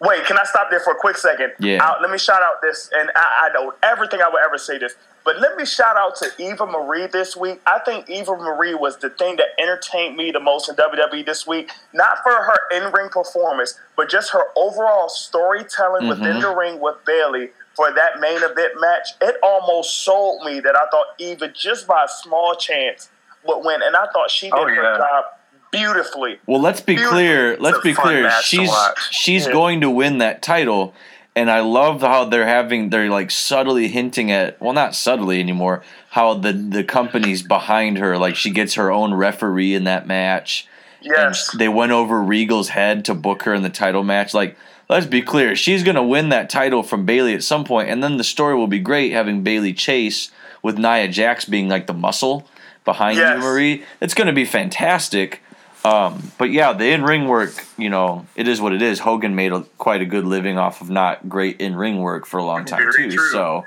Wait, 0.00 0.24
can 0.24 0.36
I 0.36 0.42
stop 0.42 0.68
there 0.68 0.80
for 0.80 0.94
a 0.94 0.96
quick 0.96 1.16
second? 1.16 1.52
Yeah. 1.60 1.78
I'll, 1.80 2.02
let 2.02 2.10
me 2.10 2.18
shout 2.18 2.42
out 2.42 2.60
this, 2.60 2.90
and 2.92 3.08
I, 3.14 3.48
I 3.48 3.52
don't 3.52 3.76
ever 3.84 4.08
think 4.08 4.20
I 4.20 4.28
would 4.28 4.42
ever 4.44 4.58
say 4.58 4.78
this. 4.78 4.94
But 5.24 5.40
let 5.40 5.56
me 5.56 5.64
shout 5.64 5.96
out 5.96 6.16
to 6.16 6.30
Eva 6.38 6.66
Marie 6.66 7.06
this 7.06 7.36
week. 7.36 7.60
I 7.66 7.78
think 7.80 8.10
Eva 8.10 8.36
Marie 8.36 8.74
was 8.74 8.96
the 8.96 9.10
thing 9.10 9.36
that 9.36 9.48
entertained 9.60 10.16
me 10.16 10.30
the 10.30 10.40
most 10.40 10.68
in 10.68 10.74
WWE 10.74 11.24
this 11.24 11.46
week. 11.46 11.70
Not 11.92 12.18
for 12.22 12.32
her 12.32 12.58
in 12.76 12.92
ring 12.92 13.08
performance, 13.08 13.78
but 13.96 14.10
just 14.10 14.32
her 14.32 14.44
overall 14.56 15.08
storytelling 15.08 16.02
mm-hmm. 16.02 16.20
within 16.20 16.40
the 16.40 16.54
ring 16.54 16.80
with 16.80 16.96
Bayley 17.06 17.50
for 17.74 17.92
that 17.92 18.20
main 18.20 18.38
event 18.38 18.74
match. 18.80 19.08
It 19.20 19.36
almost 19.42 20.04
sold 20.04 20.44
me 20.44 20.60
that 20.60 20.76
I 20.76 20.86
thought 20.90 21.06
Eva, 21.18 21.48
just 21.48 21.86
by 21.86 22.04
a 22.04 22.08
small 22.08 22.54
chance, 22.56 23.08
would 23.44 23.64
win. 23.64 23.80
And 23.82 23.94
I 23.96 24.06
thought 24.12 24.30
she 24.30 24.46
did 24.46 24.54
oh, 24.54 24.66
yeah. 24.66 24.74
her 24.74 24.96
job 24.98 25.24
beautifully. 25.70 26.38
Well, 26.46 26.60
let's 26.60 26.80
be 26.80 26.96
clear. 26.96 27.56
Let's 27.58 27.80
be 27.80 27.94
clear. 27.94 28.30
She's 28.42 28.70
she's 29.10 29.46
yeah. 29.46 29.52
going 29.52 29.80
to 29.80 29.90
win 29.90 30.18
that 30.18 30.42
title 30.42 30.94
and 31.34 31.50
I 31.50 31.60
love 31.60 32.02
how 32.02 32.24
they're 32.24 32.46
having 32.46 32.90
they're 32.90 33.10
like 33.10 33.30
subtly 33.30 33.88
hinting 33.88 34.30
at 34.30 34.60
well 34.60 34.72
not 34.72 34.94
subtly 34.94 35.40
anymore 35.40 35.82
how 36.10 36.34
the 36.34 36.52
the 36.52 36.84
company's 36.84 37.42
behind 37.42 37.98
her 37.98 38.18
like 38.18 38.36
she 38.36 38.50
gets 38.50 38.74
her 38.74 38.90
own 38.90 39.14
referee 39.14 39.74
in 39.74 39.84
that 39.84 40.06
match. 40.06 40.66
Yes. 41.00 41.50
They 41.50 41.68
went 41.68 41.90
over 41.90 42.22
Regal's 42.22 42.68
head 42.68 43.04
to 43.06 43.14
book 43.14 43.42
her 43.42 43.54
in 43.54 43.62
the 43.62 43.70
title 43.70 44.04
match 44.04 44.34
like 44.34 44.56
let's 44.88 45.06
be 45.06 45.22
clear 45.22 45.56
she's 45.56 45.82
going 45.82 45.96
to 45.96 46.02
win 46.02 46.28
that 46.28 46.50
title 46.50 46.82
from 46.82 47.06
Bayley 47.06 47.34
at 47.34 47.42
some 47.42 47.64
point 47.64 47.88
and 47.88 48.02
then 48.02 48.18
the 48.18 48.24
story 48.24 48.54
will 48.54 48.66
be 48.66 48.78
great 48.78 49.12
having 49.12 49.42
Bayley 49.42 49.72
chase 49.72 50.30
with 50.62 50.78
Nia 50.78 51.08
Jax 51.08 51.44
being 51.44 51.68
like 51.68 51.86
the 51.86 51.94
muscle 51.94 52.46
behind 52.84 53.18
yes. 53.18 53.36
you 53.36 53.40
Marie. 53.42 53.84
It's 54.00 54.14
going 54.14 54.26
to 54.26 54.32
be 54.32 54.44
fantastic. 54.44 55.40
Um, 55.84 56.30
but 56.38 56.50
yeah, 56.50 56.72
the 56.72 56.90
in 56.90 57.02
ring 57.02 57.26
work, 57.26 57.52
you 57.76 57.90
know, 57.90 58.26
it 58.36 58.46
is 58.46 58.60
what 58.60 58.72
it 58.72 58.82
is. 58.82 59.00
Hogan 59.00 59.34
made 59.34 59.52
a, 59.52 59.62
quite 59.78 60.00
a 60.00 60.04
good 60.04 60.24
living 60.24 60.56
off 60.58 60.80
of 60.80 60.90
not 60.90 61.28
great 61.28 61.60
in 61.60 61.74
ring 61.74 62.00
work 62.00 62.24
for 62.24 62.38
a 62.38 62.44
long 62.44 62.64
time 62.64 62.82
Very 62.92 63.10
too. 63.10 63.16
True. 63.16 63.30
So 63.30 63.64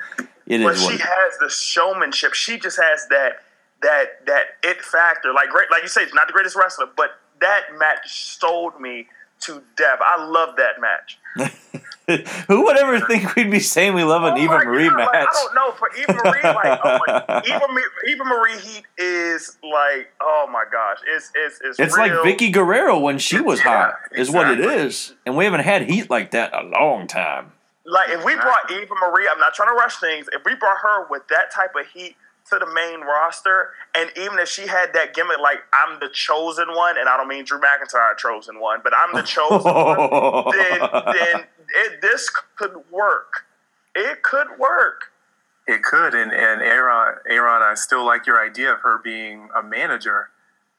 it 0.48 0.64
but 0.64 0.76
is. 0.76 0.84
But 0.84 0.92
she 0.92 0.98
has 0.98 1.38
the 1.40 1.50
showmanship. 1.50 2.34
She 2.34 2.58
just 2.58 2.80
has 2.82 3.08
that 3.10 3.44
that 3.82 4.26
that 4.28 4.46
it 4.64 4.82
factor. 4.82 5.34
Like 5.34 5.50
great, 5.50 5.70
like 5.72 5.84
you 5.84 5.90
say, 5.90 6.06
not 6.14 6.28
the 6.28 6.34
greatest 6.34 6.56
wrestler, 6.56 6.88
but 6.96 7.20
that 7.42 7.64
match 7.78 8.38
sold 8.40 8.80
me 8.80 9.08
to 9.42 9.62
death. 9.76 10.00
I 10.02 10.26
love 10.26 10.56
that 10.56 10.80
match. 10.80 11.20
Who 12.48 12.66
would 12.66 12.78
ever 12.78 13.00
think 13.00 13.36
we'd 13.36 13.50
be 13.50 13.60
saying 13.60 13.94
we 13.96 14.04
love 14.04 14.24
an 14.24 14.34
oh 14.34 14.44
Eva 14.44 14.60
Marie 14.64 14.90
God, 14.90 14.98
match? 14.98 15.08
Like, 15.08 15.28
I 15.28 15.32
don't 15.34 15.56
know. 15.56 15.72
For 15.72 15.90
Eva 15.98 16.14
Marie, 16.14 16.44
like, 16.44 16.80
oh 16.84 17.00
my, 17.08 17.42
Eva, 17.48 17.68
Eva 18.08 18.24
Marie 18.24 18.60
Heat 18.60 18.84
is 18.98 19.58
like, 19.64 20.14
oh 20.22 20.48
my 20.52 20.66
gosh, 20.72 21.00
it's 21.08 21.32
it's 21.34 21.60
it's. 21.64 21.80
It's 21.80 21.98
real. 21.98 22.24
like 22.24 22.38
Vickie 22.38 22.54
Guerrero 22.54 23.00
when 23.00 23.18
she 23.18 23.42
was 23.42 23.60
yeah, 23.60 23.92
hot, 23.92 23.96
is 24.12 24.30
what 24.30 24.52
it 24.52 24.60
is, 24.60 25.16
and 25.26 25.36
we 25.36 25.46
haven't 25.46 25.62
had 25.62 25.90
heat 25.90 26.10
like 26.10 26.32
that 26.32 26.54
in 26.54 26.60
a 26.60 26.80
long 26.80 27.08
time. 27.08 27.54
Like 27.86 28.10
if 28.10 28.24
we 28.24 28.36
brought 28.36 28.72
Eva 28.72 28.94
Marie, 29.02 29.28
I'm 29.32 29.40
not 29.40 29.54
trying 29.54 29.70
to 29.70 29.76
rush 29.76 29.98
things. 29.98 30.28
If 30.32 30.44
we 30.46 30.56
brought 30.56 30.78
her 30.82 31.08
with 31.10 31.28
that 31.30 31.52
type 31.54 31.74
of 31.80 31.88
heat 31.88 32.16
to 32.52 32.60
the 32.60 32.72
main 32.72 33.02
roster, 33.02 33.72
and 33.96 34.12
even 34.18 34.38
if 34.38 34.48
she 34.48 34.68
had 34.68 34.94
that 34.94 35.16
gimmick, 35.16 35.40
like 35.40 35.60
I'm 35.74 36.00
the 36.00 36.10
chosen 36.10 36.68
one, 36.76 36.98
and 36.98 37.10
I 37.10 37.18
don't 37.18 37.28
mean 37.28 37.46
Drew 37.46 37.60
McIntyre 37.60 38.18
chosen 38.18 38.60
one, 38.60 38.80
but 38.84 38.94
I'm 38.96 39.16
the 39.16 39.24
chosen 39.24 39.74
one, 39.74 40.52
then 40.56 40.80
then 41.14 41.46
it, 41.74 42.02
this 42.02 42.30
could 42.58 42.84
work. 42.92 43.46
It 43.96 44.24
could 44.24 44.48
work. 44.60 45.12
it 45.68 45.84
could. 45.84 46.14
And 46.14 46.32
and 46.32 46.62
Aaron, 46.62 47.18
Aaron, 47.30 47.62
I 47.64 47.74
still 47.76 48.06
like 48.06 48.26
your 48.28 48.44
idea 48.44 48.74
of 48.74 48.82
her 48.82 49.00
being 49.04 49.50
a 49.56 49.64
manager. 49.64 50.30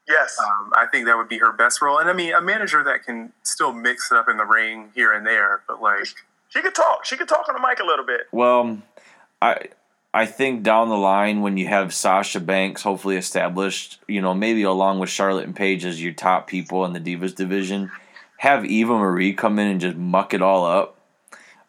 Yes. 0.08 0.38
Um, 0.38 0.72
I 0.76 0.86
think 0.86 1.06
that 1.06 1.16
would 1.16 1.28
be 1.28 1.38
her 1.38 1.52
best 1.52 1.82
role. 1.82 1.98
And 1.98 2.08
I 2.08 2.12
mean, 2.12 2.32
a 2.32 2.40
manager 2.40 2.84
that 2.84 3.04
can 3.04 3.32
still 3.42 3.72
mix 3.72 4.12
it 4.12 4.18
up 4.18 4.28
in 4.28 4.36
the 4.36 4.44
ring 4.44 4.90
here 4.94 5.12
and 5.12 5.26
there, 5.26 5.62
but 5.66 5.82
like 5.82 6.06
she 6.48 6.62
could 6.62 6.74
talk. 6.74 7.04
She 7.04 7.16
could 7.16 7.28
talk 7.28 7.48
on 7.48 7.54
the 7.60 7.66
mic 7.66 7.80
a 7.80 7.84
little 7.84 8.06
bit. 8.06 8.22
Well, 8.30 8.78
I 9.42 9.58
I 10.14 10.26
think 10.26 10.62
down 10.62 10.88
the 10.88 10.96
line 10.96 11.40
when 11.40 11.56
you 11.56 11.66
have 11.66 11.92
Sasha 11.92 12.38
Banks 12.40 12.82
hopefully 12.82 13.16
established, 13.16 13.98
you 14.06 14.20
know, 14.20 14.32
maybe 14.32 14.62
along 14.62 15.00
with 15.00 15.10
Charlotte 15.10 15.44
and 15.44 15.56
Paige 15.56 15.84
as 15.84 16.02
your 16.02 16.12
top 16.12 16.46
people 16.46 16.84
in 16.84 16.92
the 16.92 17.00
Divas 17.00 17.34
division, 17.34 17.90
have 18.38 18.64
Eva 18.64 18.96
Marie 18.96 19.32
come 19.32 19.58
in 19.58 19.68
and 19.68 19.80
just 19.80 19.96
muck 19.96 20.34
it 20.34 20.42
all 20.42 20.64
up. 20.64 20.94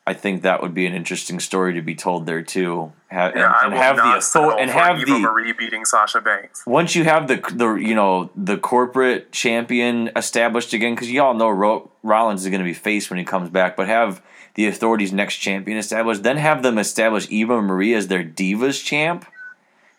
I 0.05 0.13
think 0.13 0.43
that 0.43 0.61
would 0.61 0.73
be 0.73 0.85
an 0.85 0.93
interesting 0.93 1.37
story 1.41 1.73
to 1.73 1.81
be 1.81 1.93
told 1.93 2.25
there 2.25 2.41
too. 2.41 2.93
Have, 3.09 3.35
yeah, 3.35 3.53
and, 3.63 3.73
and 3.73 3.81
have 3.81 3.97
the 3.97 4.03
not 4.03 4.17
author- 4.17 4.21
settle 4.21 4.57
and 4.57 4.69
have 4.71 4.99
Eva 4.99 5.11
the 5.13 5.19
Marie 5.19 5.51
beating 5.51 5.83
Sasha 5.83 6.21
Banks. 6.21 6.65
once 6.65 6.95
you 6.95 7.03
have 7.03 7.27
the 7.27 7.37
the 7.53 7.75
you 7.75 7.93
know 7.93 8.29
the 8.35 8.57
corporate 8.57 9.31
champion 9.33 10.09
established 10.15 10.71
again 10.73 10.95
because 10.95 11.11
you 11.11 11.21
all 11.21 11.33
know 11.33 11.49
Ro- 11.49 11.89
Rollins 12.03 12.43
is 12.43 12.49
going 12.49 12.59
to 12.59 12.65
be 12.65 12.73
face 12.73 13.09
when 13.09 13.19
he 13.19 13.25
comes 13.25 13.49
back, 13.49 13.75
but 13.75 13.87
have 13.87 14.21
the 14.55 14.65
authorities 14.67 15.11
next 15.13 15.35
champion 15.37 15.77
established, 15.77 16.23
then 16.23 16.37
have 16.37 16.63
them 16.63 16.77
establish 16.77 17.27
Eva 17.29 17.61
Marie 17.61 17.93
as 17.93 18.07
their 18.07 18.23
Divas 18.23 18.83
champ, 18.83 19.25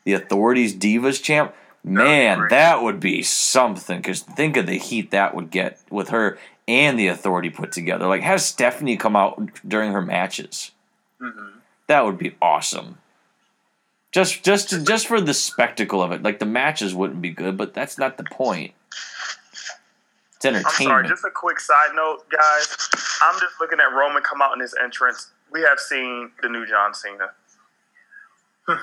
the 0.04 0.14
authorities 0.14 0.74
Divas 0.74 1.22
champ. 1.22 1.54
Man, 1.88 2.46
that 2.50 2.82
would 2.82 3.00
be 3.00 3.22
something. 3.22 3.98
Because 3.98 4.20
think 4.22 4.56
of 4.56 4.66
the 4.66 4.78
heat 4.78 5.10
that 5.10 5.34
would 5.34 5.50
get 5.50 5.80
with 5.90 6.10
her 6.10 6.38
and 6.66 6.98
the 6.98 7.08
authority 7.08 7.50
put 7.50 7.72
together. 7.72 8.06
Like 8.06 8.22
have 8.22 8.42
Stephanie 8.42 8.96
come 8.96 9.16
out 9.16 9.50
during 9.66 9.92
her 9.92 10.02
matches. 10.02 10.72
Mm-hmm. 11.20 11.58
That 11.86 12.04
would 12.04 12.18
be 12.18 12.36
awesome. 12.40 12.98
Just 14.12 14.44
just 14.44 14.70
to, 14.70 14.84
just 14.84 15.06
for 15.06 15.20
the 15.20 15.34
spectacle 15.34 16.02
of 16.02 16.12
it. 16.12 16.22
Like 16.22 16.38
the 16.38 16.46
matches 16.46 16.94
wouldn't 16.94 17.22
be 17.22 17.30
good, 17.30 17.56
but 17.56 17.74
that's 17.74 17.98
not 17.98 18.16
the 18.18 18.24
point. 18.24 18.74
It's 20.36 20.46
I'm 20.46 20.52
sorry. 20.52 20.64
entertainment. 20.64 21.08
Just 21.08 21.24
a 21.24 21.30
quick 21.30 21.58
side 21.58 21.90
note, 21.94 22.28
guys. 22.30 22.88
I'm 23.20 23.40
just 23.40 23.54
looking 23.60 23.80
at 23.80 23.92
Roman 23.92 24.22
come 24.22 24.40
out 24.40 24.54
in 24.54 24.60
his 24.60 24.74
entrance. 24.82 25.32
We 25.50 25.62
have 25.62 25.80
seen 25.80 26.30
the 26.42 26.48
new 26.48 26.64
John 26.66 26.94
Cena. 26.94 27.30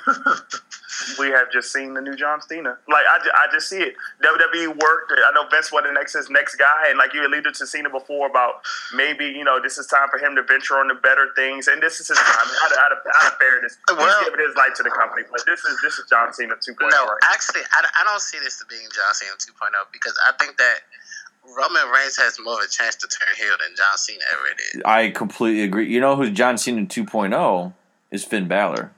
we 1.19 1.29
have 1.29 1.51
just 1.51 1.71
seen 1.71 1.93
the 1.93 2.01
new 2.01 2.15
John 2.15 2.41
Cena. 2.41 2.77
Like 2.87 3.05
I, 3.09 3.17
I 3.35 3.51
just 3.51 3.69
see 3.69 3.79
it. 3.79 3.95
WWE 4.23 4.67
worked. 4.79 5.13
I 5.15 5.31
know 5.33 5.47
Vince 5.49 5.71
was 5.71 5.83
the 5.85 5.91
next 5.91 6.13
his 6.13 6.29
next 6.29 6.55
guy, 6.55 6.89
and 6.89 6.97
like 6.97 7.13
you 7.13 7.25
alluded 7.25 7.53
to 7.55 7.67
Cena 7.67 7.89
before 7.89 8.27
about 8.29 8.61
maybe 8.93 9.25
you 9.25 9.43
know 9.43 9.61
this 9.61 9.77
is 9.77 9.87
time 9.87 10.07
for 10.09 10.17
him 10.17 10.35
to 10.35 10.43
venture 10.43 10.75
on 10.77 10.87
the 10.87 10.95
better 10.95 11.29
things, 11.35 11.67
and 11.67 11.81
this 11.81 11.99
is 11.99 12.07
his 12.07 12.17
time. 12.17 12.47
Out 12.63 12.71
of, 12.71 12.77
out 12.77 12.91
of, 12.91 12.97
out 13.15 13.31
of 13.33 13.37
fairness, 13.39 13.77
Well- 13.89 14.05
he's 14.19 14.29
giving 14.29 14.45
his 14.45 14.55
life 14.55 14.73
to 14.77 14.83
the 14.83 14.91
company, 14.91 15.23
but 15.31 15.45
this 15.45 15.63
is 15.65 15.79
this 15.81 15.97
is 15.99 16.09
John 16.09 16.33
Cena 16.33 16.55
2.0. 16.55 16.89
No, 16.91 17.09
actually, 17.31 17.61
I, 17.71 17.85
I 18.01 18.03
don't 18.03 18.21
see 18.21 18.39
this 18.39 18.61
as 18.61 18.67
being 18.69 18.87
John 18.93 19.13
Cena 19.13 19.31
2.0 19.37 19.71
because 19.91 20.17
I 20.27 20.31
think 20.37 20.57
that 20.57 20.79
Roman 21.57 21.89
Reigns 21.93 22.17
has 22.17 22.37
more 22.43 22.53
of 22.55 22.65
a 22.65 22.67
chance 22.69 22.95
to 22.95 23.07
turn 23.07 23.27
heel 23.37 23.53
than 23.59 23.75
John 23.75 23.97
Cena 23.97 24.23
ever 24.33 24.55
did. 24.73 24.81
I 24.85 25.09
completely 25.11 25.63
agree. 25.63 25.87
You 25.91 25.99
know 26.01 26.15
who 26.15 26.29
John 26.31 26.57
Cena 26.57 26.81
2.0 26.85 27.73
is 28.11 28.23
Finn 28.23 28.47
Balor. 28.47 28.91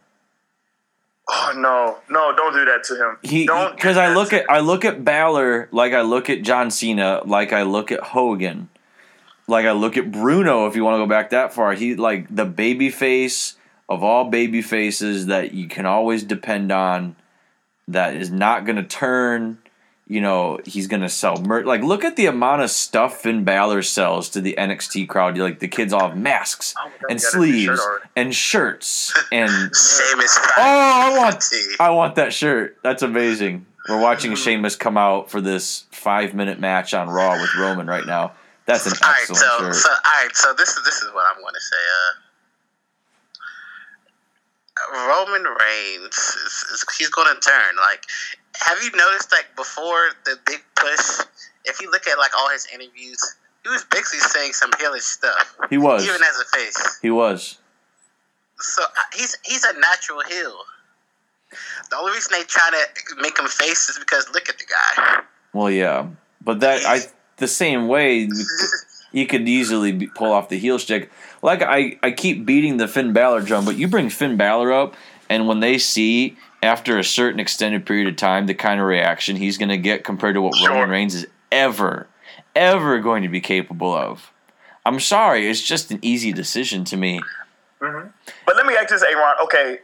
Oh 1.30 1.54
no, 1.58 1.98
no! 2.10 2.34
Don't 2.36 2.54
do 2.54 2.64
that 2.66 2.84
to 2.86 2.96
him. 2.96 3.18
He 3.22 3.46
don't 3.46 3.76
because 3.76 3.98
I 3.98 4.14
look 4.14 4.32
at 4.32 4.50
I 4.50 4.60
look 4.60 4.86
at 4.86 5.04
Balor 5.04 5.68
like 5.72 5.92
I 5.92 6.02
look 6.02 6.30
at 6.30 6.42
John 6.42 6.72
Cena, 6.72 7.22
like 7.26 7.52
I 7.52 7.64
look 7.64 7.92
at 7.92 8.00
Hogan, 8.00 8.70
like 9.48 9.66
I 9.66 9.74
look 9.74 9.98
at 9.98 10.10
Bruno. 10.10 10.68
If 10.68 10.78
you 10.78 10.86
want 10.86 10.96
to 10.96 11.00
go 11.00 11.08
back 11.08 11.32
that 11.32 11.54
far, 11.54 11.74
he 11.74 11.96
like 11.96 12.34
the 12.34 12.46
baby 12.46 12.90
face 12.90 13.56
of 13.90 14.04
all 14.04 14.30
baby 14.30 14.62
faces 14.62 15.26
that 15.26 15.54
you 15.54 15.68
can 15.68 15.86
always 15.86 16.24
depend 16.24 16.72
on. 16.72 17.16
That 17.90 18.16
is 18.16 18.30
not 18.30 18.66
going 18.66 18.76
to 18.76 18.84
turn. 18.84 19.60
You 20.10 20.22
know 20.22 20.60
he's 20.64 20.88
going 20.88 21.02
to 21.02 21.10
sell 21.10 21.36
merch. 21.42 21.66
Like 21.66 21.82
look 21.82 22.06
at 22.06 22.16
the 22.16 22.28
amount 22.28 22.62
of 22.62 22.72
stuff 22.72 23.20
Finn 23.22 23.44
Balor 23.44 23.82
sells 23.82 24.30
to 24.30 24.40
the 24.42 24.56
NXT 24.58 25.10
crowd. 25.10 25.38
Like 25.38 25.60
the 25.60 25.68
kids 25.68 25.92
all 25.92 26.08
have 26.08 26.18
masks 26.18 26.74
Oh, 26.80 26.88
we 26.88 26.94
and 27.10 27.16
new 27.16 27.20
shirt 27.20 27.32
sleeves 27.32 27.82
and 28.16 28.34
shirts 28.36 29.14
and 29.32 29.50
Sheamus. 29.76 30.40
Oh, 30.58 30.58
I 30.58 31.14
want. 31.18 31.44
I 31.80 31.90
want 31.90 32.16
that 32.16 32.32
shirt. 32.34 32.78
That's 32.84 33.02
amazing. 33.04 33.66
We're 33.90 34.00
watching 34.02 34.34
Sheamus 34.36 34.76
come 34.78 34.98
out 34.98 35.30
for 35.30 35.42
this 35.42 35.84
five 35.92 36.34
minute 36.34 36.60
match 36.60 36.94
on 36.94 37.10
Raw 37.10 37.40
with 37.42 37.54
Roman 37.56 37.88
right 37.88 38.06
now. 38.06 38.32
That's 38.66 38.86
an 38.86 38.94
All 39.02 39.10
right, 39.10 39.18
excellent 39.22 39.42
so 39.42 39.58
shirt. 39.60 39.76
so 39.76 39.90
all 39.90 40.24
right, 40.24 40.34
so 40.36 40.54
this 40.54 40.70
is 40.70 40.84
this 40.86 41.02
is 41.02 41.14
what 41.14 41.26
I'm 41.34 41.42
going 41.42 41.54
to 41.54 41.60
say. 41.60 41.76
Uh, 41.76 42.14
Roman 45.08 45.44
Reigns 45.44 46.16
is, 46.16 46.66
is 46.72 46.86
he's 46.98 47.10
going 47.10 47.34
to 47.34 47.40
turn. 47.42 47.76
Like, 47.78 48.04
have 48.60 48.82
you 48.84 48.92
noticed 48.92 49.32
like 49.32 49.48
before 49.56 50.10
the 50.26 50.38
big 50.46 50.60
push? 50.76 51.26
If 51.66 51.82
you 51.82 51.92
look 51.92 52.08
at 52.08 52.18
like 52.18 52.32
all 52.38 52.50
his 52.50 52.68
interviews, 52.74 53.20
he 53.64 53.70
was 53.70 53.84
basically 53.86 54.20
saying 54.20 54.54
some 54.54 54.72
heelish 54.72 55.02
stuff, 55.02 55.58
he 55.70 55.78
was. 55.78 56.04
even 56.04 56.22
as 56.22 56.40
a 56.40 56.58
face. 56.58 57.00
He 57.02 57.10
was. 57.10 57.58
So 58.60 58.84
uh, 58.84 58.88
he's 59.14 59.38
he's 59.44 59.64
a 59.64 59.80
natural 59.80 60.22
heel. 60.22 60.56
The 61.90 61.98
only 61.98 62.14
reason 62.14 62.34
they 62.34 62.44
try 62.44 62.70
to 62.72 63.16
make 63.22 63.38
him 63.38 63.48
face 63.48 63.90
is 63.90 64.00
because 64.00 64.30
look 64.34 64.50
at 64.50 64.58
the 64.58 64.66
guy. 64.66 65.22
Well, 65.54 65.70
yeah, 65.70 66.08
but 66.44 66.60
that 66.62 66.86
I 66.86 67.02
the 67.38 67.48
same 67.48 67.88
way 67.88 68.28
you 69.12 69.28
could 69.28 69.48
easily 69.48 69.92
be, 69.92 70.08
pull 70.08 70.32
off 70.32 70.50
the 70.50 70.58
heel 70.58 70.80
stick. 70.80 71.12
Like 71.42 71.62
I, 71.62 71.98
I 72.04 72.12
keep 72.12 72.46
beating 72.46 72.78
the 72.78 72.88
Finn 72.88 73.14
Balor 73.14 73.42
drum, 73.42 73.66
but 73.66 73.78
you 73.78 73.88
bring 73.88 74.10
Finn 74.10 74.38
Balor 74.38 74.74
up, 74.74 74.96
and 75.30 75.48
when 75.48 75.60
they 75.60 75.78
see 75.78 76.38
after 76.64 76.98
a 76.98 77.04
certain 77.04 77.40
extended 77.40 77.86
period 77.86 78.08
of 78.08 78.16
time 78.16 78.48
the 78.48 78.54
kind 78.54 78.80
of 78.80 78.88
reaction 78.88 79.36
he's 79.36 79.58
going 79.58 79.70
to 79.70 79.78
get 79.78 80.04
compared 80.04 80.36
to 80.36 80.42
what 80.42 80.56
Sure. 80.56 80.70
Roman 80.70 80.90
Reigns 80.90 81.16
is 81.16 81.28
ever, 81.52 82.08
ever 82.56 83.00
going 83.00 83.24
to 83.24 83.30
be 83.30 83.42
capable 83.42 83.94
of. 83.94 84.32
I'm 84.86 85.00
sorry, 85.00 85.50
it's 85.50 85.62
just 85.62 85.92
an 85.92 86.00
easy 86.02 86.32
decision 86.32 86.84
to 86.86 86.98
me. 86.98 87.22
Mm-hmm. 87.82 88.08
But 88.46 88.56
let 88.56 88.66
me 88.66 88.76
ask 88.76 88.90
this, 88.90 89.04
Aaron. 89.04 89.36
Okay, 89.44 89.80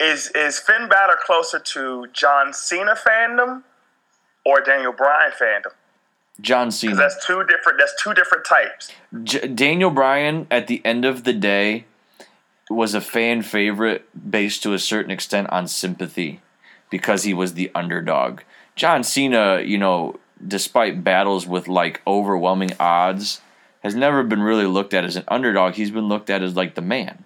is 0.00 0.30
is 0.34 0.58
Finn 0.58 0.88
Balor 0.88 1.18
closer 1.24 1.58
to 1.58 2.06
John 2.12 2.52
Cena 2.52 2.94
fandom 2.94 3.62
or 4.44 4.60
Daniel 4.60 4.92
Bryan 4.92 5.32
fandom? 5.32 5.72
John 6.40 6.70
Cena. 6.70 6.94
that's 6.94 7.24
two 7.26 7.42
different. 7.44 7.78
That's 7.78 7.94
two 8.02 8.12
different 8.14 8.44
types. 8.44 8.90
J- 9.24 9.48
Daniel 9.48 9.90
Bryan, 9.90 10.46
at 10.50 10.66
the 10.66 10.84
end 10.84 11.04
of 11.04 11.24
the 11.24 11.32
day, 11.32 11.86
was 12.70 12.94
a 12.94 13.00
fan 13.00 13.42
favorite 13.42 14.06
based 14.30 14.62
to 14.62 14.74
a 14.74 14.78
certain 14.78 15.10
extent 15.10 15.48
on 15.50 15.68
sympathy 15.68 16.40
because 16.90 17.24
he 17.24 17.34
was 17.34 17.54
the 17.54 17.70
underdog. 17.74 18.40
John 18.76 19.02
Cena, 19.02 19.60
you 19.60 19.78
know, 19.78 20.18
despite 20.46 21.02
battles 21.02 21.46
with 21.46 21.68
like 21.68 22.00
overwhelming 22.06 22.70
odds, 22.78 23.40
has 23.82 23.94
never 23.94 24.22
been 24.22 24.42
really 24.42 24.66
looked 24.66 24.94
at 24.94 25.04
as 25.04 25.16
an 25.16 25.24
underdog. 25.28 25.74
He's 25.74 25.90
been 25.90 26.08
looked 26.08 26.30
at 26.30 26.42
as 26.42 26.56
like 26.56 26.74
the 26.74 26.82
man. 26.82 27.24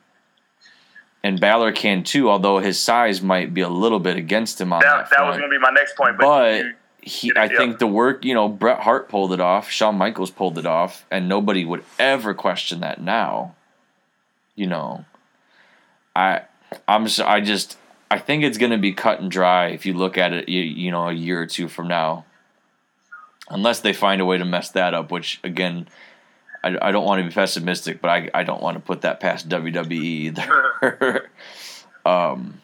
And 1.24 1.40
Balor 1.40 1.72
can 1.72 2.02
too, 2.02 2.28
although 2.28 2.58
his 2.58 2.80
size 2.80 3.22
might 3.22 3.54
be 3.54 3.60
a 3.60 3.68
little 3.68 4.00
bit 4.00 4.16
against 4.16 4.60
him 4.60 4.72
on 4.72 4.80
that, 4.80 5.10
That, 5.10 5.18
that 5.18 5.26
was 5.26 5.38
going 5.38 5.50
to 5.50 5.56
be 5.56 5.60
my 5.60 5.70
next 5.70 5.96
point. 5.96 6.18
But, 6.18 6.62
But 6.62 6.64
he, 7.00 7.32
I 7.36 7.48
think 7.48 7.78
the 7.78 7.86
work, 7.86 8.24
you 8.24 8.34
know, 8.34 8.48
Bret 8.48 8.80
Hart 8.80 9.08
pulled 9.08 9.32
it 9.32 9.40
off, 9.40 9.70
Shawn 9.70 9.96
Michaels 9.96 10.30
pulled 10.30 10.58
it 10.58 10.66
off, 10.66 11.04
and 11.10 11.28
nobody 11.28 11.64
would 11.64 11.84
ever 11.98 12.34
question 12.34 12.80
that 12.80 13.00
now. 13.00 13.54
You 14.54 14.66
know, 14.66 15.04
I, 16.14 16.42
I'm, 16.86 17.08
so, 17.08 17.26
I 17.26 17.40
just, 17.40 17.76
I 18.12 18.18
think 18.18 18.44
it's 18.44 18.58
going 18.58 18.72
to 18.72 18.78
be 18.78 18.92
cut 18.92 19.20
and 19.20 19.30
dry 19.30 19.68
if 19.68 19.86
you 19.86 19.94
look 19.94 20.18
at 20.18 20.34
it, 20.34 20.48
you, 20.48 20.60
you 20.60 20.90
know, 20.90 21.08
a 21.08 21.14
year 21.14 21.40
or 21.40 21.46
two 21.46 21.66
from 21.66 21.88
now, 21.88 22.26
unless 23.48 23.80
they 23.80 23.94
find 23.94 24.20
a 24.20 24.26
way 24.26 24.36
to 24.36 24.44
mess 24.44 24.70
that 24.72 24.92
up. 24.92 25.10
Which 25.10 25.40
again, 25.42 25.88
I, 26.62 26.76
I 26.80 26.92
don't 26.92 27.06
want 27.06 27.22
to 27.22 27.28
be 27.28 27.32
pessimistic, 27.32 28.02
but 28.02 28.10
I, 28.10 28.30
I 28.34 28.44
don't 28.44 28.62
want 28.62 28.76
to 28.76 28.82
put 28.82 29.00
that 29.00 29.18
past 29.18 29.48
WWE 29.48 29.92
either. 29.92 31.30
um, 32.06 32.60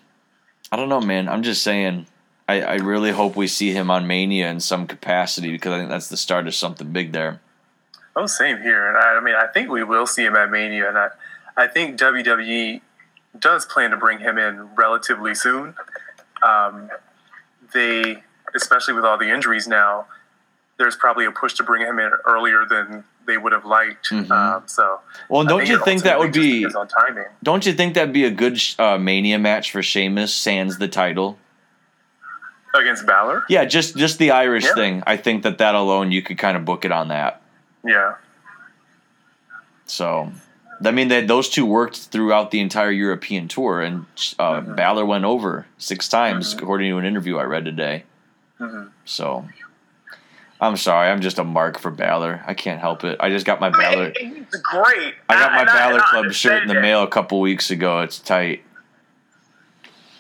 I 0.71 0.77
don't 0.77 0.91
know, 0.91 1.01
man. 1.01 1.31
I'm 1.31 1.43
just 1.43 1.63
saying. 1.63 2.07
I, 2.47 2.63
I 2.63 2.75
really 2.77 3.11
hope 3.11 3.35
we 3.35 3.47
see 3.47 3.73
him 3.73 3.91
on 3.91 4.07
Mania 4.07 4.51
in 4.51 4.61
some 4.61 4.87
capacity 4.87 5.53
because 5.53 5.73
I 5.73 5.79
think 5.79 5.91
that's 5.91 6.09
the 6.09 6.17
start 6.17 6.47
of 6.47 6.55
something 6.55 6.93
big 6.93 7.13
there. 7.13 7.41
Oh, 8.17 8.27
same 8.27 8.61
here. 8.61 8.89
And 8.89 8.99
I, 8.99 9.17
I 9.17 9.21
mean, 9.21 9.35
I 9.35 9.47
think 9.47 9.71
we 9.71 9.83
will 9.83 10.07
see 10.07 10.25
him 10.25 10.37
at 10.37 10.51
Mania, 10.51 10.89
and 10.89 10.99
I, 10.99 11.09
I 11.57 11.67
think 11.69 11.99
WWE 11.99 12.83
does 13.41 13.67
plan 13.67 13.91
to 13.91 13.97
bring 13.97 14.19
him 14.19 14.39
in 14.39 14.75
relatively 14.75 15.35
soon. 15.35 15.75
Um, 16.43 16.91
they, 17.75 18.23
especially 18.55 18.95
with 18.95 19.05
all 19.05 19.19
the 19.19 19.31
injuries 19.33 19.67
now, 19.69 20.07
there's 20.79 20.97
probably 20.97 21.25
a 21.25 21.31
push 21.33 21.55
to 21.55 21.63
bring 21.65 21.83
him 21.83 21.99
in 21.99 22.11
earlier 22.25 22.65
than 22.69 23.05
they 23.27 23.37
would 23.37 23.53
have 23.53 23.65
liked. 23.65 24.11
Mhm. 24.11 24.31
Um, 24.31 24.63
so, 24.67 25.01
Well, 25.29 25.45
don't 25.45 25.69
you 25.69 25.83
think 25.85 26.03
that 26.05 26.19
would 26.19 26.33
be? 26.33 26.65
on 26.65 26.89
timing? 26.89 27.27
Don't 27.43 27.67
you 27.67 27.73
think 27.73 27.95
that'd 27.95 28.13
be 28.13 28.25
a 28.25 28.31
good 28.31 28.59
uh, 28.79 28.97
Mania 28.97 29.39
match 29.39 29.71
for 29.73 29.83
Sheamus 29.83 30.35
sans 30.35 30.79
the 30.79 30.89
title? 30.89 31.39
against 32.75 33.07
Balor? 33.07 33.45
Yeah, 33.49 33.65
just 33.65 33.97
just 33.97 34.19
the 34.19 34.31
Irish 34.31 34.65
Yeah. 34.65 34.75
thing. 34.75 35.03
I 35.07 35.17
think 35.17 35.43
that 35.43 35.59
that 35.59 35.75
alone 35.75 36.13
you 36.13 36.23
could 36.23 36.39
kind 36.39 36.57
of 36.57 36.65
book 36.65 36.85
it 36.85 36.93
on 36.93 37.09
that. 37.09 37.41
Yeah. 37.85 38.15
So 39.87 40.31
I 40.85 40.91
mean, 40.93 41.09
they, 41.09 41.25
those 41.25 41.49
two 41.49 41.67
worked 41.67 41.97
throughout 41.97 42.51
the 42.51 42.61
entire 42.61 42.91
European 42.91 43.49
tour, 43.49 43.81
and 43.83 44.07
uh, 44.39 44.61
Mhm. 44.61 44.77
Balor 44.77 45.05
went 45.07 45.25
over 45.25 45.67
six 45.77 46.09
times, 46.09 46.55
Mhm. 46.55 46.63
according 46.63 46.91
to 46.91 46.99
an 46.99 47.05
interview 47.05 47.37
I 47.39 47.45
read 47.45 47.65
today. 47.65 48.05
Mhm. 48.61 48.91
So, 49.05 49.49
I'm 50.61 50.77
sorry, 50.77 51.11
I'm 51.11 51.21
just 51.21 51.39
a 51.39 51.45
mark 51.45 51.79
for 51.79 51.91
Balor. 51.91 52.43
I 52.47 52.55
can't 52.55 52.81
help 52.81 53.03
it. 53.05 53.17
I 53.21 53.29
just 53.29 53.45
got 53.47 53.61
my 53.61 53.69
I 53.69 53.71
mean, 53.71 53.81
Balor. 53.81 54.13
he's 54.19 54.61
great. 54.63 55.15
I 55.29 55.35
got 55.35 55.53
my 55.53 55.63
I- 55.63 55.65
Balor 55.65 56.01
I 56.01 56.11
Club 56.11 56.33
shirt 56.33 56.63
in 56.63 56.69
the 56.69 56.81
mail 56.81 57.03
a 57.03 57.09
couple 57.09 57.41
weeks 57.41 57.71
ago. 57.71 58.01
It's 58.01 58.19
tight. 58.19 58.63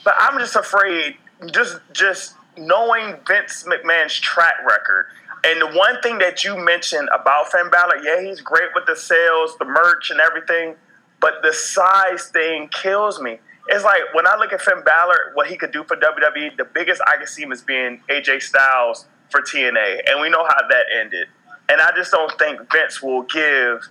But 0.05 0.15
I'm 0.19 0.39
just 0.39 0.57
afraid, 0.57 1.17
just 1.53 1.79
just 1.93 2.35
knowing 2.57 3.17
Vince 3.29 3.65
McMahon's 3.65 4.15
track 4.19 4.55
record. 4.67 5.07
And 5.45 5.61
the 5.61 5.79
one 5.79 6.01
thing 6.03 6.19
that 6.19 6.45
you 6.45 6.57
mentioned 6.57 7.09
about 7.15 7.51
Finn 7.51 7.71
Balor, 7.71 8.03
yeah, 8.03 8.21
he's 8.21 8.41
great 8.41 8.69
with 8.75 8.87
the 8.87 8.97
sales, 8.97 9.57
the 9.59 9.65
merch, 9.65 10.11
and 10.11 10.21
everything, 10.21 10.75
but 11.21 11.43
the 11.43 11.53
size 11.53 12.27
thing 12.29 12.69
kills 12.69 13.21
me. 13.21 13.39
It's 13.69 13.85
like 13.85 14.03
when 14.15 14.27
I 14.27 14.37
look 14.37 14.53
at 14.53 14.61
Finn 14.61 14.83
Balor, 14.85 15.33
what 15.35 15.47
he 15.47 15.57
could 15.57 15.73
do 15.73 15.85
for 15.85 15.97
WWE, 15.97 16.57
the 16.57 16.65
biggest 16.65 17.03
I 17.07 17.17
can 17.17 17.27
see 17.27 17.43
him 17.43 17.53
as 17.53 17.63
being 17.63 18.01
AJ 18.09 18.43
Styles 18.43 19.07
for 19.31 19.41
TNA, 19.43 20.01
and 20.09 20.21
we 20.21 20.31
know 20.31 20.45
how 20.45 20.69
that 20.69 20.85
ended. 20.99 21.29
And 21.69 21.81
I 21.81 21.91
just 21.95 22.11
don't 22.11 22.37
think 22.39 22.61
Vince 22.73 23.03
will 23.03 23.23
give 23.23 23.83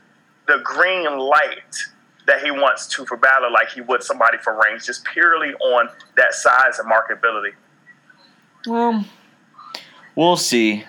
the 0.47 0.59
green 0.63 1.17
light 1.17 1.75
that 2.25 2.43
he 2.43 2.51
wants 2.51 2.87
to 2.87 3.05
for 3.05 3.17
Balor 3.17 3.51
like 3.51 3.69
he 3.69 3.81
would 3.81 4.03
somebody 4.03 4.37
for 4.39 4.59
Reigns, 4.61 4.85
just 4.85 5.05
purely 5.05 5.53
on 5.53 5.89
that 6.17 6.33
size 6.33 6.79
and 6.79 6.91
marketability. 6.91 7.53
Well, 8.65 9.05
we'll 10.15 10.37
see. 10.37 10.85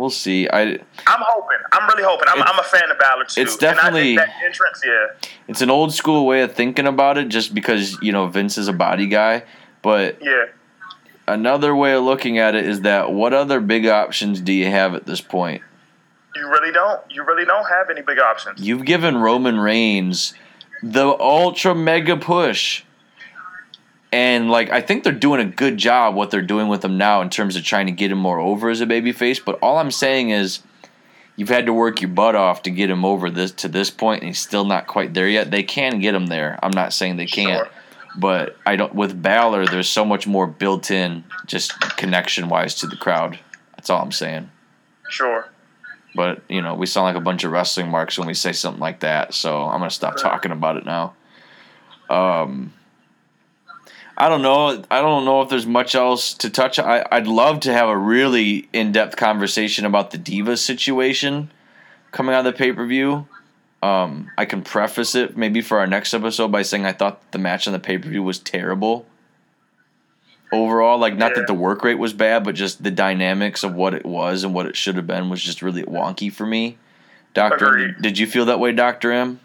We'll 0.00 0.08
see. 0.10 0.48
I. 0.48 0.62
I'm 0.62 0.78
hoping. 1.06 1.58
I'm 1.72 1.86
really 1.88 2.02
hoping. 2.02 2.26
I'm, 2.28 2.42
I'm 2.42 2.58
a 2.58 2.62
fan 2.62 2.90
of 2.90 2.98
Balor 2.98 3.24
too. 3.24 3.42
it's 3.42 3.56
definitely- 3.58 4.18
entrance, 4.18 4.82
yeah. 4.84 5.28
It's 5.46 5.60
an 5.60 5.68
old 5.70 5.92
school 5.92 6.26
way 6.26 6.40
of 6.40 6.54
thinking 6.54 6.86
about 6.86 7.18
it, 7.18 7.28
just 7.28 7.54
because 7.54 8.00
you 8.00 8.10
know 8.10 8.26
Vince 8.26 8.56
is 8.56 8.66
a 8.66 8.72
body 8.72 9.06
guy. 9.06 9.42
But 9.82 10.16
Yeah. 10.22 10.46
another 11.28 11.76
way 11.76 11.92
of 11.92 12.02
looking 12.04 12.38
at 12.38 12.54
it 12.54 12.66
is 12.66 12.80
that 12.82 13.12
what 13.12 13.34
other 13.34 13.60
big 13.60 13.86
options 13.86 14.40
do 14.40 14.52
you 14.52 14.66
have 14.70 14.94
at 14.94 15.04
this 15.06 15.20
point? 15.20 15.62
You 16.34 16.48
really 16.48 16.72
don't. 16.72 17.00
You 17.10 17.24
really 17.24 17.44
don't 17.44 17.68
have 17.68 17.90
any 17.90 18.00
big 18.02 18.18
options. 18.18 18.60
You've 18.60 18.84
given 18.86 19.18
Roman 19.18 19.58
Reigns 19.60 20.32
the 20.82 21.06
ultra 21.20 21.74
mega 21.74 22.16
push. 22.16 22.84
And 24.12 24.50
like 24.50 24.70
I 24.70 24.80
think 24.80 25.04
they're 25.04 25.12
doing 25.12 25.40
a 25.40 25.50
good 25.50 25.76
job 25.76 26.14
what 26.14 26.30
they're 26.30 26.42
doing 26.42 26.68
with 26.68 26.84
him 26.84 26.98
now 26.98 27.22
in 27.22 27.30
terms 27.30 27.56
of 27.56 27.62
trying 27.62 27.86
to 27.86 27.92
get 27.92 28.10
him 28.10 28.18
more 28.18 28.40
over 28.40 28.68
as 28.68 28.80
a 28.80 28.86
babyface. 28.86 29.42
But 29.44 29.58
all 29.62 29.78
I'm 29.78 29.92
saying 29.92 30.30
is 30.30 30.60
you've 31.36 31.48
had 31.48 31.66
to 31.66 31.72
work 31.72 32.00
your 32.00 32.10
butt 32.10 32.34
off 32.34 32.62
to 32.62 32.70
get 32.70 32.90
him 32.90 33.04
over 33.04 33.30
this 33.30 33.52
to 33.52 33.68
this 33.68 33.90
point 33.90 34.22
and 34.22 34.28
he's 34.28 34.40
still 34.40 34.64
not 34.64 34.88
quite 34.88 35.14
there 35.14 35.28
yet. 35.28 35.50
They 35.50 35.62
can 35.62 36.00
get 36.00 36.14
him 36.14 36.26
there. 36.26 36.58
I'm 36.62 36.72
not 36.72 36.92
saying 36.92 37.16
they 37.16 37.26
can't. 37.26 37.66
Sure. 37.66 37.68
But 38.16 38.56
I 38.66 38.74
don't 38.74 38.94
with 38.94 39.22
Balor 39.22 39.66
there's 39.66 39.88
so 39.88 40.04
much 40.04 40.26
more 40.26 40.48
built 40.48 40.90
in 40.90 41.22
just 41.46 41.80
connection 41.96 42.48
wise 42.48 42.74
to 42.76 42.88
the 42.88 42.96
crowd. 42.96 43.38
That's 43.76 43.90
all 43.90 44.02
I'm 44.02 44.12
saying. 44.12 44.50
Sure. 45.08 45.48
But 46.16 46.42
you 46.48 46.60
know, 46.62 46.74
we 46.74 46.86
sound 46.86 47.04
like 47.04 47.16
a 47.16 47.20
bunch 47.20 47.44
of 47.44 47.52
wrestling 47.52 47.88
marks 47.88 48.18
when 48.18 48.26
we 48.26 48.34
say 48.34 48.52
something 48.52 48.80
like 48.80 49.00
that. 49.00 49.34
So 49.34 49.62
I'm 49.62 49.78
gonna 49.78 49.90
stop 49.90 50.16
talking 50.16 50.50
about 50.50 50.76
it 50.76 50.84
now. 50.84 51.14
Um, 52.08 52.72
I 54.20 54.28
don't 54.28 54.42
know. 54.42 54.84
I 54.90 55.00
don't 55.00 55.24
know 55.24 55.40
if 55.40 55.48
there's 55.48 55.64
much 55.64 55.94
else 55.94 56.34
to 56.34 56.50
touch. 56.50 56.78
I, 56.78 57.06
I'd 57.10 57.26
love 57.26 57.60
to 57.60 57.72
have 57.72 57.88
a 57.88 57.96
really 57.96 58.68
in-depth 58.70 59.16
conversation 59.16 59.86
about 59.86 60.10
the 60.10 60.18
Divas 60.18 60.58
situation 60.58 61.50
coming 62.12 62.34
out 62.34 62.46
of 62.46 62.52
the 62.52 62.58
pay-per-view. 62.58 63.26
Um, 63.82 64.30
I 64.36 64.44
can 64.44 64.60
preface 64.60 65.14
it 65.14 65.38
maybe 65.38 65.62
for 65.62 65.78
our 65.78 65.86
next 65.86 66.12
episode 66.12 66.52
by 66.52 66.60
saying 66.60 66.84
I 66.84 66.92
thought 66.92 67.32
the 67.32 67.38
match 67.38 67.66
on 67.66 67.72
the 67.72 67.78
pay-per-view 67.78 68.22
was 68.22 68.38
terrible. 68.38 69.06
Overall, 70.52 70.98
like 70.98 71.16
not 71.16 71.34
that 71.36 71.46
the 71.46 71.54
work 71.54 71.82
rate 71.82 71.98
was 71.98 72.12
bad, 72.12 72.44
but 72.44 72.54
just 72.54 72.82
the 72.82 72.90
dynamics 72.90 73.62
of 73.62 73.74
what 73.74 73.94
it 73.94 74.04
was 74.04 74.44
and 74.44 74.52
what 74.52 74.66
it 74.66 74.76
should 74.76 74.96
have 74.96 75.06
been 75.06 75.30
was 75.30 75.42
just 75.42 75.62
really 75.62 75.84
wonky 75.84 76.30
for 76.30 76.44
me. 76.44 76.76
Doctor, 77.32 77.68
Agreed. 77.68 78.02
did 78.02 78.18
you 78.18 78.26
feel 78.26 78.44
that 78.44 78.60
way, 78.60 78.72
Doctor 78.72 79.12
M? 79.12 79.40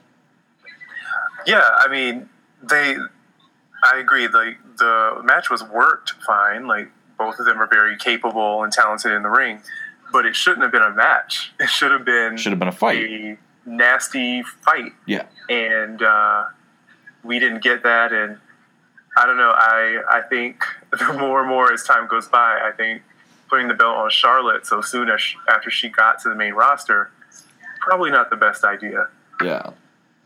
Yeah, 1.48 1.64
I 1.64 1.88
mean, 1.88 2.28
they. 2.62 2.98
I 3.94 4.00
agree. 4.00 4.28
Like 4.28 4.58
the 4.78 5.22
match 5.24 5.50
was 5.50 5.64
worked 5.64 6.14
fine. 6.26 6.68
Like 6.68 6.90
both 7.18 7.40
of 7.40 7.46
them 7.46 7.62
are 7.62 7.68
very 7.68 7.98
capable 7.98 8.64
and 8.64 8.72
talented 8.74 9.12
in 9.12 9.24
the 9.24 9.30
ring, 9.30 9.62
but 10.12 10.26
it 10.26 10.36
shouldn't 10.36 10.64
have 10.64 10.72
been 10.72 10.82
a 10.82 10.94
match. 10.94 11.54
It 11.60 11.70
should 11.70 11.92
have 11.92 12.04
been 12.06 12.38
Should 12.38 12.52
have 12.52 12.60
been 12.60 12.68
a 12.68 12.72
fight. 12.74 13.00
a 13.00 13.38
nasty 13.66 14.44
fight, 14.44 14.92
Yeah. 15.06 15.26
and 15.50 16.02
uh, 16.02 16.46
we 17.24 17.40
didn't 17.40 17.62
get 17.64 17.84
that. 17.84 18.12
And 18.12 18.38
I 19.18 19.26
don't 19.26 19.38
know. 19.38 19.54
I 19.56 20.02
I 20.10 20.22
think 20.22 20.64
the 20.92 21.14
more 21.14 21.40
and 21.42 21.50
more 21.50 21.72
as 21.72 21.84
time 21.84 22.08
goes 22.08 22.28
by, 22.28 22.60
I 22.64 22.72
think 22.76 23.02
putting 23.50 23.68
the 23.68 23.74
belt 23.76 23.96
on 23.98 24.10
Charlotte 24.10 24.66
so 24.66 24.82
soon 24.82 25.10
as 25.10 25.22
after 25.48 25.70
she 25.70 25.88
got 25.90 26.20
to 26.22 26.30
the 26.30 26.36
main 26.36 26.54
roster, 26.54 27.12
probably 27.80 28.10
not 28.12 28.30
the 28.32 28.36
best 28.36 28.64
idea. 28.64 29.08
Yeah. 29.44 29.70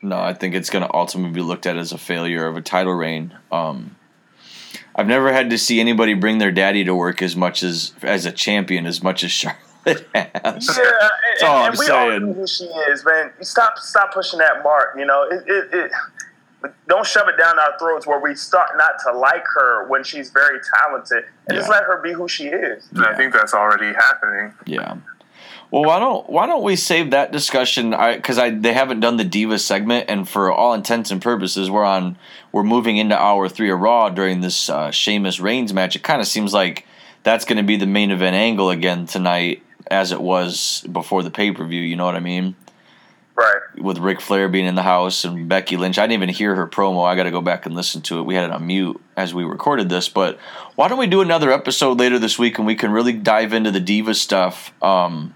No, 0.02 0.18
I 0.18 0.34
think 0.34 0.56
it's 0.56 0.70
going 0.70 0.84
to 0.86 0.94
ultimately 0.94 1.34
be 1.34 1.42
looked 1.42 1.66
at 1.66 1.78
as 1.78 1.92
a 1.92 1.98
failure 1.98 2.48
of 2.48 2.56
a 2.56 2.62
title 2.62 2.94
reign. 2.94 3.38
Um, 3.52 3.96
I've 4.96 5.08
never 5.08 5.32
had 5.32 5.50
to 5.50 5.58
see 5.58 5.80
anybody 5.80 6.14
bring 6.14 6.38
their 6.38 6.52
daddy 6.52 6.84
to 6.86 6.96
work 6.96 7.22
as 7.22 7.36
much 7.36 7.64
as 7.64 7.94
as 8.02 8.26
a 8.26 8.32
champion 8.32 8.86
as 8.86 9.04
much 9.04 9.24
as 9.24 9.32
Charlotte 9.86 10.08
has. 10.14 10.78
Yeah, 10.78 11.10
and, 11.42 11.44
all 11.44 11.66
and 11.66 11.74
I'm 11.74 11.80
we 11.80 11.90
all 11.90 12.20
know 12.20 12.34
who 12.34 12.48
she 12.48 12.66
is, 12.66 13.06
man. 13.06 13.32
Stop, 13.42 13.78
stop 13.78 14.14
pushing 14.14 14.40
that 14.40 14.64
mark. 14.64 14.96
You 14.98 15.06
know, 15.06 15.24
it, 15.24 15.44
it, 15.48 15.74
it, 15.74 15.92
don't 16.88 17.06
shove 17.06 17.28
it 17.28 17.38
down 17.38 17.58
our 17.60 17.78
throats 17.80 18.06
where 18.06 18.20
we 18.20 18.36
start 18.36 18.72
not 18.78 18.94
to 19.06 19.18
like 19.18 19.46
her 19.56 19.88
when 19.88 20.04
she's 20.04 20.32
very 20.32 20.60
talented, 20.76 21.26
and 21.48 21.58
just 21.58 21.70
let 21.70 21.84
her 21.84 22.02
be 22.02 22.12
who 22.12 22.28
she 22.28 22.48
is. 22.48 22.88
And 22.92 23.06
I 23.06 23.16
think 23.16 23.34
that's 23.34 23.54
already 23.54 23.94
happening. 23.94 24.54
Yeah. 24.66 24.98
Well, 25.72 25.84
why 25.84 26.00
don't 26.00 26.28
why 26.30 26.48
don't 26.48 26.64
we 26.64 26.76
save 26.76 27.12
that 27.12 27.32
discussion? 27.32 27.94
I 27.94 28.16
because 28.16 28.40
I 28.40 28.50
they 28.50 28.74
haven't 28.74 29.02
done 29.02 29.18
the 29.18 29.24
diva 29.24 29.60
segment, 29.60 30.06
and 30.10 30.28
for 30.28 30.52
all 30.52 30.74
intents 30.74 31.12
and 31.12 31.22
purposes, 31.22 31.70
we're 31.70 31.86
on 31.86 32.18
we're 32.52 32.64
moving 32.64 32.98
into 32.98 33.20
hour 33.20 33.48
three 33.48 33.70
of 33.70 33.80
Raw 33.80 34.10
during 34.10 34.42
this 34.42 34.70
uh, 34.70 34.90
Sheamus 34.90 35.40
Reigns 35.40 35.72
match. 35.72 35.96
It 35.96 36.02
kind 36.02 36.22
of 36.22 36.28
seems 36.28 36.54
like 36.54 36.88
that's 37.22 37.46
going 37.46 37.58
to 37.58 37.64
be 37.64 37.78
the 37.78 37.86
main 37.86 38.10
event 38.10 38.36
angle 38.36 38.72
again 38.72 39.06
tonight, 39.06 39.62
as 39.92 40.12
it 40.12 40.22
was 40.22 40.86
before 40.92 41.22
the 41.22 41.30
pay 41.30 41.52
per 41.52 41.66
view. 41.66 41.82
You 41.82 41.96
know 41.96 42.06
what 42.06 42.16
I 42.16 42.20
mean? 42.20 42.56
Right. 43.36 43.82
With 43.82 44.00
Ric 44.00 44.20
Flair 44.20 44.50
being 44.50 44.66
in 44.66 44.76
the 44.76 44.84
house 44.84 45.24
and 45.24 45.48
Becky 45.48 45.78
Lynch. 45.78 45.98
I 45.98 46.04
didn't 46.04 46.24
even 46.24 46.36
hear 46.36 46.56
her 46.56 46.68
promo. 46.68 47.06
I 47.06 47.16
got 47.16 47.24
to 47.24 47.32
go 47.32 47.40
back 47.40 47.66
and 47.66 47.74
listen 47.74 48.02
to 48.02 48.20
it. 48.20 48.24
We 48.24 48.36
had 48.36 48.44
it 48.44 48.52
on 48.52 48.68
mute 48.68 49.00
as 49.16 49.34
we 49.34 49.46
recorded 49.46 49.88
this. 49.88 50.10
But 50.10 50.38
why 50.76 50.90
don't 50.90 51.00
we 51.00 51.08
do 51.08 51.22
another 51.22 51.50
episode 51.50 52.00
later 52.00 52.20
this 52.20 52.38
week 52.38 52.58
and 52.58 52.68
we 52.68 52.76
can 52.76 52.92
really 52.92 53.14
dive 53.14 53.54
into 53.54 53.72
the 53.72 53.80
Diva 53.80 54.14
stuff 54.14 54.74
um, 54.84 55.36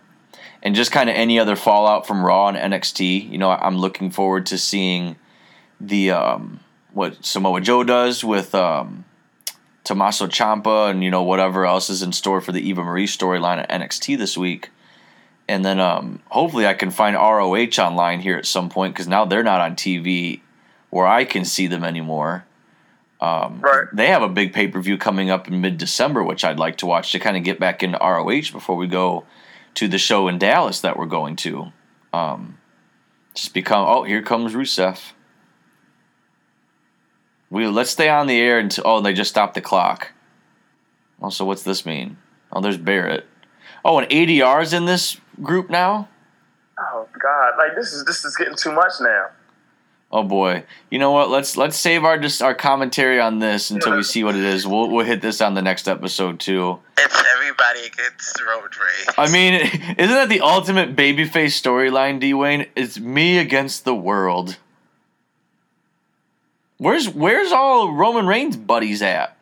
and 0.64 0.74
just 0.74 0.94
kind 0.94 1.10
of 1.10 1.16
any 1.16 1.38
other 1.38 1.58
fallout 1.58 2.08
from 2.08 2.26
Raw 2.26 2.48
and 2.48 2.58
NXT. 2.74 3.30
You 3.30 3.38
know, 3.38 3.52
I'm 3.52 3.78
looking 3.78 4.10
forward 4.10 4.46
to 4.48 4.58
seeing 4.58 5.18
the 5.80 6.12
um, 6.12 6.62
what 6.94 7.24
Samoa 7.24 7.60
Joe 7.60 7.84
does 7.84 8.24
with 8.24 8.56
um, 8.56 9.04
Tommaso 9.84 10.26
Ciampa 10.28 10.90
and 10.90 11.04
you 11.04 11.12
know 11.12 11.22
whatever 11.22 11.66
else 11.66 11.90
is 11.90 12.02
in 12.02 12.14
store 12.14 12.40
for 12.40 12.54
the 12.54 12.68
Eva 12.68 12.84
Marie 12.84 13.06
storyline 13.06 13.58
at 13.58 13.70
NXT 13.70 14.18
this 14.18 14.38
week. 14.38 14.72
And 15.50 15.66
then 15.66 15.82
um, 15.82 16.22
hopefully 16.30 16.66
I 16.66 16.74
can 16.74 16.90
find 16.90 17.18
ROH 17.18 17.78
online 17.78 18.22
here 18.22 18.38
at 18.38 18.46
some 18.46 18.70
point 18.70 18.94
because 18.94 19.10
now 19.10 19.26
they're 19.26 19.44
not 19.44 19.60
on 19.60 19.76
TV 19.76 20.40
where 20.90 21.06
I 21.06 21.26
can 21.26 21.44
see 21.44 21.68
them 21.68 21.84
anymore. 21.84 22.46
Um, 23.20 23.60
Right. 23.60 23.88
They 23.92 24.08
have 24.08 24.22
a 24.22 24.30
big 24.30 24.54
pay 24.54 24.70
per 24.70 24.80
view 24.80 24.98
coming 24.98 25.30
up 25.30 25.50
in 25.50 25.60
mid 25.60 25.78
December, 25.78 26.24
which 26.24 26.46
I'd 26.46 26.60
like 26.60 26.78
to 26.78 26.86
watch 26.86 27.12
to 27.12 27.20
kind 27.20 27.36
of 27.36 27.44
get 27.44 27.60
back 27.60 27.84
into 27.84 27.98
ROH 27.98 28.54
before 28.54 28.78
we 28.78 28.88
go 28.88 29.26
to 29.76 29.88
the 29.88 29.98
show 29.98 30.28
in 30.28 30.38
Dallas 30.38 30.82
that 30.82 30.98
we're 30.98 31.06
going 31.06 31.36
to. 31.38 31.72
Um, 32.12 32.58
just 33.34 33.54
become 33.54 33.88
oh 33.88 34.04
here 34.04 34.22
comes 34.22 34.54
Rusev. 34.54 35.14
We 37.50 37.68
let's 37.68 37.92
stay 37.92 38.10
on 38.10 38.28
the 38.28 38.40
air 38.40 38.60
until 38.60 38.84
oh 38.86 39.02
they 39.02 39.14
just 39.14 39.30
stopped 39.30 39.56
the 39.56 39.62
clock. 39.62 40.12
Also, 41.22 41.46
what's 41.46 41.64
this 41.64 41.86
mean? 41.86 42.18
Oh, 42.52 42.62
there's 42.62 42.78
Barrett. 42.78 43.26
Oh, 43.86 43.98
and 43.98 44.10
ADR's 44.10 44.74
in 44.74 44.86
this 44.86 45.20
group 45.42 45.70
now. 45.70 46.10
Oh 46.80 47.08
God, 47.20 47.54
like 47.58 47.76
this 47.76 47.94
is 47.94 48.06
this 48.06 48.26
is 48.26 48.36
getting 48.36 48.56
too 48.56 48.72
much 48.72 48.94
now. 49.02 49.28
Oh 50.14 50.22
boy, 50.22 50.64
you 50.92 51.00
know 51.00 51.10
what? 51.10 51.32
Let's 51.32 51.58
let's 51.58 51.76
save 51.76 52.04
our 52.04 52.20
just 52.20 52.44
our 52.44 52.54
commentary 52.54 53.20
on 53.20 53.40
this 53.40 53.72
until 53.72 53.96
we 53.96 54.04
see 54.04 54.24
what 54.24 54.36
it 54.36 54.44
is. 54.44 54.68
We'll 54.68 54.88
we'll 54.88 55.04
hit 55.04 55.22
this 55.22 55.42
on 55.42 55.56
the 55.56 55.64
next 55.64 55.88
episode 55.88 56.40
too. 56.40 56.78
It's 57.00 57.24
everybody 57.34 57.80
against 57.88 58.40
Road 58.40 58.70
Rage. 58.78 59.16
I 59.18 59.32
mean, 59.32 59.54
isn't 59.98 59.98
that 59.98 60.30
the 60.30 60.42
ultimate 60.42 60.96
babyface 60.96 61.60
storyline, 61.60 62.22
Dwayne? 62.22 62.68
It's 62.76 63.00
me 63.00 63.40
against 63.40 63.86
the 63.86 63.96
world. 63.96 64.58
Where's 66.78 67.10
where's 67.10 67.52
all 67.52 67.92
Roman 67.92 68.28
Reigns' 68.28 68.56
buddies 68.56 69.02
at? 69.02 69.36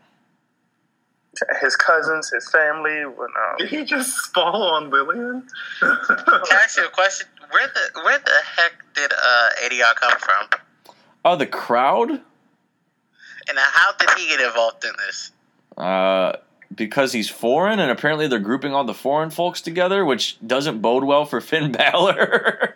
His 1.59 1.75
cousins, 1.75 2.31
his 2.33 2.49
family. 2.49 3.05
When, 3.05 3.27
um, 3.27 3.57
Did 3.57 3.67
he 3.67 3.83
just 3.83 4.33
fall 4.33 4.63
on 4.63 4.89
Lilian? 4.89 5.45
Can 5.81 5.97
I 6.07 6.61
ask 6.63 6.77
you 6.77 6.85
a 6.85 6.89
question? 6.89 7.27
Where 7.49 7.67
the 7.67 8.01
where 8.03 8.19
the 8.19 8.39
heck 8.55 8.80
did 8.95 9.11
uh, 9.11 9.49
ADR 9.63 9.95
come 9.95 10.13
from? 10.19 10.95
Oh, 11.23 11.35
the 11.35 11.45
crowd? 11.45 12.09
And 12.11 13.57
how 13.57 13.91
did 13.93 14.09
he 14.17 14.27
get 14.27 14.39
involved 14.39 14.83
in 14.83 14.91
this? 15.05 15.31
Uh, 15.77 16.33
because 16.73 17.11
he's 17.13 17.29
foreign, 17.29 17.79
and 17.79 17.91
apparently 17.91 18.27
they're 18.27 18.39
grouping 18.39 18.73
all 18.73 18.83
the 18.83 18.93
foreign 18.93 19.29
folks 19.29 19.61
together, 19.61 20.05
which 20.05 20.37
doesn't 20.45 20.81
bode 20.81 21.03
well 21.03 21.25
for 21.25 21.41
Finn 21.41 21.71
Balor. 21.71 22.75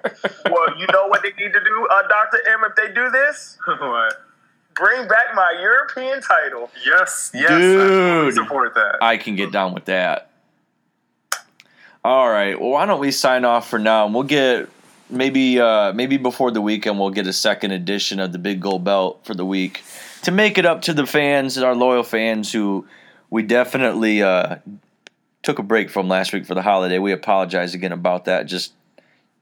well, 0.49 0.77
you 0.79 0.87
know 0.91 1.07
what 1.07 1.21
they 1.23 1.29
need 1.43 1.53
to 1.53 1.59
do, 1.59 1.87
uh, 1.91 2.07
Doctor 2.07 2.39
M. 2.47 2.59
If 2.69 2.75
they 2.75 2.93
do 2.93 3.09
this, 3.09 3.57
what? 3.65 4.21
bring 4.75 5.07
back 5.07 5.33
my 5.33 5.57
European 5.59 6.21
title. 6.21 6.69
Yes, 6.85 7.31
yes, 7.33 7.49
I 7.49 7.55
Dude. 7.57 8.33
support 8.33 8.73
that. 8.75 8.97
I 9.01 9.17
can 9.17 9.35
get 9.35 9.51
down 9.51 9.73
with 9.73 9.85
that. 9.85 10.29
All 12.03 12.29
right. 12.29 12.59
Well, 12.59 12.69
why 12.69 12.85
don't 12.85 12.99
we 12.99 13.11
sign 13.11 13.45
off 13.45 13.69
for 13.69 13.79
now, 13.79 14.05
and 14.05 14.13
we'll 14.13 14.23
get 14.23 14.69
maybe 15.09 15.59
uh, 15.59 15.93
maybe 15.93 16.17
before 16.17 16.51
the 16.51 16.61
weekend 16.61 16.99
we'll 16.99 17.09
get 17.09 17.27
a 17.27 17.33
second 17.33 17.71
edition 17.71 18.19
of 18.19 18.31
the 18.31 18.39
Big 18.39 18.59
Gold 18.61 18.83
Belt 18.83 19.21
for 19.23 19.33
the 19.33 19.45
week 19.45 19.83
to 20.25 20.31
make 20.31 20.57
it 20.57 20.65
up 20.65 20.81
to 20.81 20.93
the 20.93 21.05
fans, 21.05 21.57
our 21.57 21.75
loyal 21.75 22.01
fans 22.03 22.51
who 22.51 22.87
we 23.29 23.43
definitely 23.43 24.23
uh, 24.23 24.57
took 25.43 25.59
a 25.59 25.63
break 25.63 25.91
from 25.91 26.07
last 26.07 26.33
week 26.33 26.45
for 26.45 26.55
the 26.55 26.63
holiday. 26.63 26.97
We 26.97 27.11
apologize 27.11 27.75
again 27.75 27.91
about 27.91 28.25
that. 28.25 28.47
Just 28.47 28.73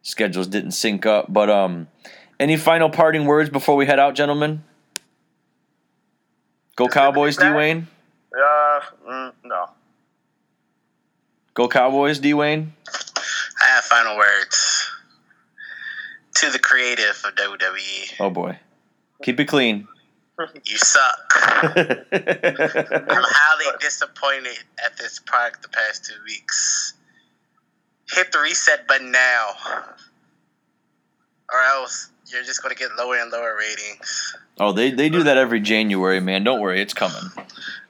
schedules 0.02 0.48
didn't 0.48 0.72
sync 0.72 1.06
up. 1.06 1.32
But 1.32 1.50
um, 1.50 1.88
any 2.38 2.58
final 2.58 2.90
parting 2.90 3.24
words 3.26 3.50
before 3.50 3.78
we 3.78 3.86
head 3.86 3.98
out, 3.98 4.14
gentlemen? 4.14 4.64
Go 6.76 6.86
Just 6.86 6.96
good 6.96 7.00
to 7.00 7.12
be 7.12 7.14
Cowboys, 7.14 7.38
D. 7.38 7.50
Wayne. 7.50 7.88
Uh, 8.36 8.80
mm, 9.08 9.34
no. 9.46 9.70
Go 11.54 11.70
Cowboys, 11.70 12.20
D 12.20 12.34
Wayne. 12.34 12.74
I 13.62 13.68
have 13.68 13.84
final 13.86 14.18
words 14.18 14.93
to 16.36 16.50
the 16.50 16.60
creative 16.60 17.22
of 17.26 17.36
WWE. 17.36 18.14
Oh 18.20 18.30
boy. 18.30 18.58
Keep 19.22 19.40
it 19.40 19.46
clean. 19.46 19.88
You 20.66 20.78
suck. 20.78 21.20
I'm 21.36 22.06
highly 22.12 23.78
disappointed 23.80 24.58
at 24.84 24.98
this 24.98 25.20
product 25.20 25.62
the 25.62 25.70
past 25.70 26.06
two 26.06 26.16
weeks. 26.26 26.96
Hit 28.12 28.32
the 28.32 28.40
reset 28.40 28.88
button 28.88 29.12
now, 29.12 29.50
or 31.52 31.60
else 31.62 32.10
you're 32.32 32.44
just 32.44 32.64
going 32.64 32.76
to 32.76 32.80
get 32.80 32.96
lower 32.98 33.16
and 33.18 33.32
lower 33.32 33.56
ratings. 33.58 34.36
oh, 34.60 34.72
they, 34.72 34.92
they 34.92 35.10
do 35.10 35.24
that 35.24 35.38
every 35.38 35.60
January, 35.60 36.20
man. 36.20 36.44
Don't 36.44 36.60
worry, 36.60 36.82
it's 36.82 36.94
coming. 36.94 37.22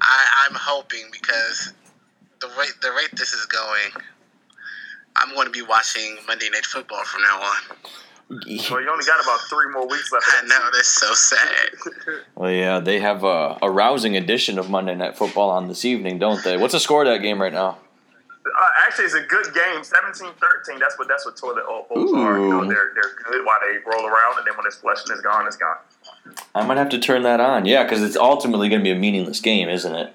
I, 0.01 0.45
I'm 0.45 0.55
hoping 0.55 1.05
because 1.11 1.73
the 2.41 2.47
rate 2.59 2.73
the 2.81 2.91
rate 2.91 3.11
this 3.13 3.33
is 3.33 3.45
going, 3.45 4.03
I'm 5.15 5.33
going 5.33 5.45
to 5.45 5.51
be 5.51 5.61
watching 5.61 6.17
Monday 6.27 6.49
Night 6.49 6.65
Football 6.65 7.03
from 7.05 7.21
now 7.21 7.41
on. 7.41 7.77
Well, 8.30 8.39
you 8.82 8.89
only 8.89 9.05
got 9.05 9.24
about 9.24 9.39
three 9.49 9.69
more 9.71 9.88
weeks 9.88 10.11
left. 10.11 10.26
I 10.30 10.45
know 10.47 10.69
that's 10.74 10.88
so 10.88 11.13
sad. 11.13 11.69
Well, 12.36 12.51
yeah, 12.51 12.80
they 12.80 12.99
have 12.99 13.24
a, 13.24 13.57
a 13.61 13.69
rousing 13.69 14.17
edition 14.17 14.57
of 14.57 14.69
Monday 14.69 14.95
Night 14.95 15.15
Football 15.15 15.51
on 15.51 15.67
this 15.67 15.86
evening, 15.86 16.17
don't 16.19 16.43
they? 16.43 16.57
What's 16.57 16.74
the 16.74 16.80
score 16.80 17.03
of 17.03 17.07
that 17.07 17.19
game 17.19 17.39
right 17.41 17.53
now? 17.53 17.78
Uh, 18.45 18.67
actually, 18.86 19.05
it's 19.05 19.13
a 19.13 19.21
good 19.21 19.53
game. 19.53 19.82
17-13. 19.82 20.80
That's 20.80 20.97
what 20.97 21.07
that's 21.07 21.26
what 21.26 21.38
toilet 21.38 21.63
old 21.67 21.88
folks 21.88 22.11
are. 22.13 22.39
You 22.39 22.49
know, 22.49 22.65
they're 22.65 22.91
they're 22.95 23.15
good 23.26 23.45
while 23.45 23.57
they 23.61 23.78
roll 23.86 24.05
around, 24.05 24.38
and 24.39 24.47
then 24.47 24.55
when 24.57 24.65
it's 24.65 24.78
flushing, 24.78 25.05
it's 25.11 25.21
gone. 25.21 25.47
It's 25.47 25.55
gone. 25.55 25.78
I 26.53 26.65
might 26.65 26.78
have 26.78 26.89
to 26.89 26.99
turn 26.99 27.24
that 27.24 27.39
on. 27.39 27.65
Yeah, 27.65 27.84
because 27.84 28.01
it's 28.01 28.17
ultimately 28.17 28.67
going 28.67 28.82
to 28.82 28.84
be 28.84 28.91
a 28.91 28.95
meaningless 28.95 29.39
game, 29.39 29.69
isn't 29.69 29.95
it? 29.95 30.13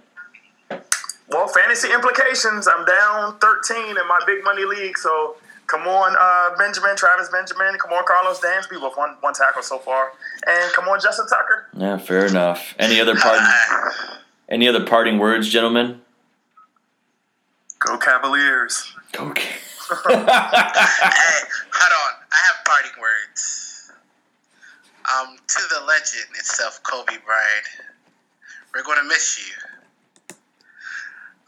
Well, 1.31 1.47
fantasy 1.49 1.93
implications. 1.93 2.69
I'm 2.69 2.85
down 2.85 3.39
13 3.39 3.89
in 3.89 3.95
my 4.09 4.21
big 4.27 4.43
money 4.45 4.65
league, 4.65 4.97
so 4.99 5.37
come 5.69 5.87
on, 5.87 6.16
uh, 6.19 6.57
Benjamin, 6.57 6.97
Travis 6.97 7.29
Benjamin, 7.29 7.79
come 7.79 7.93
on, 7.93 8.05
Karlos 8.05 8.41
Dansby 8.41 8.83
with 8.83 8.97
one 8.97 9.16
one 9.21 9.35
tackle 9.35 9.62
so 9.62 9.79
far, 9.79 10.12
and 10.47 10.73
come 10.73 10.89
on, 10.89 10.99
Justin 11.01 11.27
Tucker. 11.29 11.69
Yeah, 11.77 11.97
fair 11.99 12.27
enough. 12.27 12.75
Any 12.79 13.01
other 13.01 13.14
part? 13.14 13.39
any 14.49 14.66
other 14.66 14.85
parting 14.85 15.19
words, 15.19 15.49
gentlemen? 15.49 16.01
Go 17.79 17.97
Cavaliers. 17.99 18.93
Okay. 19.14 19.53
hey, 19.89 20.14
hold 21.73 21.93
on. 21.95 22.12
I 22.33 22.39
have 22.47 22.64
parting 22.64 23.01
words. 23.01 23.93
Um, 25.16 25.37
to 25.37 25.62
the 25.71 25.87
legend 25.87 26.29
itself, 26.35 26.83
Kobe 26.83 27.16
Bryant. 27.25 27.89
We're 28.75 28.83
going 28.83 28.99
to 28.99 29.09
miss 29.09 29.39
you. 29.39 29.55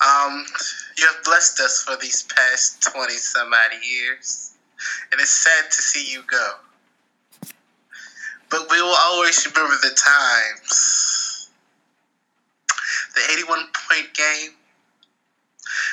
Um, 0.01 0.47
you 0.97 1.07
have 1.07 1.23
blessed 1.25 1.61
us 1.61 1.83
for 1.83 1.97
these 1.97 2.23
past 2.35 2.83
20 2.83 3.13
some 3.17 3.53
odd 3.53 3.73
years, 3.85 4.53
and 5.13 5.21
it's 5.21 5.31
sad 5.31 5.71
to 5.71 5.83
see 5.83 6.11
you 6.11 6.23
go. 6.27 6.55
But 8.51 8.67
we 8.71 8.81
will 8.81 8.97
always 8.99 9.47
remember 9.47 9.77
the 9.83 9.95
times. 9.95 11.51
The 13.15 13.21
81 13.33 13.59
point 13.91 14.15
game, 14.15 14.51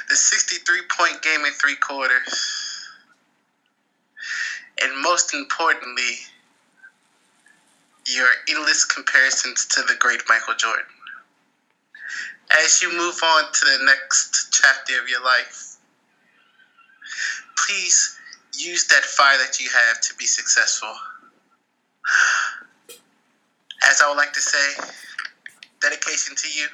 the 0.08 0.16
63 0.16 0.82
point 0.97 1.22
game 1.22 1.41
in 1.45 1.51
three 1.53 1.76
quarters, 1.76 2.88
and 4.82 5.01
most 5.01 5.34
importantly, 5.34 6.18
your 8.05 8.30
endless 8.49 8.86
comparisons 8.86 9.66
to 9.66 9.82
the 9.82 9.95
great 9.99 10.22
Michael 10.30 10.55
Jordan. 10.55 10.86
As 12.51 12.81
you 12.81 12.91
move 12.91 13.19
on 13.23 13.43
to 13.51 13.65
the 13.65 13.85
next 13.85 14.51
chapter 14.51 15.01
of 15.01 15.09
your 15.09 15.23
life, 15.23 15.77
please 17.57 18.17
use 18.57 18.87
that 18.87 19.03
fire 19.03 19.37
that 19.37 19.59
you 19.59 19.69
have 19.69 20.01
to 20.01 20.15
be 20.15 20.25
successful. 20.25 20.93
As 23.89 24.01
I 24.01 24.09
would 24.09 24.17
like 24.17 24.33
to 24.33 24.41
say, 24.41 24.81
dedication 25.81 26.35
to 26.35 26.47
you, 26.47 26.67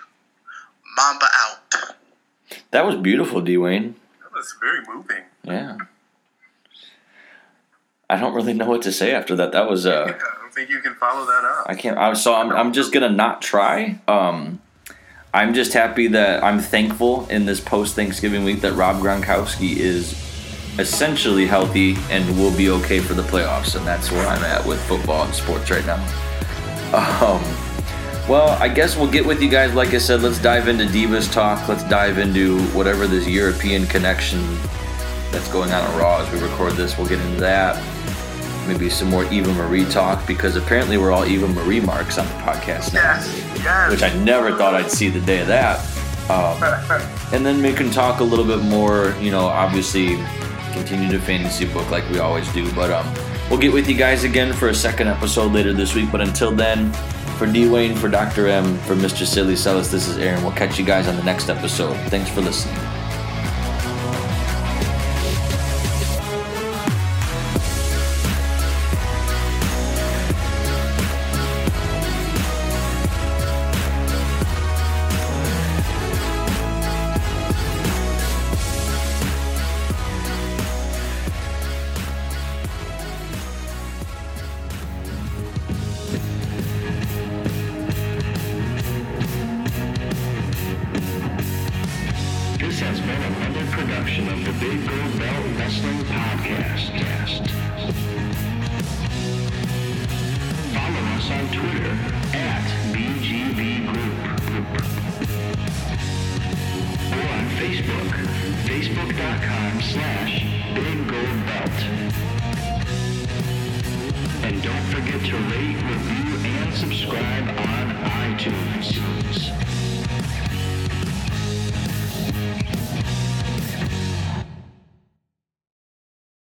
Mamba 0.95 1.25
out. 1.35 1.95
That 2.71 2.85
was 2.85 2.95
beautiful, 2.95 3.41
Dwayne. 3.41 3.95
That 4.21 4.33
was 4.33 4.55
very 4.61 4.81
moving. 4.87 5.23
Yeah. 5.43 5.77
I 8.09 8.17
don't 8.17 8.35
really 8.35 8.53
know 8.53 8.67
what 8.67 8.83
to 8.83 8.91
say 8.91 9.11
after 9.11 9.35
that. 9.37 9.51
That 9.53 9.69
was 9.69 9.85
uh 9.85 10.03
I 10.07 10.41
don't 10.41 10.53
think 10.53 10.69
you 10.69 10.81
can 10.81 10.93
follow 10.95 11.25
that 11.25 11.43
up. 11.43 11.65
I 11.67 11.73
can't. 11.73 11.97
I, 11.97 12.13
so 12.13 12.35
I'm, 12.35 12.51
I'm 12.51 12.73
just 12.73 12.93
gonna 12.93 13.09
not 13.09 13.41
try. 13.41 13.99
Um, 14.07 14.61
I'm 15.35 15.55
just 15.55 15.73
happy 15.73 16.05
that 16.09 16.43
I'm 16.43 16.59
thankful 16.59 17.25
in 17.27 17.47
this 17.47 17.59
post 17.59 17.95
Thanksgiving 17.95 18.43
week 18.43 18.61
that 18.61 18.73
Rob 18.73 18.97
Gronkowski 19.01 19.77
is 19.77 20.13
essentially 20.77 21.47
healthy 21.47 21.95
and 22.11 22.37
will 22.37 22.55
be 22.55 22.69
okay 22.69 22.99
for 22.99 23.15
the 23.15 23.23
playoffs, 23.23 23.75
and 23.75 23.85
that's 23.85 24.11
where 24.11 24.27
I'm 24.27 24.43
at 24.43 24.63
with 24.63 24.79
football 24.85 25.25
and 25.25 25.33
sports 25.33 25.71
right 25.71 25.85
now. 25.87 25.95
Um, 26.93 27.41
well, 28.29 28.49
I 28.61 28.67
guess 28.67 28.95
we'll 28.95 29.09
get 29.09 29.25
with 29.25 29.41
you 29.41 29.49
guys. 29.49 29.73
Like 29.73 29.95
I 29.95 29.97
said, 29.97 30.21
let's 30.21 30.37
dive 30.39 30.67
into 30.67 30.85
Divas 30.85 31.31
talk. 31.33 31.67
Let's 31.67 31.83
dive 31.85 32.19
into 32.19 32.61
whatever 32.67 33.07
this 33.07 33.27
European 33.27 33.87
connection 33.87 34.39
that's 35.31 35.51
going 35.51 35.71
on 35.71 35.83
at 35.83 35.99
Raw 35.99 36.21
as 36.21 36.31
we 36.31 36.47
record 36.47 36.73
this. 36.73 36.95
We'll 36.95 37.07
get 37.09 37.19
into 37.19 37.39
that 37.39 37.75
maybe 38.67 38.89
some 38.89 39.09
more 39.09 39.25
Eva 39.25 39.53
Marie 39.53 39.85
talk 39.85 40.25
because 40.27 40.55
apparently 40.55 40.97
we're 40.97 41.11
all 41.11 41.25
Eva 41.25 41.47
Marie 41.47 41.79
marks 41.79 42.17
on 42.17 42.25
the 42.27 42.33
podcast 42.35 42.93
now, 42.93 43.01
Yes, 43.15 43.43
yes. 43.63 43.91
which 43.91 44.03
I 44.03 44.13
never 44.23 44.55
thought 44.55 44.73
I'd 44.73 44.91
see 44.91 45.09
the 45.09 45.21
day 45.21 45.41
of 45.41 45.47
that. 45.47 45.79
Um, 46.29 46.61
and 47.33 47.45
then 47.45 47.61
we 47.61 47.73
can 47.73 47.89
talk 47.91 48.19
a 48.19 48.23
little 48.23 48.45
bit 48.45 48.59
more, 48.63 49.13
you 49.19 49.31
know, 49.31 49.45
obviously 49.45 50.15
continue 50.73 51.09
to 51.11 51.19
fantasy 51.19 51.65
book 51.65 51.89
like 51.91 52.07
we 52.09 52.19
always 52.19 52.51
do. 52.53 52.71
But 52.73 52.91
um, 52.91 53.13
we'll 53.49 53.59
get 53.59 53.73
with 53.73 53.87
you 53.89 53.95
guys 53.95 54.23
again 54.23 54.53
for 54.53 54.69
a 54.69 54.75
second 54.75 55.07
episode 55.07 55.51
later 55.51 55.73
this 55.73 55.93
week. 55.95 56.11
But 56.11 56.21
until 56.21 56.51
then, 56.51 56.91
for 57.37 57.45
D 57.45 57.67
Wayne, 57.67 57.95
for 57.95 58.07
Dr. 58.09 58.47
M, 58.47 58.77
for 58.79 58.95
Mr. 58.95 59.25
Silly 59.25 59.55
Celis, 59.55 59.89
this 59.91 60.07
is 60.07 60.17
Aaron. 60.17 60.41
We'll 60.43 60.53
catch 60.53 60.79
you 60.79 60.85
guys 60.85 61.07
on 61.07 61.15
the 61.15 61.23
next 61.23 61.49
episode. 61.49 61.95
Thanks 62.09 62.29
for 62.29 62.41
listening. 62.41 62.77